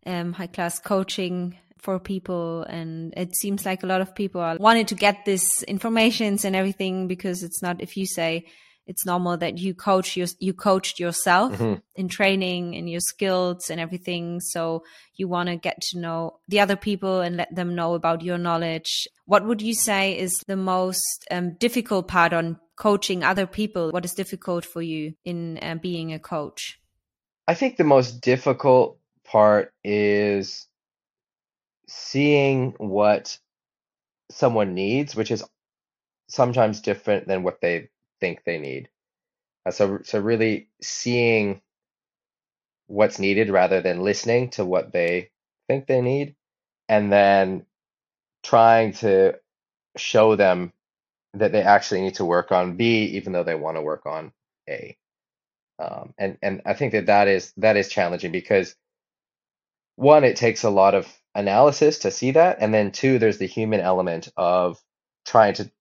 um, 0.05 0.33
high 0.33 0.47
class 0.47 0.79
coaching 0.79 1.57
for 1.77 1.99
people, 1.99 2.63
and 2.63 3.13
it 3.15 3.35
seems 3.35 3.65
like 3.65 3.83
a 3.83 3.87
lot 3.87 4.01
of 4.01 4.15
people 4.15 4.41
are 4.41 4.57
wanting 4.57 4.87
to 4.87 4.95
get 4.95 5.25
this 5.25 5.63
informations 5.63 6.43
and 6.45 6.55
everything 6.55 7.07
because 7.07 7.43
it's 7.43 7.61
not 7.61 7.81
if 7.81 7.95
you 7.95 8.05
say 8.07 8.45
it's 8.87 9.05
normal 9.05 9.35
that 9.37 9.57
you 9.57 9.73
coach 9.73 10.15
you, 10.15 10.27
you 10.39 10.53
coached 10.53 10.99
yourself 10.99 11.53
Mhm. 11.53 11.81
in 11.95 12.07
training 12.07 12.75
and 12.75 12.87
your 12.89 12.99
skills 12.99 13.69
and 13.71 13.79
everything. 13.79 14.39
So 14.39 14.83
you 15.15 15.27
want 15.27 15.49
to 15.49 15.55
get 15.55 15.81
to 15.89 15.99
know 15.99 16.39
the 16.47 16.59
other 16.59 16.75
people 16.75 17.21
and 17.21 17.35
let 17.35 17.53
them 17.53 17.73
know 17.73 17.95
about 17.95 18.21
your 18.21 18.37
knowledge. 18.37 19.07
What 19.25 19.45
would 19.45 19.61
you 19.61 19.73
say 19.73 20.17
is 20.17 20.33
the 20.47 20.55
most 20.55 21.25
um, 21.31 21.55
difficult 21.59 22.07
part 22.07 22.31
on 22.33 22.59
coaching 22.75 23.23
other 23.23 23.47
people? 23.47 23.91
What 23.91 24.05
is 24.05 24.13
difficult 24.13 24.65
for 24.65 24.83
you 24.83 25.13
in 25.23 25.57
uh, 25.63 25.75
being 25.81 26.13
a 26.13 26.19
coach? 26.19 26.79
I 27.47 27.55
think 27.55 27.77
the 27.77 27.83
most 27.83 28.21
difficult 28.21 28.99
part 29.25 29.73
is 29.83 30.67
seeing 31.87 32.73
what 32.77 33.37
someone 34.31 34.73
needs, 34.73 35.15
which 35.15 35.31
is 35.31 35.43
sometimes 36.29 36.81
different 36.81 37.27
than 37.27 37.43
what 37.43 37.61
they 37.61 37.89
think 38.21 38.43
they 38.45 38.59
need. 38.59 38.89
Uh, 39.65 39.71
so, 39.71 39.99
so 40.03 40.19
really 40.19 40.69
seeing 40.81 41.61
what's 42.87 43.19
needed 43.19 43.49
rather 43.49 43.81
than 43.81 44.01
listening 44.03 44.49
to 44.51 44.65
what 44.65 44.91
they 44.93 45.29
think 45.67 45.87
they 45.87 46.01
need, 46.01 46.35
and 46.89 47.11
then 47.11 47.65
trying 48.43 48.93
to 48.93 49.39
show 49.97 50.35
them 50.35 50.73
that 51.35 51.51
they 51.51 51.61
actually 51.63 52.01
need 52.01 52.15
to 52.15 52.25
work 52.25 52.51
on 52.51 52.77
B, 52.77 53.05
even 53.17 53.33
though 53.33 53.43
they 53.43 53.55
want 53.55 53.77
to 53.77 53.81
work 53.81 54.05
on 54.05 54.33
A. 54.69 54.97
Um, 55.79 56.13
and 56.17 56.37
and 56.41 56.61
I 56.65 56.73
think 56.73 56.93
that 56.93 57.07
that 57.07 57.27
is 57.27 57.53
that 57.57 57.77
is 57.77 57.89
challenging 57.89 58.31
because 58.31 58.75
one, 59.95 60.23
it 60.23 60.35
takes 60.35 60.63
a 60.63 60.69
lot 60.69 60.93
of 60.93 61.07
analysis 61.33 61.99
to 61.99 62.11
see 62.11 62.31
that, 62.31 62.57
and 62.59 62.73
then 62.73 62.91
two, 62.91 63.19
there's 63.19 63.37
the 63.37 63.47
human 63.47 63.81
element 63.81 64.29
of 64.37 64.81
trying 65.25 65.53
to 65.55 65.71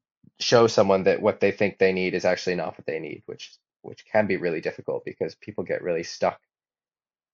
show 0.40 0.66
someone 0.66 1.04
that 1.04 1.22
what 1.22 1.40
they 1.40 1.52
think 1.52 1.78
they 1.78 1.92
need 1.92 2.14
is 2.14 2.24
actually 2.24 2.56
not 2.56 2.76
what 2.78 2.86
they 2.86 2.98
need, 2.98 3.22
which 3.26 3.52
which 3.82 4.04
can 4.10 4.26
be 4.26 4.38
really 4.38 4.62
difficult 4.62 5.04
because 5.04 5.34
people 5.34 5.62
get 5.62 5.82
really 5.82 6.02
stuck 6.02 6.40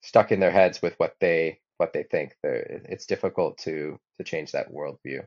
stuck 0.03 0.33
in 0.33 0.41
their 0.41 0.51
heads 0.51 0.83
with 0.83 0.95
what 0.99 1.15
they 1.21 1.61
what 1.77 1.93
they 1.93 2.03
think. 2.03 2.37
They're, 2.43 2.83
it's 2.89 3.07
difficult 3.07 3.59
to 3.59 3.99
to 4.19 4.25
change 4.25 4.53
that 4.53 4.73
worldview. 4.73 5.27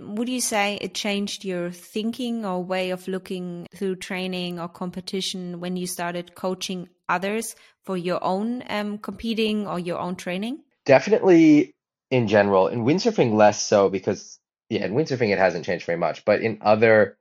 would 0.00 0.28
you 0.28 0.40
say 0.40 0.78
it 0.80 0.94
changed 0.94 1.44
your 1.44 1.70
thinking 1.70 2.46
or 2.46 2.64
way 2.64 2.90
of 2.90 3.06
looking 3.08 3.66
through 3.74 3.96
training 3.96 4.58
or 4.58 4.68
competition 4.68 5.60
when 5.60 5.76
you 5.76 5.86
started 5.86 6.34
coaching 6.34 6.88
others 7.08 7.54
for 7.84 7.96
your 7.96 8.22
own 8.24 8.62
um, 8.70 8.98
competing 8.98 9.66
or 9.66 9.78
your 9.78 9.98
own 9.98 10.16
training 10.16 10.62
Definitely 10.84 11.74
in 12.10 12.28
general, 12.28 12.68
in 12.68 12.84
windsurfing 12.84 13.34
less 13.34 13.62
so 13.64 13.88
because 13.88 14.38
yeah, 14.68 14.84
in 14.84 14.94
windsurfing 14.94 15.30
it 15.30 15.38
hasn't 15.38 15.64
changed 15.64 15.86
very 15.86 15.98
much, 15.98 16.24
but 16.24 16.40
in 16.42 16.58
other 16.62 17.16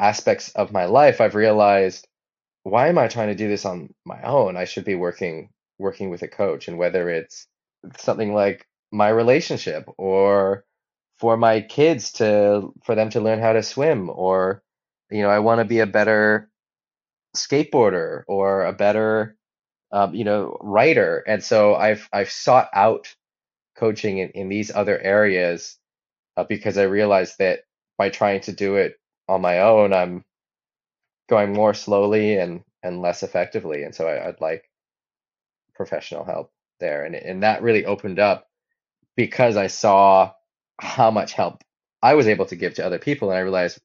aspects 0.00 0.50
of 0.50 0.72
my 0.72 0.86
life, 0.86 1.20
I've 1.20 1.34
realized 1.34 2.06
why 2.64 2.88
am 2.88 2.98
I 2.98 3.08
trying 3.08 3.28
to 3.28 3.34
do 3.34 3.48
this 3.48 3.64
on 3.64 3.92
my 4.04 4.22
own? 4.22 4.56
I 4.56 4.64
should 4.64 4.84
be 4.84 4.94
working 4.94 5.50
working 5.78 6.10
with 6.10 6.22
a 6.22 6.28
coach, 6.28 6.68
and 6.68 6.78
whether 6.78 7.08
it's 7.10 7.46
something 7.98 8.34
like 8.34 8.66
my 8.92 9.08
relationship 9.08 9.88
or 9.98 10.64
for 11.18 11.36
my 11.36 11.60
kids 11.60 12.12
to 12.14 12.72
for 12.84 12.94
them 12.94 13.10
to 13.10 13.20
learn 13.20 13.40
how 13.40 13.52
to 13.52 13.62
swim 13.62 14.10
or 14.10 14.62
you 15.10 15.22
know, 15.22 15.28
I 15.28 15.40
want 15.40 15.60
to 15.60 15.64
be 15.66 15.80
a 15.80 15.86
better 15.86 16.50
skateboarder 17.36 18.22
or 18.28 18.64
a 18.64 18.72
better 18.72 19.36
um, 19.92 20.14
you 20.14 20.24
know, 20.24 20.56
writer. 20.62 21.24
And 21.26 21.42
so 21.44 21.74
I've 21.74 22.08
I've 22.12 22.30
sought 22.30 22.68
out 22.74 23.14
coaching 23.76 24.18
in, 24.18 24.30
in 24.30 24.48
these 24.48 24.70
other 24.70 24.98
areas 25.00 25.78
uh, 26.36 26.44
because 26.44 26.78
I 26.78 26.84
realized 26.84 27.36
that 27.38 27.60
by 27.98 28.10
trying 28.10 28.42
to 28.42 28.52
do 28.52 28.76
it 28.76 28.96
on 29.28 29.42
my 29.42 29.60
own, 29.60 29.92
I'm 29.92 30.24
going 31.28 31.52
more 31.52 31.74
slowly 31.74 32.38
and 32.38 32.62
and 32.82 33.02
less 33.02 33.22
effectively. 33.22 33.84
And 33.84 33.94
so 33.94 34.08
I, 34.08 34.28
I'd 34.28 34.40
like 34.40 34.68
professional 35.74 36.24
help 36.24 36.52
there. 36.80 37.04
And 37.04 37.14
and 37.14 37.42
that 37.42 37.62
really 37.62 37.86
opened 37.86 38.18
up 38.18 38.48
because 39.16 39.56
I 39.56 39.68
saw 39.68 40.32
how 40.80 41.10
much 41.10 41.32
help 41.32 41.62
I 42.02 42.14
was 42.14 42.28
able 42.28 42.46
to 42.46 42.56
give 42.56 42.74
to 42.74 42.86
other 42.86 42.98
people, 42.98 43.30
and 43.30 43.38
I 43.38 43.42
realized, 43.42 43.78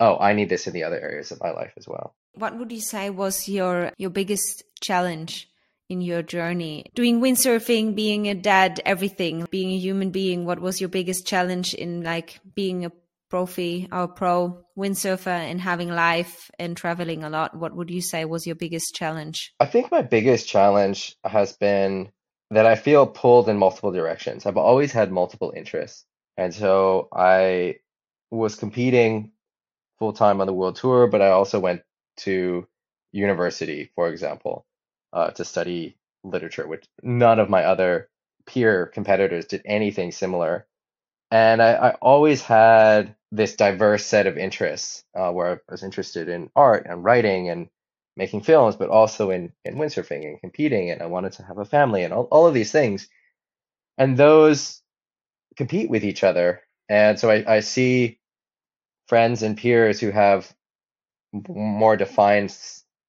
oh, 0.00 0.18
I 0.18 0.34
need 0.34 0.48
this 0.48 0.66
in 0.66 0.74
the 0.74 0.84
other 0.84 1.00
areas 1.00 1.32
of 1.32 1.40
my 1.42 1.50
life 1.52 1.72
as 1.76 1.88
well. 1.88 2.14
What 2.34 2.56
would 2.56 2.72
you 2.72 2.80
say 2.80 3.10
was 3.10 3.48
your 3.48 3.92
your 3.98 4.10
biggest 4.10 4.64
challenge 4.80 5.48
in 5.88 6.00
your 6.00 6.22
journey 6.22 6.86
doing 6.94 7.20
windsurfing 7.20 7.94
being 7.94 8.28
a 8.28 8.34
dad 8.34 8.80
everything 8.86 9.46
being 9.50 9.70
a 9.70 9.78
human 9.78 10.10
being 10.10 10.44
what 10.44 10.60
was 10.60 10.80
your 10.80 10.88
biggest 10.88 11.26
challenge 11.26 11.74
in 11.74 12.02
like 12.02 12.40
being 12.54 12.84
a 12.84 12.92
profi 13.30 13.88
or 13.92 14.08
pro 14.08 14.62
windsurfer 14.76 15.26
and 15.26 15.60
having 15.60 15.88
life 15.88 16.50
and 16.58 16.76
traveling 16.76 17.24
a 17.24 17.30
lot 17.30 17.56
what 17.56 17.74
would 17.74 17.90
you 17.90 18.00
say 18.00 18.24
was 18.24 18.46
your 18.46 18.56
biggest 18.56 18.94
challenge 18.94 19.54
I 19.60 19.66
think 19.66 19.90
my 19.90 20.02
biggest 20.02 20.48
challenge 20.48 21.16
has 21.24 21.52
been 21.54 22.10
that 22.52 22.66
I 22.66 22.74
feel 22.76 23.06
pulled 23.06 23.48
in 23.48 23.56
multiple 23.56 23.92
directions. 23.92 24.44
I've 24.44 24.58
always 24.58 24.92
had 24.92 25.10
multiple 25.10 25.54
interests. 25.56 26.04
And 26.36 26.54
so 26.54 27.08
I 27.10 27.76
was 28.30 28.56
competing 28.56 29.32
full 29.98 30.12
time 30.12 30.40
on 30.40 30.46
the 30.46 30.52
world 30.52 30.76
tour, 30.76 31.06
but 31.06 31.22
I 31.22 31.30
also 31.30 31.58
went 31.58 31.80
to 32.18 32.66
university, 33.12 33.90
for 33.94 34.08
example, 34.08 34.66
uh, 35.12 35.30
to 35.30 35.44
study 35.44 35.96
literature, 36.24 36.66
which 36.66 36.86
none 37.02 37.38
of 37.38 37.50
my 37.50 37.64
other 37.64 38.08
peer 38.46 38.86
competitors 38.86 39.46
did 39.46 39.62
anything 39.64 40.12
similar. 40.12 40.66
And 41.30 41.62
I, 41.62 41.72
I 41.72 41.90
always 41.94 42.42
had 42.42 43.14
this 43.30 43.56
diverse 43.56 44.04
set 44.04 44.26
of 44.26 44.36
interests 44.36 45.04
uh, 45.14 45.30
where 45.30 45.62
I 45.68 45.72
was 45.72 45.82
interested 45.82 46.28
in 46.28 46.50
art 46.54 46.86
and 46.88 47.02
writing 47.02 47.48
and 47.48 47.68
making 48.16 48.42
films, 48.42 48.76
but 48.76 48.90
also 48.90 49.30
in, 49.30 49.52
in 49.64 49.76
windsurfing 49.76 50.26
and 50.26 50.40
competing. 50.40 50.90
And 50.90 51.00
I 51.02 51.06
wanted 51.06 51.32
to 51.34 51.42
have 51.42 51.58
a 51.58 51.64
family 51.64 52.02
and 52.02 52.12
all, 52.12 52.24
all 52.24 52.46
of 52.46 52.54
these 52.54 52.70
things. 52.70 53.08
And 53.96 54.16
those 54.16 54.82
compete 55.56 55.88
with 55.88 56.04
each 56.04 56.22
other. 56.22 56.62
And 56.88 57.18
so 57.18 57.30
I, 57.30 57.56
I 57.56 57.60
see 57.60 58.18
friends 59.08 59.42
and 59.42 59.56
peers 59.56 60.00
who 60.00 60.10
have 60.10 60.54
more 61.32 61.96
defined 61.96 62.56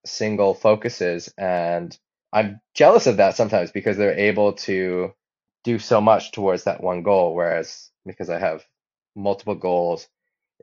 single 0.06 0.54
focuses. 0.54 1.34
And 1.38 1.98
I'm 2.32 2.62
jealous 2.74 3.08
of 3.08 3.18
that 3.18 3.36
sometimes 3.36 3.72
because 3.72 3.98
they're 3.98 4.18
able 4.18 4.54
to 4.54 5.14
do 5.64 5.80
so 5.80 6.02
much 6.02 6.32
towards 6.32 6.64
that 6.66 6.82
one 6.84 7.04
goal. 7.04 7.36
Whereas 7.36 7.92
because 8.06 8.30
I 8.30 8.40
have 8.40 8.66
multiple 9.16 9.56
goals, 9.56 10.08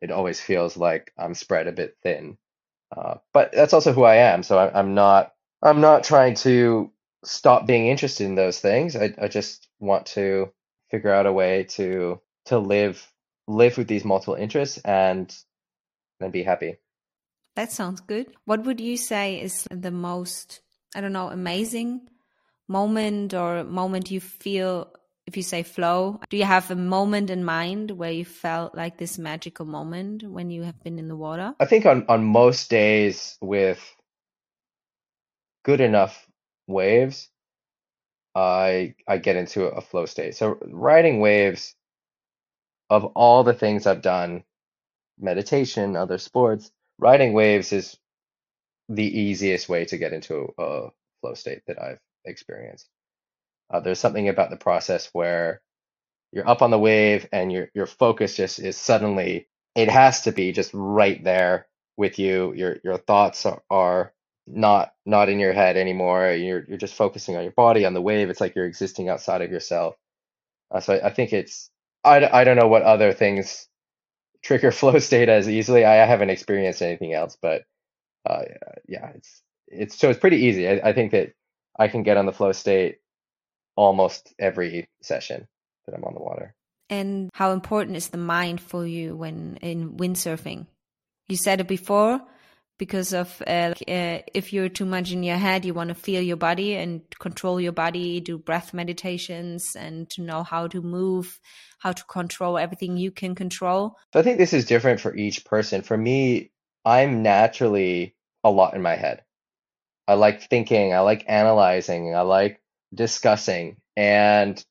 it 0.03 0.11
always 0.11 0.41
feels 0.41 0.77
like 0.77 1.13
I'm 1.19 1.35
spread 1.35 1.67
a 1.69 1.73
bit 1.73 1.97
thin. 2.03 2.39
Uh, 2.97 3.17
but 3.33 3.53
that's 3.53 3.73
also 3.75 3.93
who 3.93 4.05
I 4.05 4.17
am. 4.17 4.43
So 4.43 4.59
I, 4.59 4.79
I'm 4.79 4.95
not 4.95 5.33
I'm 5.63 5.81
not 5.81 6.05
trying 6.05 6.35
to 6.37 6.91
stop 7.25 7.67
being 7.67 7.87
interested 7.87 8.25
in 8.25 8.35
those 8.35 8.61
things. 8.61 8.97
I, 8.97 9.15
I 9.21 9.29
just 9.29 9.69
want 9.79 10.07
to 10.07 10.53
figure 10.91 11.13
out 11.13 11.27
a 11.27 11.33
way 11.33 11.65
to 11.71 12.21
to 12.47 12.59
live 12.59 13.07
live 13.47 13.79
with 13.79 13.89
these 13.89 14.05
multiple 14.05 14.35
interests 14.35 14.79
and 14.79 15.35
and 16.21 16.33
be 16.33 16.43
happy. 16.43 16.79
That 17.61 17.73
sounds 17.73 18.01
good 18.01 18.27
what 18.45 18.65
would 18.65 18.81
you 18.81 18.97
say 18.97 19.41
is 19.41 19.69
the 19.71 19.91
most 19.91 20.61
i 20.95 21.01
don't 21.01 21.13
know 21.13 21.29
amazing 21.29 22.01
moment 22.69 23.35
or 23.35 23.65
moment 23.65 24.11
you 24.11 24.21
feel 24.21 24.91
if 25.27 25.37
you 25.37 25.43
say 25.43 25.63
flow 25.63 26.19
do 26.31 26.37
you 26.37 26.45
have 26.45 26.71
a 26.71 26.77
moment 26.77 27.31
in 27.31 27.45
mind 27.45 27.91
where 27.91 28.11
you 28.11 28.25
felt 28.25 28.75
like 28.75 28.97
this 28.99 29.19
magical 29.19 29.67
moment 29.67 30.23
when 30.23 30.51
you 30.51 30.63
have 30.63 30.83
been 30.83 30.99
in 30.99 31.09
the 31.09 31.17
water 31.17 31.55
I 31.61 31.67
think 31.67 31.87
on 31.87 32.05
on 32.09 32.25
most 32.25 32.71
days 32.71 33.37
with 33.41 33.81
good 35.63 35.81
enough 35.81 36.27
waves, 36.67 37.29
I 38.35 38.95
I 39.07 39.19
get 39.19 39.37
into 39.37 39.65
a 39.67 39.81
flow 39.81 40.07
state. 40.07 40.37
So 40.37 40.59
riding 40.63 41.21
waves 41.21 41.75
of 42.89 43.05
all 43.05 43.45
the 43.45 43.55
things 43.55 43.87
I've 43.87 44.03
done, 44.03 44.45
meditation, 45.19 45.97
other 45.97 46.19
sports, 46.19 46.71
riding 47.01 47.35
waves 47.35 47.73
is 47.73 47.99
the 48.91 49.05
easiest 49.21 49.69
way 49.69 49.87
to 49.87 49.99
get 49.99 50.15
into 50.15 50.55
a 50.59 50.89
flow 51.23 51.35
state 51.35 51.63
that 51.69 51.83
I've 51.83 52.01
experienced. 52.27 52.89
Uh, 53.73 53.81
there's 53.81 54.01
something 54.01 54.29
about 54.29 54.51
the 54.51 54.57
process 54.59 55.11
where 55.13 55.63
you're 56.33 56.49
up 56.49 56.63
on 56.63 56.71
the 56.71 56.79
wave 56.79 57.27
and 57.33 57.53
your 57.53 57.71
your 57.75 57.87
focus 57.87 58.37
just 58.37 58.59
is 58.59 58.77
suddenly 58.77 59.49
it 59.75 59.89
has 59.89 60.23
to 60.23 60.33
be 60.33 60.53
just 60.53 60.71
right 60.75 61.23
there 61.25 61.67
with 61.97 62.19
you. 62.19 62.53
Your 62.55 62.79
your 62.85 62.99
thoughts 62.99 63.47
are, 63.47 63.63
are 63.71 64.13
not 64.47 64.93
not 65.07 65.29
in 65.29 65.39
your 65.41 65.53
head 65.53 65.77
anymore. 65.77 66.33
You're 66.33 66.65
you're 66.69 66.79
just 66.79 66.95
focusing 66.95 67.37
on 67.37 67.43
your 67.45 67.53
body 67.53 67.85
on 67.87 67.95
the 67.95 68.03
wave. 68.03 68.31
It's 68.31 68.41
like 68.41 68.55
you're 68.55 68.67
existing 68.67 69.09
outside 69.09 69.43
of 69.43 69.51
yourself. 69.51 69.97
Uh, 70.73 70.81
so 70.81 70.95
I, 70.95 71.09
I 71.09 71.11
think 71.15 71.33
it's 71.35 71.71
I, 72.05 72.27
I 72.41 72.45
don't 72.45 72.59
know 72.59 72.69
what 72.69 72.83
other 72.85 73.15
things 73.15 73.69
trigger 74.43 74.73
flow 74.81 74.99
state 74.99 75.29
as 75.29 75.49
easily. 75.49 75.85
I 75.85 76.07
haven't 76.07 76.31
experienced 76.31 76.83
anything 76.83 77.15
else, 77.15 77.37
but 77.41 77.63
uh, 78.29 78.43
yeah, 78.89 79.11
it's 79.15 79.43
it's 79.69 79.99
so 79.99 80.11
it's 80.11 80.19
pretty 80.19 80.39
easy. 80.39 80.69
I, 80.69 80.91
I 80.91 80.93
think 80.93 81.13
that 81.13 81.33
I 81.79 81.89
can 81.89 82.03
get 82.03 82.17
on 82.17 82.27
the 82.27 82.33
flow 82.33 82.53
state 82.53 82.99
almost 83.77 84.35
every 84.39 84.89
session 85.03 85.47
that 85.87 85.95
I'm 85.95 86.05
on 86.05 86.15
the 86.15 86.21
water. 86.21 86.55
and 86.91 87.31
how 87.35 87.53
important 87.53 87.97
is 87.97 88.09
the 88.09 88.19
mind 88.19 88.61
for 88.61 88.85
you 88.85 89.17
when 89.17 89.57
in 89.63 89.97
windsurfing 89.97 90.67
you 91.29 91.37
said 91.37 91.61
it 91.61 91.69
before 91.69 92.21
because 92.81 93.13
of 93.13 93.43
uh, 93.47 93.75
uh, 93.87 94.19
if 94.33 94.55
you're 94.55 94.71
too 94.71 94.87
much 94.87 95.13
in 95.13 95.23
your 95.23 95.37
head, 95.37 95.67
you 95.67 95.75
want 95.75 95.89
to 95.89 95.95
feel 95.95 96.23
your 96.23 96.39
body 96.39 96.75
and 96.77 97.03
control 97.19 97.61
your 97.61 97.73
body, 97.73 98.21
do 98.21 98.39
breath 98.39 98.73
meditations, 98.73 99.77
and 99.77 100.09
to 100.09 100.23
know 100.23 100.43
how 100.43 100.67
to 100.67 100.81
move, 100.81 101.39
how 101.79 101.93
to 101.93 102.03
control 102.05 102.57
everything 102.57 102.97
you 102.97 103.11
can 103.11 103.35
control. 103.35 103.99
I 104.15 104.23
think 104.23 104.39
this 104.39 104.55
is 104.55 104.65
different 104.65 104.99
for 104.99 105.15
each 105.15 105.45
person. 105.45 105.83
For 105.83 105.97
me, 105.97 106.53
I'm 106.83 107.23
naturally 107.23 108.17
a 108.43 108.51
lot 108.51 108.73
in 108.75 108.81
my 108.81 108.97
head. 108.97 109.25
I 110.09 110.15
like 110.15 110.49
thinking, 110.49 110.95
I 110.95 111.01
like 111.01 111.27
analyzing, 111.29 112.15
I 112.15 112.23
like 112.23 112.63
discussing, 112.95 113.77
and 113.95 114.65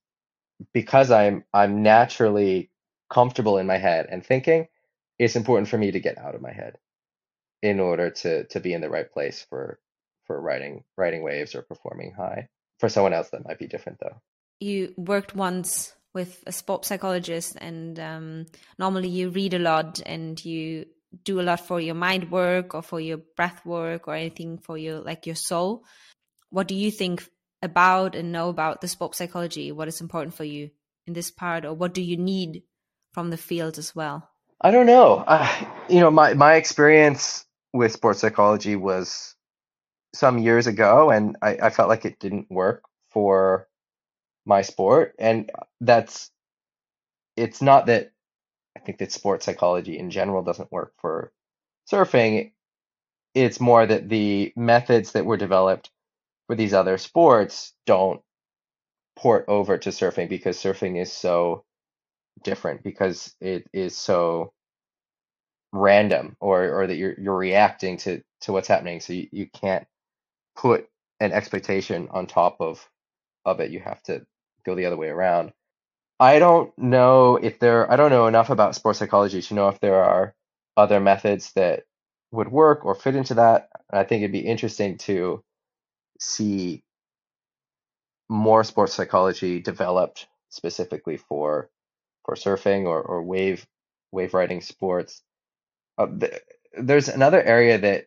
because 0.74 1.12
I'm 1.12 1.44
I'm 1.54 1.84
naturally 1.84 2.72
comfortable 3.08 3.60
in 3.60 3.68
my 3.68 3.78
head 3.78 4.08
and 4.10 4.26
thinking, 4.26 4.68
it's 5.20 5.36
important 5.36 5.68
for 5.68 5.78
me 5.78 5.92
to 5.92 6.00
get 6.00 6.18
out 6.18 6.34
of 6.34 6.42
my 6.42 6.52
head 6.52 6.80
in 7.62 7.80
order 7.80 8.10
to 8.10 8.46
to 8.46 8.60
be 8.60 8.74
in 8.74 8.82
the 8.82 8.90
right 8.90 9.12
place 9.12 9.46
for 9.50 9.80
for 10.26 10.40
writing 10.40 10.84
writing 10.98 11.24
waves 11.24 11.56
or 11.56 11.62
performing 11.62 12.14
high. 12.14 12.48
For 12.80 12.88
someone 12.88 13.14
else, 13.14 13.30
that 13.32 13.46
might 13.46 13.60
be 13.60 13.68
different 13.68 14.00
though. 14.00 14.22
You 14.60 14.94
worked 14.98 15.36
once 15.36 15.94
with 16.14 16.44
a 16.48 16.52
sport 16.52 16.86
psychologist, 16.86 17.58
and 17.60 18.00
um, 18.00 18.46
normally 18.78 19.10
you 19.10 19.30
read 19.30 19.54
a 19.54 19.60
lot 19.60 20.02
and 20.06 20.44
you 20.44 20.86
do 21.24 21.42
a 21.42 21.44
lot 21.44 21.60
for 21.60 21.82
your 21.82 21.96
mind 21.96 22.32
work 22.32 22.76
or 22.76 22.82
for 22.82 23.00
your 23.00 23.18
breath 23.18 23.66
work 23.66 24.08
or 24.08 24.14
anything 24.14 24.60
for 24.60 24.78
your 24.78 25.02
like 25.02 25.26
your 25.26 25.36
soul. 25.36 25.84
What 26.52 26.68
do 26.68 26.76
you 26.76 26.92
think 26.92 27.28
about 27.62 28.16
and 28.16 28.32
know 28.32 28.50
about 28.50 28.82
the 28.82 28.88
sport 28.88 29.16
psychology? 29.16 29.72
What 29.72 29.88
is 29.88 30.02
important 30.02 30.34
for 30.34 30.44
you 30.46 30.70
in 31.08 31.14
this 31.14 31.32
part, 31.32 31.66
or 31.66 31.74
what 31.74 31.94
do 31.94 32.02
you 32.02 32.18
need 32.18 32.64
from 33.14 33.30
the 33.30 33.38
field 33.38 33.78
as 33.78 33.96
well? 33.96 34.30
I 34.62 34.72
don't 34.72 34.86
know. 34.86 35.24
Uh, 35.26 35.50
you 35.90 36.00
know, 36.00 36.12
my 36.12 36.34
my 36.34 36.56
experience 36.56 37.46
with 37.74 37.92
sports 37.92 38.20
psychology 38.20 38.76
was 38.76 39.36
some 40.14 40.38
years 40.40 40.68
ago, 40.68 41.10
and 41.12 41.38
I, 41.42 41.58
I 41.64 41.70
felt 41.70 41.90
like 41.90 42.06
it 42.06 42.20
didn't 42.20 42.50
work 42.50 42.84
for 43.12 43.68
my 44.46 44.62
sport. 44.62 45.16
And 45.20 45.52
that's 45.82 46.32
it's 47.36 47.62
not 47.62 47.86
that 47.88 48.12
I 48.76 48.80
think 48.80 48.98
that 49.00 49.12
sports 49.12 49.46
psychology 49.46 49.98
in 49.98 50.10
general 50.10 50.44
doesn't 50.44 50.72
work 50.72 50.94
for 51.00 51.32
surfing. 51.92 52.52
It's 53.36 53.60
more 53.60 53.86
that 53.86 54.10
the 54.10 54.54
methods 54.56 55.14
that 55.14 55.26
were 55.26 55.38
developed 55.38 55.92
for 56.48 56.56
these 56.56 56.74
other 56.74 56.98
sports 56.98 57.74
don't 57.86 58.22
port 59.16 59.46
over 59.48 59.78
to 59.78 59.90
surfing 59.90 60.30
because 60.30 60.58
surfing 60.58 61.00
is 61.00 61.12
so 61.12 61.64
different 62.44 62.84
because 62.84 63.36
it 63.42 63.68
is 63.74 63.98
so 63.98 64.54
random 65.72 66.36
or 66.40 66.82
or 66.82 66.88
that 66.88 66.96
you're 66.98 67.16
you're 67.20 67.38
reacting 67.38 67.98
to 67.98 68.22
to 68.42 68.54
what's 68.54 68.68
happening. 68.68 69.00
So 69.02 69.14
you, 69.14 69.28
you 69.32 69.48
can't 69.48 69.88
put 70.56 70.88
an 71.20 71.32
expectation 71.32 72.10
on 72.12 72.28
top 72.28 72.58
of 72.62 72.88
of 73.46 73.60
it. 73.60 73.72
You 73.72 73.80
have 73.82 74.02
to 74.04 74.26
go 74.66 74.76
the 74.76 74.86
other 74.86 74.98
way 74.98 75.10
around. 75.10 75.54
I 76.20 76.40
don't 76.40 76.78
know 76.78 77.38
if 77.38 77.60
there 77.60 77.92
i 77.92 77.96
don't 77.96 78.12
know 78.12 78.28
enough 78.28 78.50
about 78.50 78.76
sports 78.76 79.00
psychology 79.00 79.42
to 79.42 79.54
know 79.54 79.70
if 79.70 79.80
there 79.80 80.04
are 80.04 80.36
other 80.78 81.00
methods 81.00 81.54
that 81.54 81.84
would 82.32 82.50
work 82.52 82.86
or 82.86 82.96
fit 82.96 83.16
into 83.16 83.36
that. 83.36 83.70
I 83.92 84.04
think 84.04 84.22
it'd 84.22 84.32
be 84.32 84.40
interesting 84.40 84.98
to 85.00 85.44
see 86.20 86.84
more 88.30 88.64
sports 88.64 88.94
psychology 88.94 89.60
developed 89.62 90.28
specifically 90.50 91.18
for 91.18 91.70
for 92.26 92.36
surfing 92.36 92.86
or, 92.86 93.02
or 93.02 93.24
wave 93.24 93.68
wave 94.12 94.34
riding 94.34 94.62
sports. 94.62 95.22
Uh, 96.00 96.08
th- 96.08 96.42
there's 96.82 97.10
another 97.10 97.44
area 97.44 97.78
that 97.78 98.06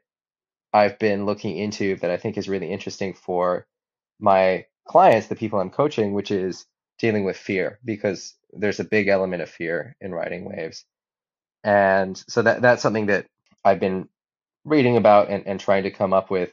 I've 0.73 0.99
been 0.99 1.27
looking 1.27 1.57
into 1.59 1.97
that 1.97 2.11
I 2.11 2.17
think 2.17 2.39
is 2.39 2.49
really 2.49 2.73
interesting 2.73 3.13
for 3.13 3.67
my 4.19 4.67
clients, 4.89 5.27
the 5.29 5.37
people 5.37 5.61
I'm 5.61 5.71
coaching, 5.71 6.15
which 6.15 6.31
is 6.31 6.67
dealing 6.99 7.25
with 7.25 7.37
fear 7.37 7.79
because 7.85 8.35
there's 8.53 8.81
a 8.81 8.85
big 8.85 9.09
element 9.09 9.43
of 9.43 9.51
fear 9.51 9.95
in 10.01 10.13
riding 10.13 10.45
waves. 10.45 10.85
And 11.65 12.17
so 12.29 12.43
that 12.43 12.63
that's 12.63 12.83
something 12.83 13.07
that 13.07 13.27
I've 13.65 13.81
been 13.81 14.09
reading 14.65 14.97
about 14.97 15.29
and, 15.29 15.47
and 15.47 15.61
trying 15.61 15.85
to 15.85 15.91
come 15.91 16.13
up 16.13 16.31
with 16.31 16.53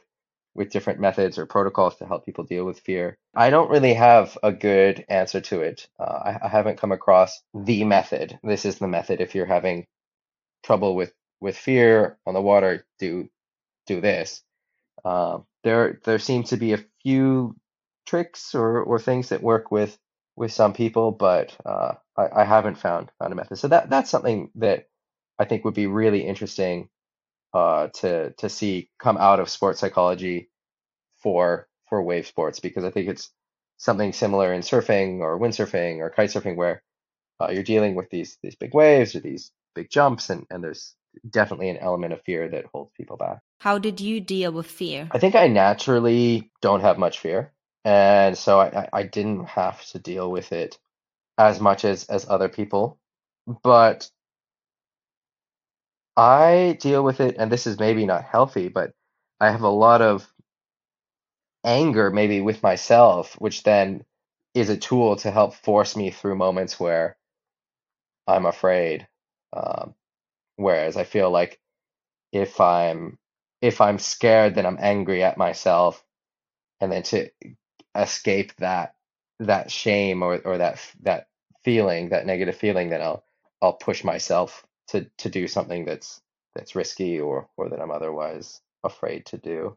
with 0.54 0.70
different 0.70 0.98
methods 1.00 1.38
or 1.38 1.46
protocols 1.46 1.96
to 1.96 2.06
help 2.06 2.26
people 2.26 2.44
deal 2.44 2.64
with 2.64 2.80
fear. 2.80 3.16
I 3.34 3.50
don't 3.50 3.70
really 3.70 3.94
have 3.94 4.36
a 4.42 4.52
good 4.52 5.04
answer 5.08 5.40
to 5.42 5.60
it. 5.60 5.88
Uh, 5.98 6.02
I, 6.02 6.38
I, 6.42 6.48
haven't 6.48 6.78
come 6.78 6.90
across 6.90 7.40
the 7.54 7.84
method. 7.84 8.36
This 8.42 8.64
is 8.64 8.78
the 8.78 8.88
method. 8.88 9.20
If 9.20 9.36
you're 9.36 9.46
having 9.46 9.86
trouble 10.64 10.96
with 10.96 11.12
with 11.40 11.56
fear 11.56 12.18
on 12.26 12.34
the 12.34 12.42
water, 12.42 12.86
do 12.98 13.28
do 13.86 14.00
this. 14.00 14.42
Uh, 15.04 15.40
there 15.64 16.00
there 16.04 16.18
seem 16.18 16.44
to 16.44 16.56
be 16.56 16.72
a 16.74 16.84
few 17.02 17.56
tricks 18.06 18.54
or 18.54 18.82
or 18.82 18.98
things 18.98 19.30
that 19.30 19.42
work 19.42 19.70
with 19.70 19.98
with 20.36 20.52
some 20.52 20.72
people, 20.74 21.12
but 21.12 21.56
uh, 21.66 21.94
I, 22.16 22.42
I 22.42 22.44
haven't 22.44 22.78
found 22.78 23.10
found 23.18 23.32
a 23.32 23.36
method. 23.36 23.58
So 23.58 23.68
that 23.68 23.90
that's 23.90 24.10
something 24.10 24.50
that 24.56 24.88
I 25.38 25.44
think 25.46 25.64
would 25.64 25.74
be 25.74 25.86
really 25.88 26.26
interesting 26.26 26.88
uh, 27.54 27.88
to 27.88 28.32
to 28.34 28.48
see 28.48 28.90
come 28.98 29.18
out 29.18 29.40
of 29.40 29.50
sports 29.50 29.80
psychology 29.80 30.50
for 31.22 31.68
for 31.88 32.02
wave 32.02 32.26
sports 32.26 32.60
because 32.60 32.84
I 32.84 32.90
think 32.90 33.08
it's 33.08 33.30
something 33.78 34.12
similar 34.12 34.52
in 34.52 34.62
surfing 34.62 35.20
or 35.20 35.38
windsurfing 35.40 35.98
or 35.98 36.10
kite 36.10 36.30
surfing 36.30 36.56
where 36.56 36.82
uh, 37.40 37.50
you're 37.50 37.62
dealing 37.64 37.94
with 37.96 38.10
these 38.10 38.38
these 38.42 38.56
big 38.56 38.74
waves 38.74 39.14
or 39.16 39.20
these 39.20 39.52
big 39.74 39.90
jumps 39.90 40.30
and 40.30 40.46
and 40.50 40.64
there's 40.64 40.94
definitely 41.28 41.68
an 41.70 41.78
element 41.78 42.12
of 42.12 42.22
fear 42.22 42.48
that 42.48 42.66
holds 42.66 42.90
people 42.96 43.16
back. 43.16 43.40
How 43.60 43.78
did 43.78 44.00
you 44.00 44.20
deal 44.20 44.52
with 44.52 44.66
fear? 44.66 45.08
I 45.10 45.18
think 45.18 45.34
I 45.34 45.48
naturally 45.48 46.50
don't 46.60 46.80
have 46.80 46.98
much 46.98 47.18
fear, 47.18 47.52
and 47.84 48.36
so 48.36 48.60
I 48.60 48.88
I 48.92 49.02
didn't 49.02 49.46
have 49.46 49.84
to 49.86 49.98
deal 49.98 50.30
with 50.30 50.52
it 50.52 50.78
as 51.38 51.60
much 51.60 51.84
as 51.84 52.04
as 52.04 52.28
other 52.28 52.48
people, 52.48 52.98
but 53.62 54.10
I 56.16 56.78
deal 56.80 57.02
with 57.02 57.20
it, 57.20 57.36
and 57.38 57.50
this 57.50 57.66
is 57.66 57.78
maybe 57.78 58.06
not 58.06 58.24
healthy, 58.24 58.68
but 58.68 58.92
I 59.40 59.50
have 59.50 59.62
a 59.62 59.68
lot 59.68 60.02
of 60.02 60.30
anger 61.64 62.10
maybe 62.10 62.40
with 62.40 62.62
myself, 62.62 63.34
which 63.34 63.62
then 63.62 64.04
is 64.54 64.68
a 64.68 64.76
tool 64.76 65.16
to 65.16 65.30
help 65.30 65.54
force 65.54 65.96
me 65.96 66.10
through 66.10 66.34
moments 66.34 66.78
where 66.80 67.16
I'm 68.26 68.46
afraid. 68.46 69.06
Um, 69.52 69.94
whereas 70.60 70.96
I 70.96 71.04
feel 71.04 71.30
like 71.30 71.60
if 72.32 72.60
I'm 72.60 73.18
if 73.62 73.80
I'm 73.80 73.98
scared, 73.98 74.54
then 74.54 74.66
I'm 74.66 74.78
angry 74.80 75.22
at 75.24 75.38
myself, 75.38 76.04
and 76.80 76.92
then 76.92 77.04
to 77.04 77.30
escape 77.96 78.54
that 78.58 78.94
that 79.40 79.70
shame 79.72 80.22
or 80.22 80.40
or 80.44 80.58
that 80.58 80.80
that 81.02 81.28
feeling, 81.64 82.10
that 82.10 82.26
negative 82.26 82.56
feeling, 82.56 82.90
then 82.90 83.02
I'll 83.02 83.24
I'll 83.62 83.74
push 83.74 84.04
myself 84.04 84.66
to 84.88 85.06
to 85.18 85.30
do 85.30 85.48
something 85.48 85.86
that's 85.86 86.20
that's 86.56 86.76
risky 86.76 87.20
or 87.20 87.48
or 87.58 87.70
that 87.70 87.80
I'm 87.80 87.92
otherwise 87.92 88.60
afraid 88.84 89.26
to 89.28 89.38
do. 89.38 89.76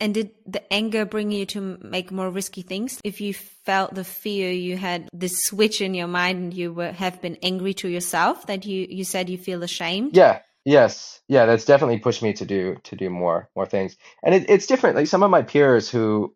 And 0.00 0.14
did 0.14 0.32
the 0.46 0.72
anger 0.72 1.04
bring 1.04 1.30
you 1.30 1.46
to 1.46 1.78
make 1.80 2.10
more 2.10 2.30
risky 2.30 2.62
things? 2.62 3.00
If 3.04 3.20
you 3.20 3.32
felt 3.32 3.94
the 3.94 4.04
fear, 4.04 4.50
you 4.50 4.76
had 4.76 5.08
this 5.12 5.44
switch 5.44 5.80
in 5.80 5.94
your 5.94 6.08
mind, 6.08 6.38
and 6.38 6.54
you 6.54 6.72
were, 6.72 6.92
have 6.92 7.22
been 7.22 7.38
angry 7.42 7.74
to 7.74 7.88
yourself. 7.88 8.46
That 8.46 8.66
you 8.66 8.86
you 8.90 9.04
said 9.04 9.30
you 9.30 9.38
feel 9.38 9.62
ashamed. 9.62 10.16
Yeah. 10.16 10.40
Yes. 10.64 11.20
Yeah. 11.28 11.46
That's 11.46 11.64
definitely 11.64 11.98
pushed 11.98 12.22
me 12.22 12.32
to 12.34 12.44
do 12.44 12.76
to 12.84 12.96
do 12.96 13.08
more 13.08 13.48
more 13.54 13.66
things. 13.66 13.96
And 14.22 14.34
it, 14.34 14.50
it's 14.50 14.66
different. 14.66 14.96
Like 14.96 15.06
some 15.06 15.22
of 15.22 15.30
my 15.30 15.42
peers 15.42 15.88
who 15.88 16.34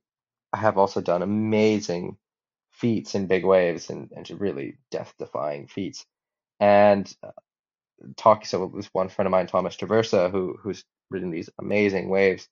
have 0.55 0.79
also 0.79 1.01
done 1.01 1.23
amazing 1.23 2.17
feats 2.71 3.15
in 3.15 3.27
big 3.27 3.45
waves 3.45 3.91
and 3.91 4.13
and 4.15 4.31
really 4.41 4.79
death 4.91 5.13
defying 5.19 5.67
feats. 5.67 6.07
And 6.61 7.13
uh, 7.23 7.33
talk. 8.17 8.47
So 8.47 8.65
it 8.65 8.73
was 8.73 8.89
one 8.93 9.09
friend 9.09 9.27
of 9.27 9.33
mine, 9.33 9.49
Thomas 9.49 9.77
Traversa, 9.77 10.31
who 10.31 10.57
who's 10.63 10.85
ridden 11.11 11.31
these 11.31 11.51
amazing 11.59 12.09
waves 12.09 12.49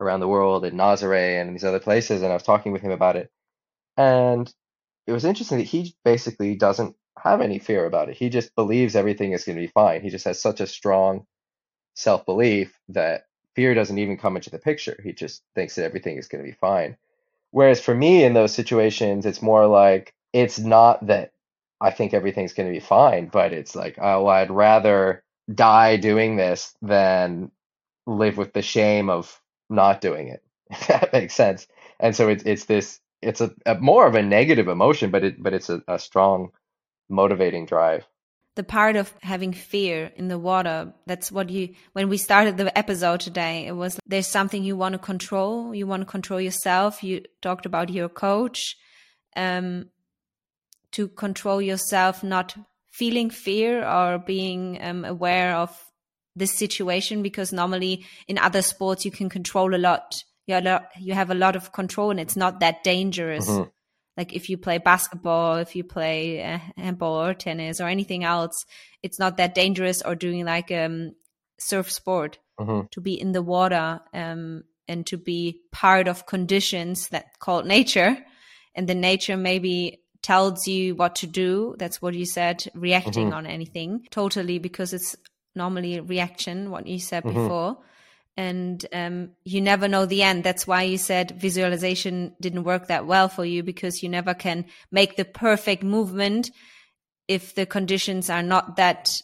around 0.00 0.20
the 0.20 0.28
world 0.28 0.64
in 0.64 0.74
Nazare 0.74 1.40
and 1.40 1.54
these 1.54 1.64
other 1.64 1.80
places, 1.80 2.22
and 2.22 2.30
I 2.30 2.34
was 2.34 2.42
talking 2.42 2.72
with 2.72 2.82
him 2.82 2.90
about 2.90 3.16
it, 3.16 3.30
and 3.96 4.52
it 5.06 5.12
was 5.12 5.24
interesting 5.24 5.58
that 5.58 5.64
he 5.64 5.94
basically 6.04 6.56
doesn't 6.56 6.96
have 7.18 7.40
any 7.40 7.58
fear 7.58 7.86
about 7.86 8.08
it. 8.08 8.16
He 8.16 8.28
just 8.28 8.54
believes 8.54 8.96
everything 8.96 9.32
is 9.32 9.44
going 9.44 9.56
to 9.56 9.62
be 9.62 9.72
fine. 9.72 10.02
He 10.02 10.10
just 10.10 10.24
has 10.24 10.40
such 10.40 10.60
a 10.60 10.66
strong 10.66 11.26
self 11.94 12.26
belief 12.26 12.78
that 12.90 13.26
fear 13.54 13.74
doesn't 13.74 13.98
even 13.98 14.18
come 14.18 14.36
into 14.36 14.50
the 14.50 14.58
picture. 14.58 14.98
He 15.02 15.12
just 15.12 15.42
thinks 15.54 15.74
that 15.74 15.84
everything 15.84 16.18
is 16.18 16.28
going 16.28 16.44
to 16.44 16.50
be 16.50 16.56
fine. 16.56 16.96
Whereas 17.50 17.80
for 17.80 17.94
me 17.94 18.24
in 18.24 18.34
those 18.34 18.52
situations, 18.52 19.24
it's 19.24 19.40
more 19.40 19.66
like 19.66 20.14
it's 20.32 20.58
not 20.58 21.06
that 21.06 21.32
I 21.80 21.90
think 21.90 22.12
everything's 22.12 22.52
going 22.52 22.68
to 22.68 22.78
be 22.78 22.84
fine. 22.84 23.26
But 23.28 23.52
it's 23.52 23.74
like, 23.74 23.98
oh, 24.00 24.26
I'd 24.26 24.50
rather 24.50 25.22
die 25.52 25.96
doing 25.96 26.36
this 26.36 26.74
than 26.82 27.50
live 28.06 28.36
with 28.36 28.52
the 28.52 28.62
shame 28.62 29.08
of 29.08 29.40
not 29.68 30.00
doing 30.00 30.28
it. 30.28 30.42
If 30.70 30.86
that 30.88 31.12
makes 31.12 31.34
sense. 31.34 31.66
And 32.00 32.14
so 32.16 32.28
it's 32.28 32.44
it's 32.44 32.64
this 32.64 33.00
it's 33.22 33.40
a, 33.40 33.52
a 33.64 33.76
more 33.76 34.06
of 34.06 34.14
a 34.14 34.22
negative 34.22 34.68
emotion, 34.68 35.10
but 35.10 35.24
it 35.24 35.42
but 35.42 35.54
it's 35.54 35.70
a, 35.70 35.82
a 35.88 35.98
strong 35.98 36.50
motivating 37.08 37.66
drive. 37.66 38.06
the 38.56 38.64
part 38.64 38.96
of 38.96 39.14
having 39.20 39.52
fear 39.52 40.10
in 40.16 40.28
the 40.28 40.38
water 40.38 40.92
that's 41.06 41.30
what 41.30 41.50
you 41.50 41.74
when 41.92 42.08
we 42.08 42.16
started 42.16 42.56
the 42.56 42.76
episode 42.76 43.20
today 43.20 43.66
it 43.66 43.72
was 43.72 44.00
there's 44.06 44.26
something 44.26 44.64
you 44.64 44.76
want 44.76 44.94
to 44.94 44.98
control 44.98 45.74
you 45.74 45.86
want 45.86 46.00
to 46.00 46.06
control 46.06 46.40
yourself 46.40 47.04
you 47.04 47.22
talked 47.42 47.66
about 47.66 47.90
your 47.90 48.08
coach 48.08 48.76
um 49.36 49.90
to 50.90 51.08
control 51.08 51.60
yourself 51.60 52.24
not 52.24 52.56
feeling 52.90 53.28
fear 53.30 53.86
or 53.86 54.18
being 54.18 54.82
um, 54.82 55.04
aware 55.04 55.54
of 55.54 55.85
this 56.36 56.52
situation 56.52 57.22
because 57.22 57.52
normally 57.52 58.04
in 58.28 58.38
other 58.38 58.62
sports 58.62 59.04
you 59.04 59.10
can 59.10 59.28
control 59.28 59.74
a 59.74 59.78
lot. 59.78 60.22
You, 60.46 60.60
you 61.00 61.14
have 61.14 61.30
a 61.30 61.34
lot 61.34 61.56
of 61.56 61.72
control 61.72 62.10
and 62.10 62.20
it's 62.20 62.36
not 62.36 62.60
that 62.60 62.84
dangerous. 62.84 63.48
Mm-hmm. 63.48 63.70
Like 64.16 64.32
if 64.32 64.48
you 64.48 64.56
play 64.56 64.78
basketball 64.78 65.56
if 65.56 65.74
you 65.74 65.84
play 65.84 66.42
uh, 66.42 66.58
handball 66.76 67.22
or 67.22 67.34
tennis 67.34 67.80
or 67.80 67.88
anything 67.88 68.24
else 68.24 68.64
it's 69.02 69.18
not 69.18 69.36
that 69.36 69.54
dangerous 69.54 70.00
or 70.00 70.14
doing 70.14 70.46
like 70.46 70.72
um 70.72 71.12
surf 71.58 71.92
sport 71.92 72.38
mm-hmm. 72.58 72.86
to 72.92 73.00
be 73.02 73.20
in 73.20 73.32
the 73.32 73.42
water 73.42 74.00
um 74.14 74.62
and 74.88 75.06
to 75.06 75.16
be 75.16 75.60
part 75.72 76.08
of 76.08 76.26
conditions 76.26 77.08
that 77.08 77.38
called 77.38 77.66
nature. 77.66 78.16
And 78.74 78.88
the 78.88 78.94
nature 78.94 79.36
maybe 79.36 80.02
tells 80.22 80.66
you 80.66 80.94
what 80.94 81.16
to 81.16 81.26
do. 81.26 81.74
That's 81.78 82.00
what 82.02 82.14
you 82.14 82.26
said 82.26 82.64
reacting 82.74 83.28
mm-hmm. 83.28 83.36
on 83.36 83.46
anything. 83.46 84.06
Totally 84.10 84.58
because 84.58 84.92
it's 84.92 85.16
normally 85.56 86.00
reaction 86.00 86.70
what 86.70 86.86
you 86.86 86.98
said 86.98 87.24
mm-hmm. 87.24 87.42
before 87.42 87.78
and 88.36 88.84
um, 88.92 89.30
you 89.44 89.60
never 89.60 89.88
know 89.88 90.04
the 90.04 90.22
end. 90.22 90.44
That's 90.44 90.66
why 90.66 90.82
you 90.82 90.98
said 90.98 91.40
visualization 91.40 92.34
didn't 92.40 92.64
work 92.64 92.88
that 92.88 93.06
well 93.06 93.28
for 93.28 93.44
you 93.44 93.62
because 93.62 94.02
you 94.02 94.08
never 94.08 94.34
can 94.34 94.66
make 94.90 95.16
the 95.16 95.24
perfect 95.24 95.82
movement 95.82 96.50
if 97.28 97.54
the 97.54 97.66
conditions 97.66 98.28
are 98.28 98.42
not 98.42 98.76
that 98.76 99.20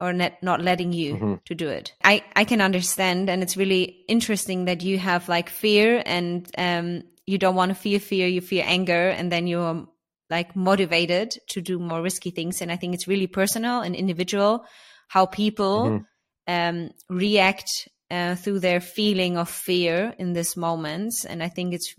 or 0.00 0.12
net, 0.12 0.42
not 0.42 0.60
letting 0.62 0.92
you 0.92 1.14
mm-hmm. 1.14 1.34
to 1.44 1.54
do 1.54 1.68
it. 1.68 1.94
I, 2.04 2.22
I 2.36 2.44
can 2.44 2.60
understand. 2.60 3.28
And 3.28 3.42
it's 3.42 3.56
really 3.56 4.04
interesting 4.08 4.66
that 4.66 4.82
you 4.82 4.98
have 4.98 5.28
like 5.28 5.48
fear 5.48 6.02
and 6.04 6.50
um, 6.56 7.02
you 7.26 7.38
don't 7.38 7.54
want 7.54 7.70
to 7.70 7.74
feel 7.74 7.98
fear, 7.98 8.26
you 8.26 8.40
fear 8.40 8.64
anger, 8.66 9.08
and 9.08 9.32
then 9.32 9.46
you're 9.46 9.86
like 10.28 10.54
motivated 10.54 11.36
to 11.48 11.60
do 11.60 11.78
more 11.78 12.02
risky 12.02 12.30
things. 12.30 12.62
And 12.62 12.70
I 12.70 12.76
think 12.76 12.94
it's 12.94 13.08
really 13.08 13.26
personal 13.26 13.80
and 13.80 13.94
individual 13.94 14.64
how 15.10 15.26
people 15.26 16.04
mm-hmm. 16.46 16.78
um, 16.86 16.90
react 17.08 17.68
uh, 18.12 18.36
through 18.36 18.60
their 18.60 18.80
feeling 18.80 19.36
of 19.36 19.50
fear 19.50 20.14
in 20.18 20.34
this 20.34 20.56
moment. 20.56 21.12
And 21.28 21.42
I 21.42 21.48
think 21.48 21.74
it's 21.74 21.96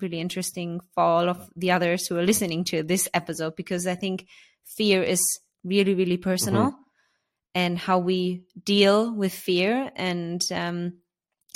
really 0.00 0.18
interesting 0.18 0.80
for 0.94 1.04
all 1.04 1.28
of 1.28 1.46
the 1.56 1.72
others 1.72 2.06
who 2.06 2.16
are 2.16 2.24
listening 2.24 2.64
to 2.64 2.82
this 2.82 3.06
episode 3.12 3.54
because 3.54 3.86
I 3.86 3.96
think 3.96 4.26
fear 4.64 5.02
is 5.02 5.20
really, 5.62 5.94
really 5.94 6.16
personal 6.16 6.68
mm-hmm. 6.68 6.82
and 7.54 7.78
how 7.78 7.98
we 7.98 8.44
deal 8.64 9.14
with 9.14 9.34
fear. 9.34 9.90
And 9.94 10.42
um, 10.50 10.94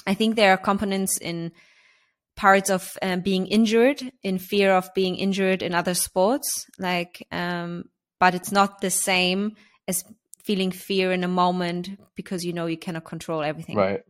I 0.07 0.13
think 0.13 0.37
there 0.37 0.53
are 0.53 0.59
components 0.59 1.17
in 1.17 1.53
parts 2.37 2.69
of 2.69 2.99
um, 3.01 3.21
being 3.21 3.47
injured, 3.47 4.13
in 4.23 4.39
fear 4.39 4.73
of 4.73 4.93
being 4.95 5.17
injured 5.17 5.63
in 5.63 5.75
other 5.75 5.95
sports, 5.95 6.67
like, 6.79 7.27
um, 7.33 7.85
but 8.21 8.35
it's 8.35 8.53
not 8.53 8.83
the 8.83 8.91
same 8.91 9.57
as 9.89 10.05
feeling 10.49 10.71
fear 10.71 11.13
in 11.13 11.25
a 11.25 11.29
moment 11.29 11.91
because 12.17 12.43
you 12.43 12.55
know 12.55 12.65
you 12.65 12.79
cannot 12.79 13.05
control 13.05 13.43
everything. 13.43 13.77
Right. 13.77 14.01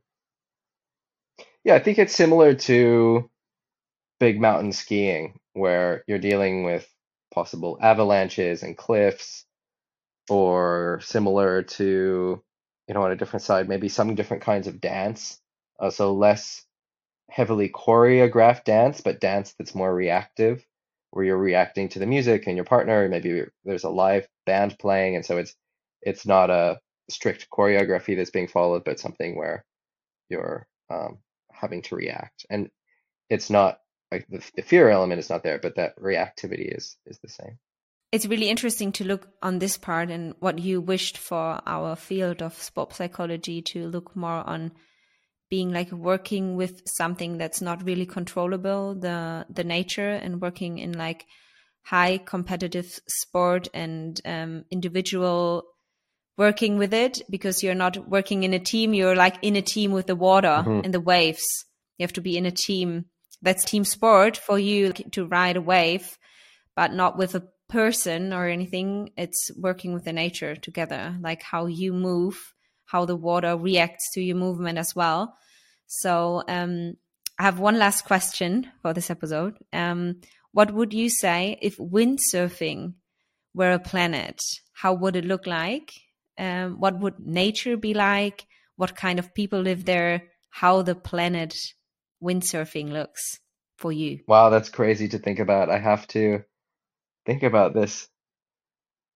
Yeah, 1.64 1.74
I 1.74 1.80
think 1.80 1.98
it's 1.98 2.14
similar 2.14 2.54
to 2.54 3.28
big 4.20 4.40
mountain 4.40 4.70
skiing 4.72 5.40
where 5.54 6.04
you're 6.06 6.20
dealing 6.20 6.62
with 6.62 6.86
possible 7.34 7.76
avalanches 7.82 8.62
and 8.62 8.78
cliffs, 8.78 9.46
or 10.30 11.00
similar 11.02 11.64
to, 11.64 12.40
you 12.86 12.94
know, 12.94 13.02
on 13.02 13.10
a 13.10 13.16
different 13.16 13.42
side, 13.42 13.68
maybe 13.68 13.88
some 13.88 14.14
different 14.14 14.44
kinds 14.44 14.68
of 14.68 14.80
dance. 14.80 15.40
Uh, 15.80 15.90
so 15.90 16.14
less 16.14 16.62
heavily 17.30 17.68
choreographed 17.68 18.62
dance, 18.62 19.00
but 19.00 19.20
dance 19.20 19.56
that's 19.58 19.74
more 19.74 19.92
reactive, 19.92 20.64
where 21.10 21.24
you're 21.24 21.36
reacting 21.36 21.88
to 21.88 21.98
the 21.98 22.06
music 22.06 22.46
and 22.46 22.54
your 22.54 22.64
partner. 22.64 23.08
Maybe 23.08 23.42
there's 23.64 23.82
a 23.82 23.90
live 23.90 24.28
band 24.46 24.78
playing, 24.78 25.16
and 25.16 25.26
so 25.26 25.36
it's 25.38 25.56
it's 26.02 26.26
not 26.26 26.50
a 26.50 26.78
strict 27.10 27.48
choreography 27.50 28.16
that's 28.16 28.30
being 28.30 28.48
followed, 28.48 28.84
but 28.84 29.00
something 29.00 29.36
where 29.36 29.64
you're 30.28 30.66
um, 30.90 31.18
having 31.52 31.82
to 31.82 31.96
react. 31.96 32.46
And 32.50 32.70
it's 33.30 33.50
not 33.50 33.78
like 34.10 34.26
the, 34.28 34.42
the 34.56 34.62
fear 34.62 34.88
element 34.88 35.18
is 35.18 35.30
not 35.30 35.42
there, 35.42 35.58
but 35.58 35.76
that 35.76 35.98
reactivity 35.98 36.76
is 36.76 36.96
is 37.06 37.18
the 37.18 37.28
same. 37.28 37.58
It's 38.10 38.26
really 38.26 38.48
interesting 38.48 38.92
to 38.92 39.04
look 39.04 39.28
on 39.42 39.58
this 39.58 39.76
part 39.76 40.10
and 40.10 40.34
what 40.40 40.58
you 40.58 40.80
wished 40.80 41.18
for 41.18 41.60
our 41.66 41.94
field 41.94 42.40
of 42.40 42.54
sport 42.54 42.94
psychology 42.94 43.60
to 43.72 43.86
look 43.86 44.16
more 44.16 44.42
on 44.48 44.72
being 45.50 45.72
like 45.72 45.92
working 45.92 46.56
with 46.56 46.82
something 46.86 47.36
that's 47.36 47.60
not 47.60 47.84
really 47.84 48.06
controllable, 48.06 48.94
the 48.94 49.46
the 49.50 49.64
nature, 49.64 50.10
and 50.10 50.40
working 50.40 50.78
in 50.78 50.92
like 50.92 51.26
high 51.84 52.18
competitive 52.18 52.98
sport 53.08 53.68
and 53.72 54.20
um, 54.24 54.64
individual 54.70 55.64
working 56.38 56.78
with 56.78 56.94
it 56.94 57.20
because 57.28 57.62
you're 57.62 57.74
not 57.74 58.08
working 58.08 58.44
in 58.44 58.54
a 58.54 58.58
team. 58.60 58.94
You're 58.94 59.16
like 59.16 59.36
in 59.42 59.56
a 59.56 59.62
team 59.62 59.90
with 59.90 60.06
the 60.06 60.16
water 60.16 60.62
mm-hmm. 60.64 60.80
and 60.84 60.94
the 60.94 61.00
waves. 61.00 61.44
You 61.98 62.04
have 62.04 62.12
to 62.14 62.20
be 62.20 62.38
in 62.38 62.46
a 62.46 62.52
team. 62.52 63.06
That's 63.42 63.64
team 63.64 63.84
sport 63.84 64.36
for 64.36 64.58
you 64.58 64.92
to 64.92 65.26
ride 65.26 65.56
a 65.56 65.60
wave, 65.60 66.16
but 66.76 66.92
not 66.92 67.18
with 67.18 67.34
a 67.34 67.48
person 67.68 68.32
or 68.32 68.46
anything. 68.46 69.10
It's 69.16 69.50
working 69.56 69.92
with 69.92 70.04
the 70.04 70.12
nature 70.12 70.54
together, 70.54 71.16
like 71.20 71.42
how 71.42 71.66
you 71.66 71.92
move, 71.92 72.54
how 72.86 73.04
the 73.04 73.16
water 73.16 73.56
reacts 73.56 74.12
to 74.14 74.20
your 74.20 74.36
movement 74.36 74.78
as 74.78 74.94
well. 74.94 75.36
So, 75.86 76.42
um, 76.48 76.94
I 77.40 77.44
have 77.44 77.60
one 77.60 77.78
last 77.78 78.04
question 78.04 78.68
for 78.82 78.92
this 78.92 79.10
episode. 79.10 79.58
Um, 79.72 80.20
what 80.52 80.72
would 80.74 80.92
you 80.92 81.08
say 81.08 81.56
if 81.62 81.76
windsurfing 81.78 82.94
were 83.54 83.72
a 83.72 83.78
planet? 83.78 84.40
How 84.72 84.94
would 84.94 85.14
it 85.14 85.24
look 85.24 85.46
like? 85.46 85.92
Um, 86.38 86.78
what 86.80 86.98
would 86.98 87.18
nature 87.18 87.76
be 87.76 87.94
like? 87.94 88.46
What 88.76 88.96
kind 88.96 89.18
of 89.18 89.34
people 89.34 89.60
live 89.60 89.84
there? 89.84 90.24
How 90.50 90.82
the 90.82 90.94
planet 90.94 91.56
windsurfing 92.22 92.90
looks 92.90 93.40
for 93.76 93.92
you? 93.92 94.20
Wow 94.26 94.50
that's 94.50 94.70
crazy 94.70 95.08
to 95.08 95.18
think 95.18 95.38
about. 95.38 95.70
I 95.70 95.78
have 95.78 96.06
to 96.08 96.44
think 97.26 97.42
about 97.42 97.74
this. 97.74 98.08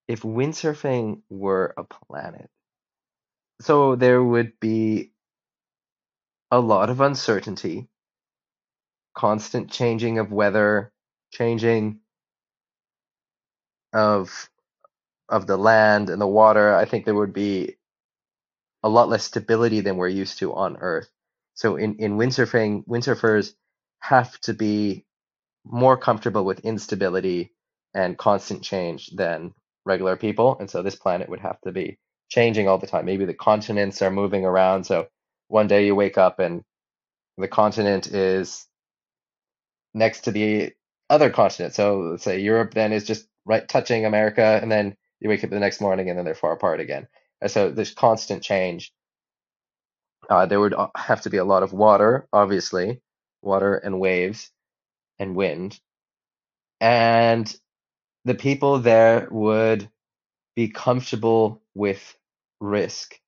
If 0.09 0.23
windsurfing 0.23 1.23
were 1.31 1.75
a 1.77 1.85
planet 1.85 2.51
so 3.63 3.95
there 3.95 4.23
would 4.23 4.59
be 4.59 5.13
a 6.51 6.59
lot 6.59 6.91
of 6.91 7.01
uncertainty 7.01 7.89
constant 9.15 9.71
changing 9.71 10.19
of 10.19 10.33
weather 10.33 10.93
changing 11.33 12.01
of 13.93 14.51
of 15.29 15.47
the 15.47 15.57
land 15.57 16.11
and 16.11 16.21
the 16.21 16.27
water, 16.27 16.75
I 16.75 16.85
think 16.85 17.05
there 17.05 17.15
would 17.15 17.33
be 17.33 17.77
a 18.83 18.89
lot 18.89 19.09
less 19.09 19.25
stability 19.25 19.81
than 19.81 19.97
we're 19.97 20.09
used 20.09 20.39
to 20.39 20.53
on 20.55 20.77
Earth. 20.79 21.09
So 21.55 21.77
in, 21.77 21.97
in 21.97 22.17
windsurfing, 22.19 22.87
windsurfers 22.87 23.55
have 24.01 24.39
to 24.41 24.55
be 24.55 25.05
more 25.65 25.97
comfortable 25.97 26.45
with 26.45 26.61
instability 26.61 27.53
and 27.95 28.19
constant 28.19 28.63
change 28.63 29.11
than 29.15 29.53
regular 29.85 30.17
people. 30.17 30.57
And 30.59 30.69
so 30.69 30.83
this 30.83 30.97
planet 30.97 31.29
would 31.29 31.41
have 31.41 31.61
to 31.63 31.73
be 31.73 31.99
changing 32.29 32.69
all 32.69 32.79
the 32.79 32.87
time. 32.87 33.05
Maybe 33.05 33.25
the 33.25 33.35
continents 33.35 34.03
are 34.03 34.11
moving 34.11 34.45
around. 34.45 34.85
So 34.85 35.07
one 35.49 35.69
day 35.69 35.87
you 35.87 35.95
wake 35.95 36.19
up 36.19 36.39
and 36.41 36.63
the 37.39 37.49
continent 37.49 38.09
is 38.09 38.67
next 39.95 40.23
to 40.23 40.31
the 40.33 40.73
other 41.11 41.31
continent. 41.31 41.75
So 41.75 41.99
let's 42.01 42.25
say 42.25 42.41
Europe 42.41 42.75
then 42.75 42.93
is 42.93 43.05
just 43.05 43.27
right 43.45 43.67
touching 43.69 44.07
America, 44.07 44.59
and 44.63 44.71
then 44.71 44.97
you 45.23 45.29
wake 45.29 45.45
up 45.45 45.51
the 45.51 45.61
next 45.61 45.81
morning 45.81 46.11
and 46.11 46.19
then 46.19 46.25
they're 46.25 46.35
far 46.35 46.53
apart 46.53 46.81
again. 46.81 47.07
And 47.41 47.51
so 47.51 47.71
there's 47.71 47.95
constant 47.95 48.43
change. 48.43 48.93
Uh, 50.29 50.47
there 50.47 50.59
would 50.61 50.75
uh, 50.75 50.89
have 50.97 51.23
to 51.23 51.31
be 51.31 51.37
a 51.37 51.45
lot 51.45 51.63
of 51.63 51.73
water, 51.73 52.27
obviously, 52.33 53.01
water 53.41 53.77
and 53.77 54.01
waves 54.01 54.51
and 55.21 55.37
wind. 55.37 55.79
And 56.81 57.55
the 58.25 58.35
people 58.35 58.81
there 58.81 59.29
would 59.31 59.89
be 60.57 60.69
comfortable 60.69 61.63
with 61.75 62.17
risk 62.61 63.19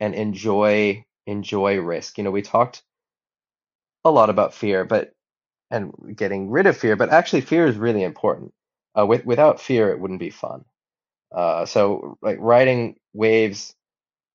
and 0.00 0.14
enjoy 0.14 1.04
enjoy 1.26 1.78
risk. 1.78 2.18
You 2.18 2.24
know, 2.24 2.30
we 2.30 2.42
talked 2.42 2.82
a 4.04 4.10
lot 4.10 4.30
about 4.30 4.54
fear, 4.54 4.84
but 4.84 5.14
and 5.70 5.92
getting 6.14 6.50
rid 6.50 6.66
of 6.66 6.76
fear, 6.76 6.96
but 6.96 7.10
actually 7.10 7.42
fear 7.42 7.66
is 7.66 7.76
really 7.76 8.02
important. 8.02 8.52
Uh, 8.98 9.06
with, 9.06 9.24
without 9.26 9.60
fear, 9.60 9.90
it 9.90 10.00
wouldn't 10.00 10.20
be 10.20 10.30
fun. 10.30 10.64
Uh, 11.32 11.66
so 11.66 12.18
like 12.22 12.38
riding 12.40 12.96
waves 13.12 13.74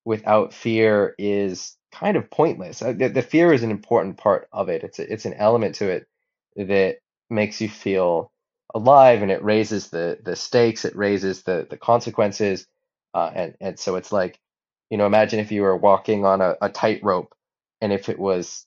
without 0.06 0.54
fear 0.54 1.16
is 1.18 1.78
kind 1.92 2.18
of 2.18 2.30
pointless. 2.30 2.82
Uh, 2.82 2.94
the, 2.94 3.08
the 3.10 3.22
fear 3.22 3.54
is 3.54 3.64
an 3.64 3.72
important 3.72 4.18
part 4.18 4.48
of 4.52 4.70
it. 4.70 4.84
It's 4.84 5.00
a, 5.00 5.12
it's 5.12 5.26
an 5.26 5.34
element 5.36 5.76
to 5.76 5.90
it 5.90 6.08
that 6.56 6.98
makes 7.30 7.62
you 7.62 7.70
feel 7.70 8.32
alive 8.76 9.22
and 9.22 9.32
it 9.32 9.44
raises 9.44 9.90
the 9.90 10.20
the 10.24 10.36
stakes. 10.36 10.86
It 10.86 10.96
raises 10.96 11.44
the 11.44 11.68
the 11.70 11.78
consequences. 11.78 12.68
Uh, 13.14 13.32
and 13.34 13.56
and 13.62 13.80
so 13.80 13.96
it's 13.96 14.12
like, 14.12 14.40
you 14.90 14.98
know, 14.98 15.06
imagine 15.06 15.40
if 15.40 15.52
you 15.52 15.62
were 15.62 15.78
walking 15.78 16.26
on 16.26 16.42
a, 16.42 16.56
a 16.62 16.70
tightrope, 16.70 17.34
and 17.82 17.94
if 17.94 18.10
it 18.10 18.20
was 18.20 18.66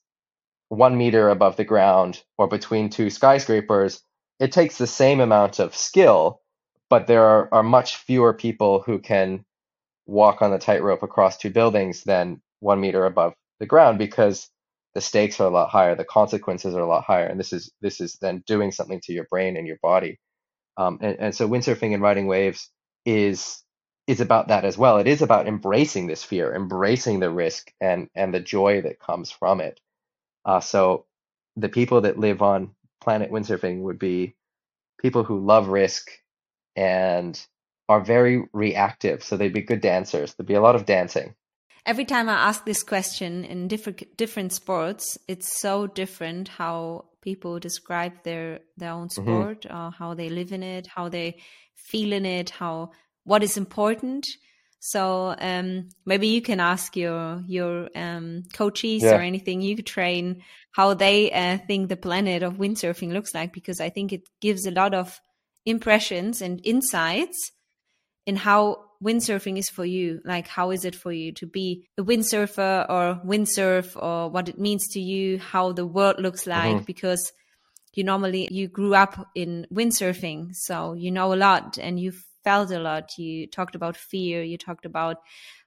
one 0.69 0.97
meter 0.99 1.29
above 1.29 1.57
the 1.57 1.65
ground 1.65 2.23
or 2.39 2.49
between 2.49 2.91
two 2.91 3.11
skyscrapers, 3.11 4.03
it 4.41 4.53
takes 4.53 4.79
the 4.79 4.87
same 4.87 5.21
amount 5.21 5.59
of 5.61 5.77
skill, 5.77 6.41
but 6.91 7.07
there 7.07 7.25
are, 7.25 7.49
are 7.53 7.63
much 7.63 7.97
fewer 7.97 8.33
people 8.35 8.83
who 8.83 8.99
can 8.99 9.45
walk 10.07 10.43
on 10.43 10.51
the 10.51 10.59
tightrope 10.59 11.03
across 11.03 11.37
two 11.37 11.51
buildings 11.51 12.05
than 12.05 12.41
one 12.61 12.81
meter 12.81 13.07
above 13.07 13.35
the 13.61 13.67
ground 13.67 13.99
because 13.99 14.49
the 14.95 15.01
stakes 15.01 15.41
are 15.41 15.49
a 15.49 15.51
lot 15.51 15.71
higher, 15.71 15.95
the 15.95 16.05
consequences 16.05 16.75
are 16.75 16.81
a 16.81 16.89
lot 16.89 17.05
higher, 17.05 17.27
and 17.27 17.39
this 17.39 17.53
is 17.53 17.73
this 17.83 18.01
is 18.01 18.17
then 18.21 18.43
doing 18.47 18.73
something 18.73 19.01
to 19.05 19.13
your 19.13 19.27
brain 19.31 19.57
and 19.57 19.67
your 19.67 19.79
body. 19.83 20.19
Um, 20.79 20.99
and, 21.03 21.19
and 21.19 21.35
so 21.35 21.49
windsurfing 21.49 21.95
and 21.95 22.03
riding 22.03 22.27
waves 22.27 22.71
is 23.07 23.63
is 24.07 24.21
about 24.21 24.49
that 24.49 24.65
as 24.65 24.79
well. 24.79 24.99
It 24.99 25.09
is 25.09 25.23
about 25.23 25.49
embracing 25.49 26.07
this 26.07 26.25
fear, 26.25 26.55
embracing 26.55 27.21
the 27.21 27.31
risk 27.31 27.73
and 27.81 28.09
and 28.15 28.35
the 28.35 28.41
joy 28.41 28.83
that 28.83 29.01
comes 29.01 29.31
from 29.31 29.61
it. 29.61 29.81
Uh, 30.45 30.61
so 30.61 31.07
the 31.57 31.69
people 31.69 32.03
that 32.03 32.19
live 32.19 32.43
on 32.43 32.73
planet 33.03 33.31
windsurfing 33.31 33.81
would 33.83 33.99
be 33.99 34.37
people 35.01 35.25
who 35.25 35.45
love 35.45 35.69
risk 35.69 36.11
and 36.77 37.41
are 37.89 38.01
very 38.01 38.45
reactive. 38.53 39.25
So 39.25 39.37
they'd 39.37 39.53
be 39.53 39.63
good 39.63 39.81
dancers. 39.81 40.35
There'd 40.35 40.47
be 40.47 40.55
a 40.55 40.61
lot 40.61 40.77
of 40.77 40.87
dancing 40.87 41.35
every 41.87 42.05
time 42.05 42.29
I 42.29 42.35
ask 42.35 42.65
this 42.65 42.83
question 42.83 43.45
in 43.45 43.69
different 43.69 44.17
different 44.17 44.53
sports, 44.53 45.17
it's 45.29 45.61
so 45.61 45.87
different 45.87 46.49
how 46.49 47.07
people 47.23 47.59
describe 47.59 48.13
their 48.25 48.61
their 48.77 48.91
own 48.91 49.09
mm-hmm. 49.09 49.23
sport 49.23 49.63
mm-hmm. 49.63 49.77
or 49.77 49.91
how 49.93 50.15
they 50.15 50.29
live 50.29 50.53
in 50.53 50.63
it, 50.63 50.89
how 50.89 51.09
they 51.09 51.39
feel 51.77 52.13
in 52.13 52.27
it, 52.27 52.51
how 52.51 52.91
what 53.25 53.43
is 53.43 53.57
important. 53.57 54.27
So 54.79 55.35
um, 55.41 55.89
maybe 56.05 56.29
you 56.29 56.43
can 56.43 56.61
ask 56.61 56.97
your 56.97 57.43
your 57.47 57.89
um, 57.95 58.43
coaches 58.53 59.03
yeah. 59.03 59.17
or 59.17 59.21
anything 59.21 59.61
you 59.61 59.77
train 59.83 60.43
how 60.73 60.95
they 60.95 61.33
uh, 61.33 61.59
think 61.67 61.89
the 61.89 61.97
planet 61.97 62.43
of 62.43 62.59
windsurfing 62.59 63.13
looks 63.13 63.35
like 63.35 63.53
because 63.53 63.81
I 63.81 63.89
think 63.89 64.13
it 64.13 64.29
gives 64.41 64.67
a 64.67 64.71
lot 64.71 64.93
of 64.93 65.19
impressions 65.67 66.41
and 66.41 66.61
insights 66.65 67.53
in 68.25 68.37
how 68.37 68.87
windsurfing 69.03 69.59
is 69.59 69.69
for 69.69 69.85
you. 69.85 70.21
Like, 70.25 70.49
how 70.49 70.71
is 70.71 70.85
it 70.85 70.95
for 70.95 71.13
you 71.13 71.33
to 71.33 71.47
be 71.47 71.87
a 71.99 72.03
windsurfer 72.03 72.87
or 72.89 73.21
windsurf 73.27 74.01
or 74.01 74.31
what 74.31 74.49
it 74.49 74.59
means 74.59 74.89
to 74.89 75.01
you, 75.01 75.39
how 75.39 75.73
the 75.73 75.87
world 75.87 76.17
looks 76.19 76.47
like, 76.47 76.77
mm-hmm. 76.77 76.85
because 76.85 77.33
you 77.95 78.05
normally, 78.05 78.49
you 78.51 78.69
grew 78.69 78.95
up 78.95 79.29
in 79.35 79.67
windsurfing. 79.73 80.55
So 80.55 80.95
you 80.95 81.11
know 81.11 81.33
a 81.33 81.37
lot 81.37 81.79
and 81.79 81.99
you 81.99 82.13
felt 82.45 82.71
a 82.71 82.79
lot. 82.79 83.17
You 83.19 83.47
talked 83.47 83.75
about 83.75 83.97
fear. 83.97 84.43
You 84.43 84.59
talked 84.59 84.87
about 84.87 85.17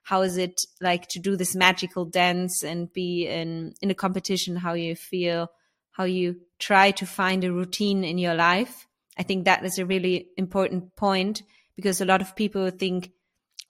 how 0.02 0.22
is 0.22 0.36
it 0.36 0.60
like 0.80 1.08
to 1.08 1.18
do 1.18 1.36
this 1.36 1.54
magical 1.54 2.04
dance 2.04 2.62
and 2.62 2.92
be 2.92 3.26
in, 3.26 3.74
in 3.82 3.90
a 3.90 3.94
competition, 3.94 4.56
how 4.56 4.74
you 4.74 4.96
feel, 4.96 5.48
how 5.92 6.04
you 6.04 6.36
try 6.58 6.90
to 6.92 7.06
find 7.06 7.44
a 7.44 7.52
routine 7.52 8.04
in 8.04 8.16
your 8.16 8.34
life. 8.34 8.86
I 9.20 9.22
think 9.22 9.44
that 9.44 9.62
is 9.66 9.78
a 9.78 9.84
really 9.84 10.28
important 10.38 10.96
point 10.96 11.42
because 11.76 12.00
a 12.00 12.06
lot 12.06 12.22
of 12.22 12.34
people 12.34 12.70
think 12.70 13.10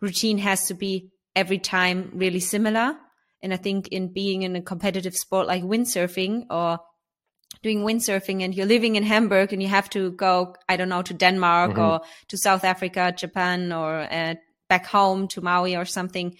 routine 0.01 0.39
has 0.39 0.69
to 0.69 0.75
be 0.75 1.11
every 1.35 1.59
time 1.59 2.13
really 2.15 2.39
similar. 2.39 2.95
And 3.43 3.53
I 3.53 3.57
think 3.57 3.89
in 3.89 4.13
being 4.13 4.43
in 4.43 4.55
a 4.55 4.63
competitive 4.63 5.17
sport 5.17 5.49
like 5.49 5.65
windsurfing 5.65 6.47
or 6.51 6.79
doing 7.65 7.81
windsurfing 7.81 8.45
and 8.45 8.55
you're 8.55 8.65
living 8.65 8.95
in 8.95 9.03
Hamburg 9.03 9.53
and 9.53 9.61
you 9.61 9.67
have 9.67 9.91
to 9.91 10.13
go, 10.13 10.55
I 10.69 10.77
don't 10.77 10.89
know, 10.89 11.03
to 11.03 11.15
Denmark 11.15 11.73
mm-hmm. 11.73 11.81
or 11.81 12.01
to 12.29 12.39
South 12.39 12.63
Africa, 12.63 13.13
Japan, 13.17 13.73
or 13.73 14.03
uh, 14.03 14.37
back 14.69 14.87
home 14.87 15.27
to 15.29 15.41
Maui 15.41 15.75
or 15.75 15.85
something, 15.85 16.37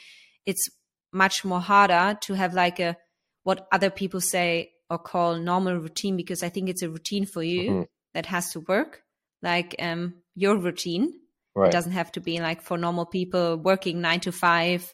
it's 0.47 0.69
much 1.13 1.45
more 1.45 1.61
harder 1.61 2.17
to 2.21 2.35
have 2.35 2.55
like 2.55 2.79
a 2.79 2.97
what 3.43 3.67
other 3.73 3.91
people 3.91 4.21
say 4.21 4.71
or 4.89 4.99
call 4.99 5.37
normal 5.37 5.75
routine 5.75 6.17
because 6.17 6.45
I 6.45 6.49
think 6.49 6.69
it's 6.69 6.83
a 6.83 6.89
routine 6.89 7.27
for 7.27 7.43
you 7.43 7.71
mm-hmm. 7.71 7.83
That 8.15 8.27
has 8.27 8.53
to 8.53 8.61
work, 8.61 9.03
like 9.43 9.77
um, 9.79 10.15
your 10.35 10.57
routine. 10.57 11.13
Right. 11.55 11.69
It 11.69 11.73
doesn't 11.73 11.93
have 11.93 12.13
to 12.13 12.21
be 12.21 12.41
like 12.41 12.63
for 12.63 12.79
normal 12.79 13.07
people 13.07 13.57
working 13.57 14.01
nine 14.01 14.21
to 14.21 14.33
five 14.33 14.93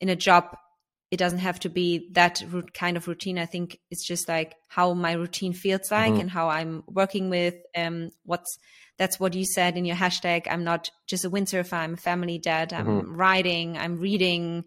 in 0.00 0.08
a 0.08 0.16
job. 0.16 0.56
It 1.10 1.18
doesn't 1.18 1.40
have 1.40 1.60
to 1.60 1.68
be 1.68 2.08
that 2.12 2.42
kind 2.72 2.96
of 2.96 3.06
routine. 3.06 3.38
I 3.38 3.44
think 3.44 3.78
it's 3.90 4.06
just 4.06 4.28
like 4.28 4.54
how 4.68 4.94
my 4.94 5.12
routine 5.12 5.52
feels 5.52 5.90
like 5.90 6.12
mm-hmm. 6.12 6.20
and 6.20 6.30
how 6.30 6.48
I'm 6.48 6.84
working 6.86 7.28
with 7.28 7.54
um 7.76 8.10
what's 8.24 8.58
that's 8.98 9.18
what 9.18 9.34
you 9.34 9.44
said 9.44 9.76
in 9.76 9.84
your 9.84 9.96
hashtag. 9.96 10.46
I'm 10.50 10.64
not 10.64 10.90
just 11.06 11.24
a 11.24 11.30
windsurfer. 11.30 11.72
I'm 11.72 11.94
a 11.94 11.96
family 11.96 12.38
dad. 12.38 12.72
I'm 12.72 12.86
mm-hmm. 12.86 13.14
writing. 13.14 13.76
I'm 13.76 13.98
reading. 13.98 14.64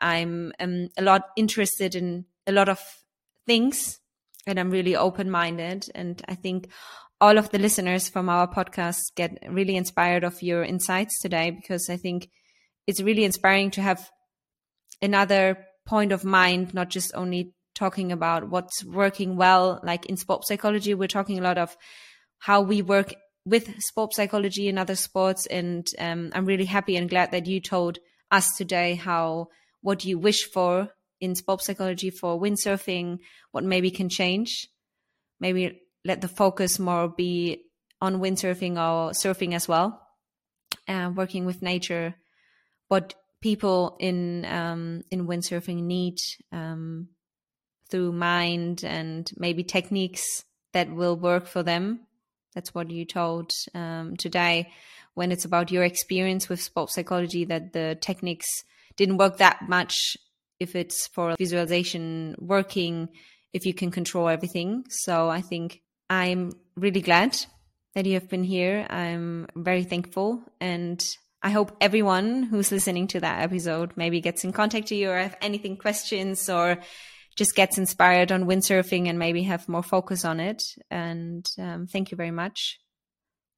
I'm 0.00 0.52
um, 0.60 0.88
a 0.96 1.02
lot 1.02 1.22
interested 1.36 1.94
in 1.94 2.24
a 2.46 2.52
lot 2.52 2.68
of 2.68 2.80
things, 3.46 4.00
and 4.46 4.58
I'm 4.58 4.70
really 4.70 4.96
open 4.96 5.30
minded. 5.30 5.86
And 5.94 6.20
I 6.28 6.34
think 6.34 6.70
all 7.20 7.38
of 7.38 7.50
the 7.50 7.58
listeners 7.58 8.08
from 8.08 8.28
our 8.28 8.46
podcast 8.46 9.14
get 9.16 9.38
really 9.48 9.76
inspired 9.76 10.24
of 10.24 10.42
your 10.42 10.62
insights 10.62 11.18
today 11.20 11.50
because 11.50 11.90
I 11.90 11.96
think 11.96 12.30
it's 12.86 13.00
really 13.00 13.24
inspiring 13.24 13.70
to 13.72 13.82
have 13.82 14.08
another 15.02 15.66
point 15.86 16.12
of 16.12 16.24
mind, 16.24 16.74
not 16.74 16.90
just 16.90 17.12
only 17.14 17.52
talking 17.74 18.12
about 18.12 18.48
what's 18.48 18.84
working 18.84 19.36
well. 19.36 19.80
Like 19.82 20.06
in 20.06 20.16
sport 20.16 20.46
psychology, 20.46 20.94
we're 20.94 21.08
talking 21.08 21.38
a 21.38 21.42
lot 21.42 21.58
of 21.58 21.76
how 22.38 22.62
we 22.62 22.82
work 22.82 23.14
with 23.44 23.80
sport 23.80 24.14
psychology 24.14 24.68
and 24.68 24.78
other 24.78 24.96
sports. 24.96 25.46
And 25.46 25.86
um, 25.98 26.30
I'm 26.34 26.44
really 26.44 26.66
happy 26.66 26.96
and 26.96 27.10
glad 27.10 27.32
that 27.32 27.46
you 27.46 27.60
told 27.60 27.98
us 28.30 28.56
today 28.56 28.94
how 28.94 29.48
what 29.80 30.04
you 30.04 30.18
wish 30.18 30.44
for 30.44 30.90
in 31.20 31.34
sport 31.34 31.62
psychology 31.62 32.10
for 32.10 32.40
windsurfing, 32.40 33.18
what 33.52 33.64
maybe 33.64 33.90
can 33.90 34.08
change. 34.08 34.68
Maybe 35.40 35.80
let 36.04 36.20
the 36.20 36.28
focus 36.28 36.78
more 36.78 37.08
be 37.08 37.62
on 38.00 38.20
windsurfing 38.20 38.72
or 38.72 39.12
surfing 39.12 39.54
as 39.54 39.66
well, 39.68 40.00
and 40.86 41.16
working 41.16 41.46
with 41.46 41.62
nature. 41.62 42.14
What 42.88 43.14
people 43.40 43.96
in 44.00 44.44
um, 44.44 45.02
in 45.10 45.26
windsurfing 45.26 45.82
need 45.82 46.18
um, 46.52 47.08
through 47.90 48.12
mind 48.12 48.84
and 48.84 49.30
maybe 49.36 49.64
techniques 49.64 50.44
that 50.72 50.90
will 50.90 51.16
work 51.16 51.46
for 51.46 51.62
them. 51.62 52.00
That's 52.54 52.74
what 52.74 52.90
you 52.90 53.04
told 53.04 53.50
um, 53.74 54.16
today. 54.16 54.72
When 55.14 55.32
it's 55.32 55.44
about 55.44 55.70
your 55.70 55.84
experience 55.84 56.48
with 56.48 56.60
sport 56.60 56.90
psychology, 56.90 57.44
that 57.46 57.72
the 57.72 57.98
techniques 58.00 58.46
didn't 58.96 59.16
work 59.16 59.38
that 59.38 59.68
much. 59.68 60.16
If 60.60 60.74
it's 60.74 61.06
for 61.08 61.36
visualization 61.36 62.34
working, 62.38 63.08
if 63.52 63.64
you 63.64 63.74
can 63.74 63.90
control 63.90 64.28
everything. 64.28 64.84
So 64.90 65.28
I 65.28 65.40
think 65.40 65.82
I'm 66.10 66.52
really 66.76 67.00
glad 67.00 67.36
that 67.94 68.06
you 68.06 68.14
have 68.14 68.28
been 68.28 68.44
here. 68.44 68.86
I'm 68.88 69.46
very 69.56 69.84
thankful. 69.84 70.42
And 70.60 71.04
I 71.42 71.50
hope 71.50 71.76
everyone 71.80 72.44
who's 72.44 72.72
listening 72.72 73.06
to 73.08 73.20
that 73.20 73.42
episode 73.42 73.92
maybe 73.96 74.20
gets 74.20 74.44
in 74.44 74.52
contact 74.52 74.88
to 74.88 74.94
you 74.94 75.10
or 75.10 75.18
have 75.18 75.36
anything 75.40 75.76
questions 75.76 76.48
or 76.48 76.78
just 77.36 77.54
gets 77.54 77.78
inspired 77.78 78.32
on 78.32 78.44
windsurfing 78.44 79.08
and 79.08 79.18
maybe 79.18 79.42
have 79.44 79.68
more 79.68 79.82
focus 79.82 80.24
on 80.24 80.40
it. 80.40 80.62
And 80.90 81.46
um, 81.58 81.86
thank 81.86 82.10
you 82.10 82.16
very 82.16 82.32
much 82.32 82.78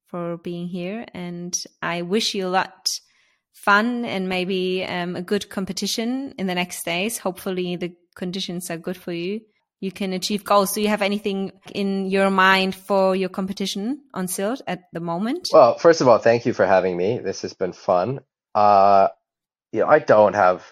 for 0.07 0.37
being 0.37 0.67
here. 0.67 1.05
And 1.13 1.55
I 1.81 2.03
wish 2.03 2.35
you 2.35 2.47
a 2.47 2.49
lot 2.49 2.89
fun 3.53 4.05
and 4.05 4.29
maybe 4.29 4.83
um, 4.85 5.15
a 5.15 5.21
good 5.21 5.49
competition 5.49 6.33
in 6.37 6.47
the 6.47 6.55
next 6.55 6.83
days. 6.83 7.17
Hopefully 7.17 7.75
the 7.75 7.95
conditions 8.15 8.69
are 8.69 8.77
good 8.77 8.97
for 8.97 9.13
you 9.13 9.41
you 9.81 9.91
can 9.91 10.13
achieve 10.13 10.45
goals. 10.45 10.73
Do 10.73 10.81
you 10.81 10.87
have 10.87 11.01
anything 11.01 11.51
in 11.73 12.05
your 12.05 12.29
mind 12.29 12.75
for 12.75 13.15
your 13.15 13.29
competition 13.29 14.01
on 14.13 14.27
Sylt 14.27 14.61
at 14.67 14.83
the 14.93 14.99
moment? 14.99 15.49
Well, 15.51 15.77
first 15.77 16.01
of 16.01 16.07
all, 16.07 16.19
thank 16.19 16.45
you 16.45 16.53
for 16.53 16.65
having 16.65 16.95
me. 16.95 17.17
This 17.17 17.41
has 17.41 17.53
been 17.53 17.73
fun. 17.73 18.21
Uh, 18.53 19.07
you 19.71 19.81
know, 19.81 19.87
I 19.87 19.99
don't 19.99 20.35
have 20.35 20.63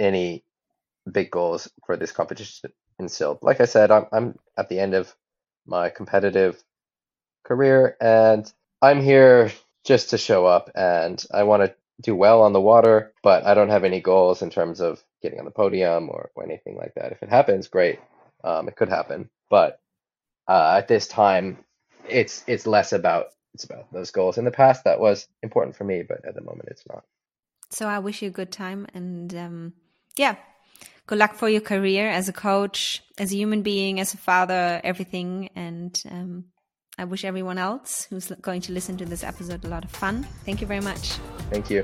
any 0.00 0.42
big 1.10 1.30
goals 1.30 1.70
for 1.84 1.96
this 1.96 2.12
competition 2.12 2.72
in 2.98 3.06
Sylt. 3.06 3.42
Like 3.42 3.60
I 3.60 3.66
said, 3.66 3.90
I'm 3.90 4.06
I'm 4.10 4.38
at 4.56 4.70
the 4.70 4.80
end 4.80 4.94
of 4.94 5.14
my 5.66 5.90
competitive 5.90 6.62
career, 7.44 7.96
and 8.00 8.50
I'm 8.80 9.02
here 9.02 9.52
just 9.84 10.10
to 10.10 10.18
show 10.18 10.46
up, 10.46 10.70
and 10.74 11.22
I 11.32 11.42
want 11.42 11.62
to 11.64 11.74
do 12.00 12.16
well 12.16 12.42
on 12.42 12.54
the 12.54 12.60
water, 12.60 13.12
but 13.22 13.44
I 13.44 13.54
don't 13.54 13.68
have 13.68 13.84
any 13.84 14.00
goals 14.00 14.40
in 14.42 14.50
terms 14.50 14.80
of 14.80 15.02
getting 15.22 15.38
on 15.38 15.44
the 15.44 15.50
podium 15.50 16.08
or, 16.08 16.30
or 16.34 16.44
anything 16.44 16.76
like 16.76 16.94
that. 16.96 17.12
If 17.12 17.22
it 17.22 17.28
happens, 17.28 17.68
great. 17.68 18.00
Um, 18.44 18.68
it 18.68 18.76
could 18.76 18.90
happen, 18.90 19.30
but 19.48 19.80
uh, 20.46 20.76
at 20.78 20.86
this 20.86 21.08
time, 21.08 21.64
it's 22.08 22.44
it's 22.46 22.66
less 22.66 22.92
about 22.92 23.28
it's 23.54 23.64
about 23.64 23.90
those 23.92 24.10
goals. 24.10 24.36
In 24.36 24.44
the 24.44 24.50
past, 24.50 24.84
that 24.84 25.00
was 25.00 25.26
important 25.42 25.76
for 25.76 25.84
me, 25.84 26.02
but 26.06 26.24
at 26.26 26.34
the 26.34 26.42
moment, 26.42 26.68
it's 26.70 26.84
not. 26.86 27.04
So 27.70 27.86
I 27.86 27.98
wish 28.00 28.22
you 28.22 28.28
a 28.28 28.32
good 28.32 28.52
time, 28.52 28.86
and 28.92 29.34
um, 29.34 29.72
yeah, 30.16 30.36
good 31.06 31.18
luck 31.18 31.34
for 31.34 31.48
your 31.48 31.62
career 31.62 32.08
as 32.08 32.28
a 32.28 32.32
coach, 32.32 33.02
as 33.18 33.32
a 33.32 33.36
human 33.36 33.62
being, 33.62 33.98
as 34.00 34.12
a 34.14 34.18
father, 34.18 34.80
everything, 34.84 35.48
and 35.56 36.00
um, 36.10 36.44
I 36.98 37.04
wish 37.04 37.24
everyone 37.24 37.58
else 37.58 38.06
who's 38.10 38.30
going 38.40 38.60
to 38.62 38.72
listen 38.72 38.96
to 38.98 39.04
this 39.04 39.24
episode 39.24 39.64
a 39.64 39.68
lot 39.68 39.84
of 39.84 39.90
fun. 39.90 40.24
Thank 40.44 40.60
you 40.60 40.66
very 40.66 40.80
much. 40.80 41.12
Thank 41.50 41.70
you. 41.70 41.82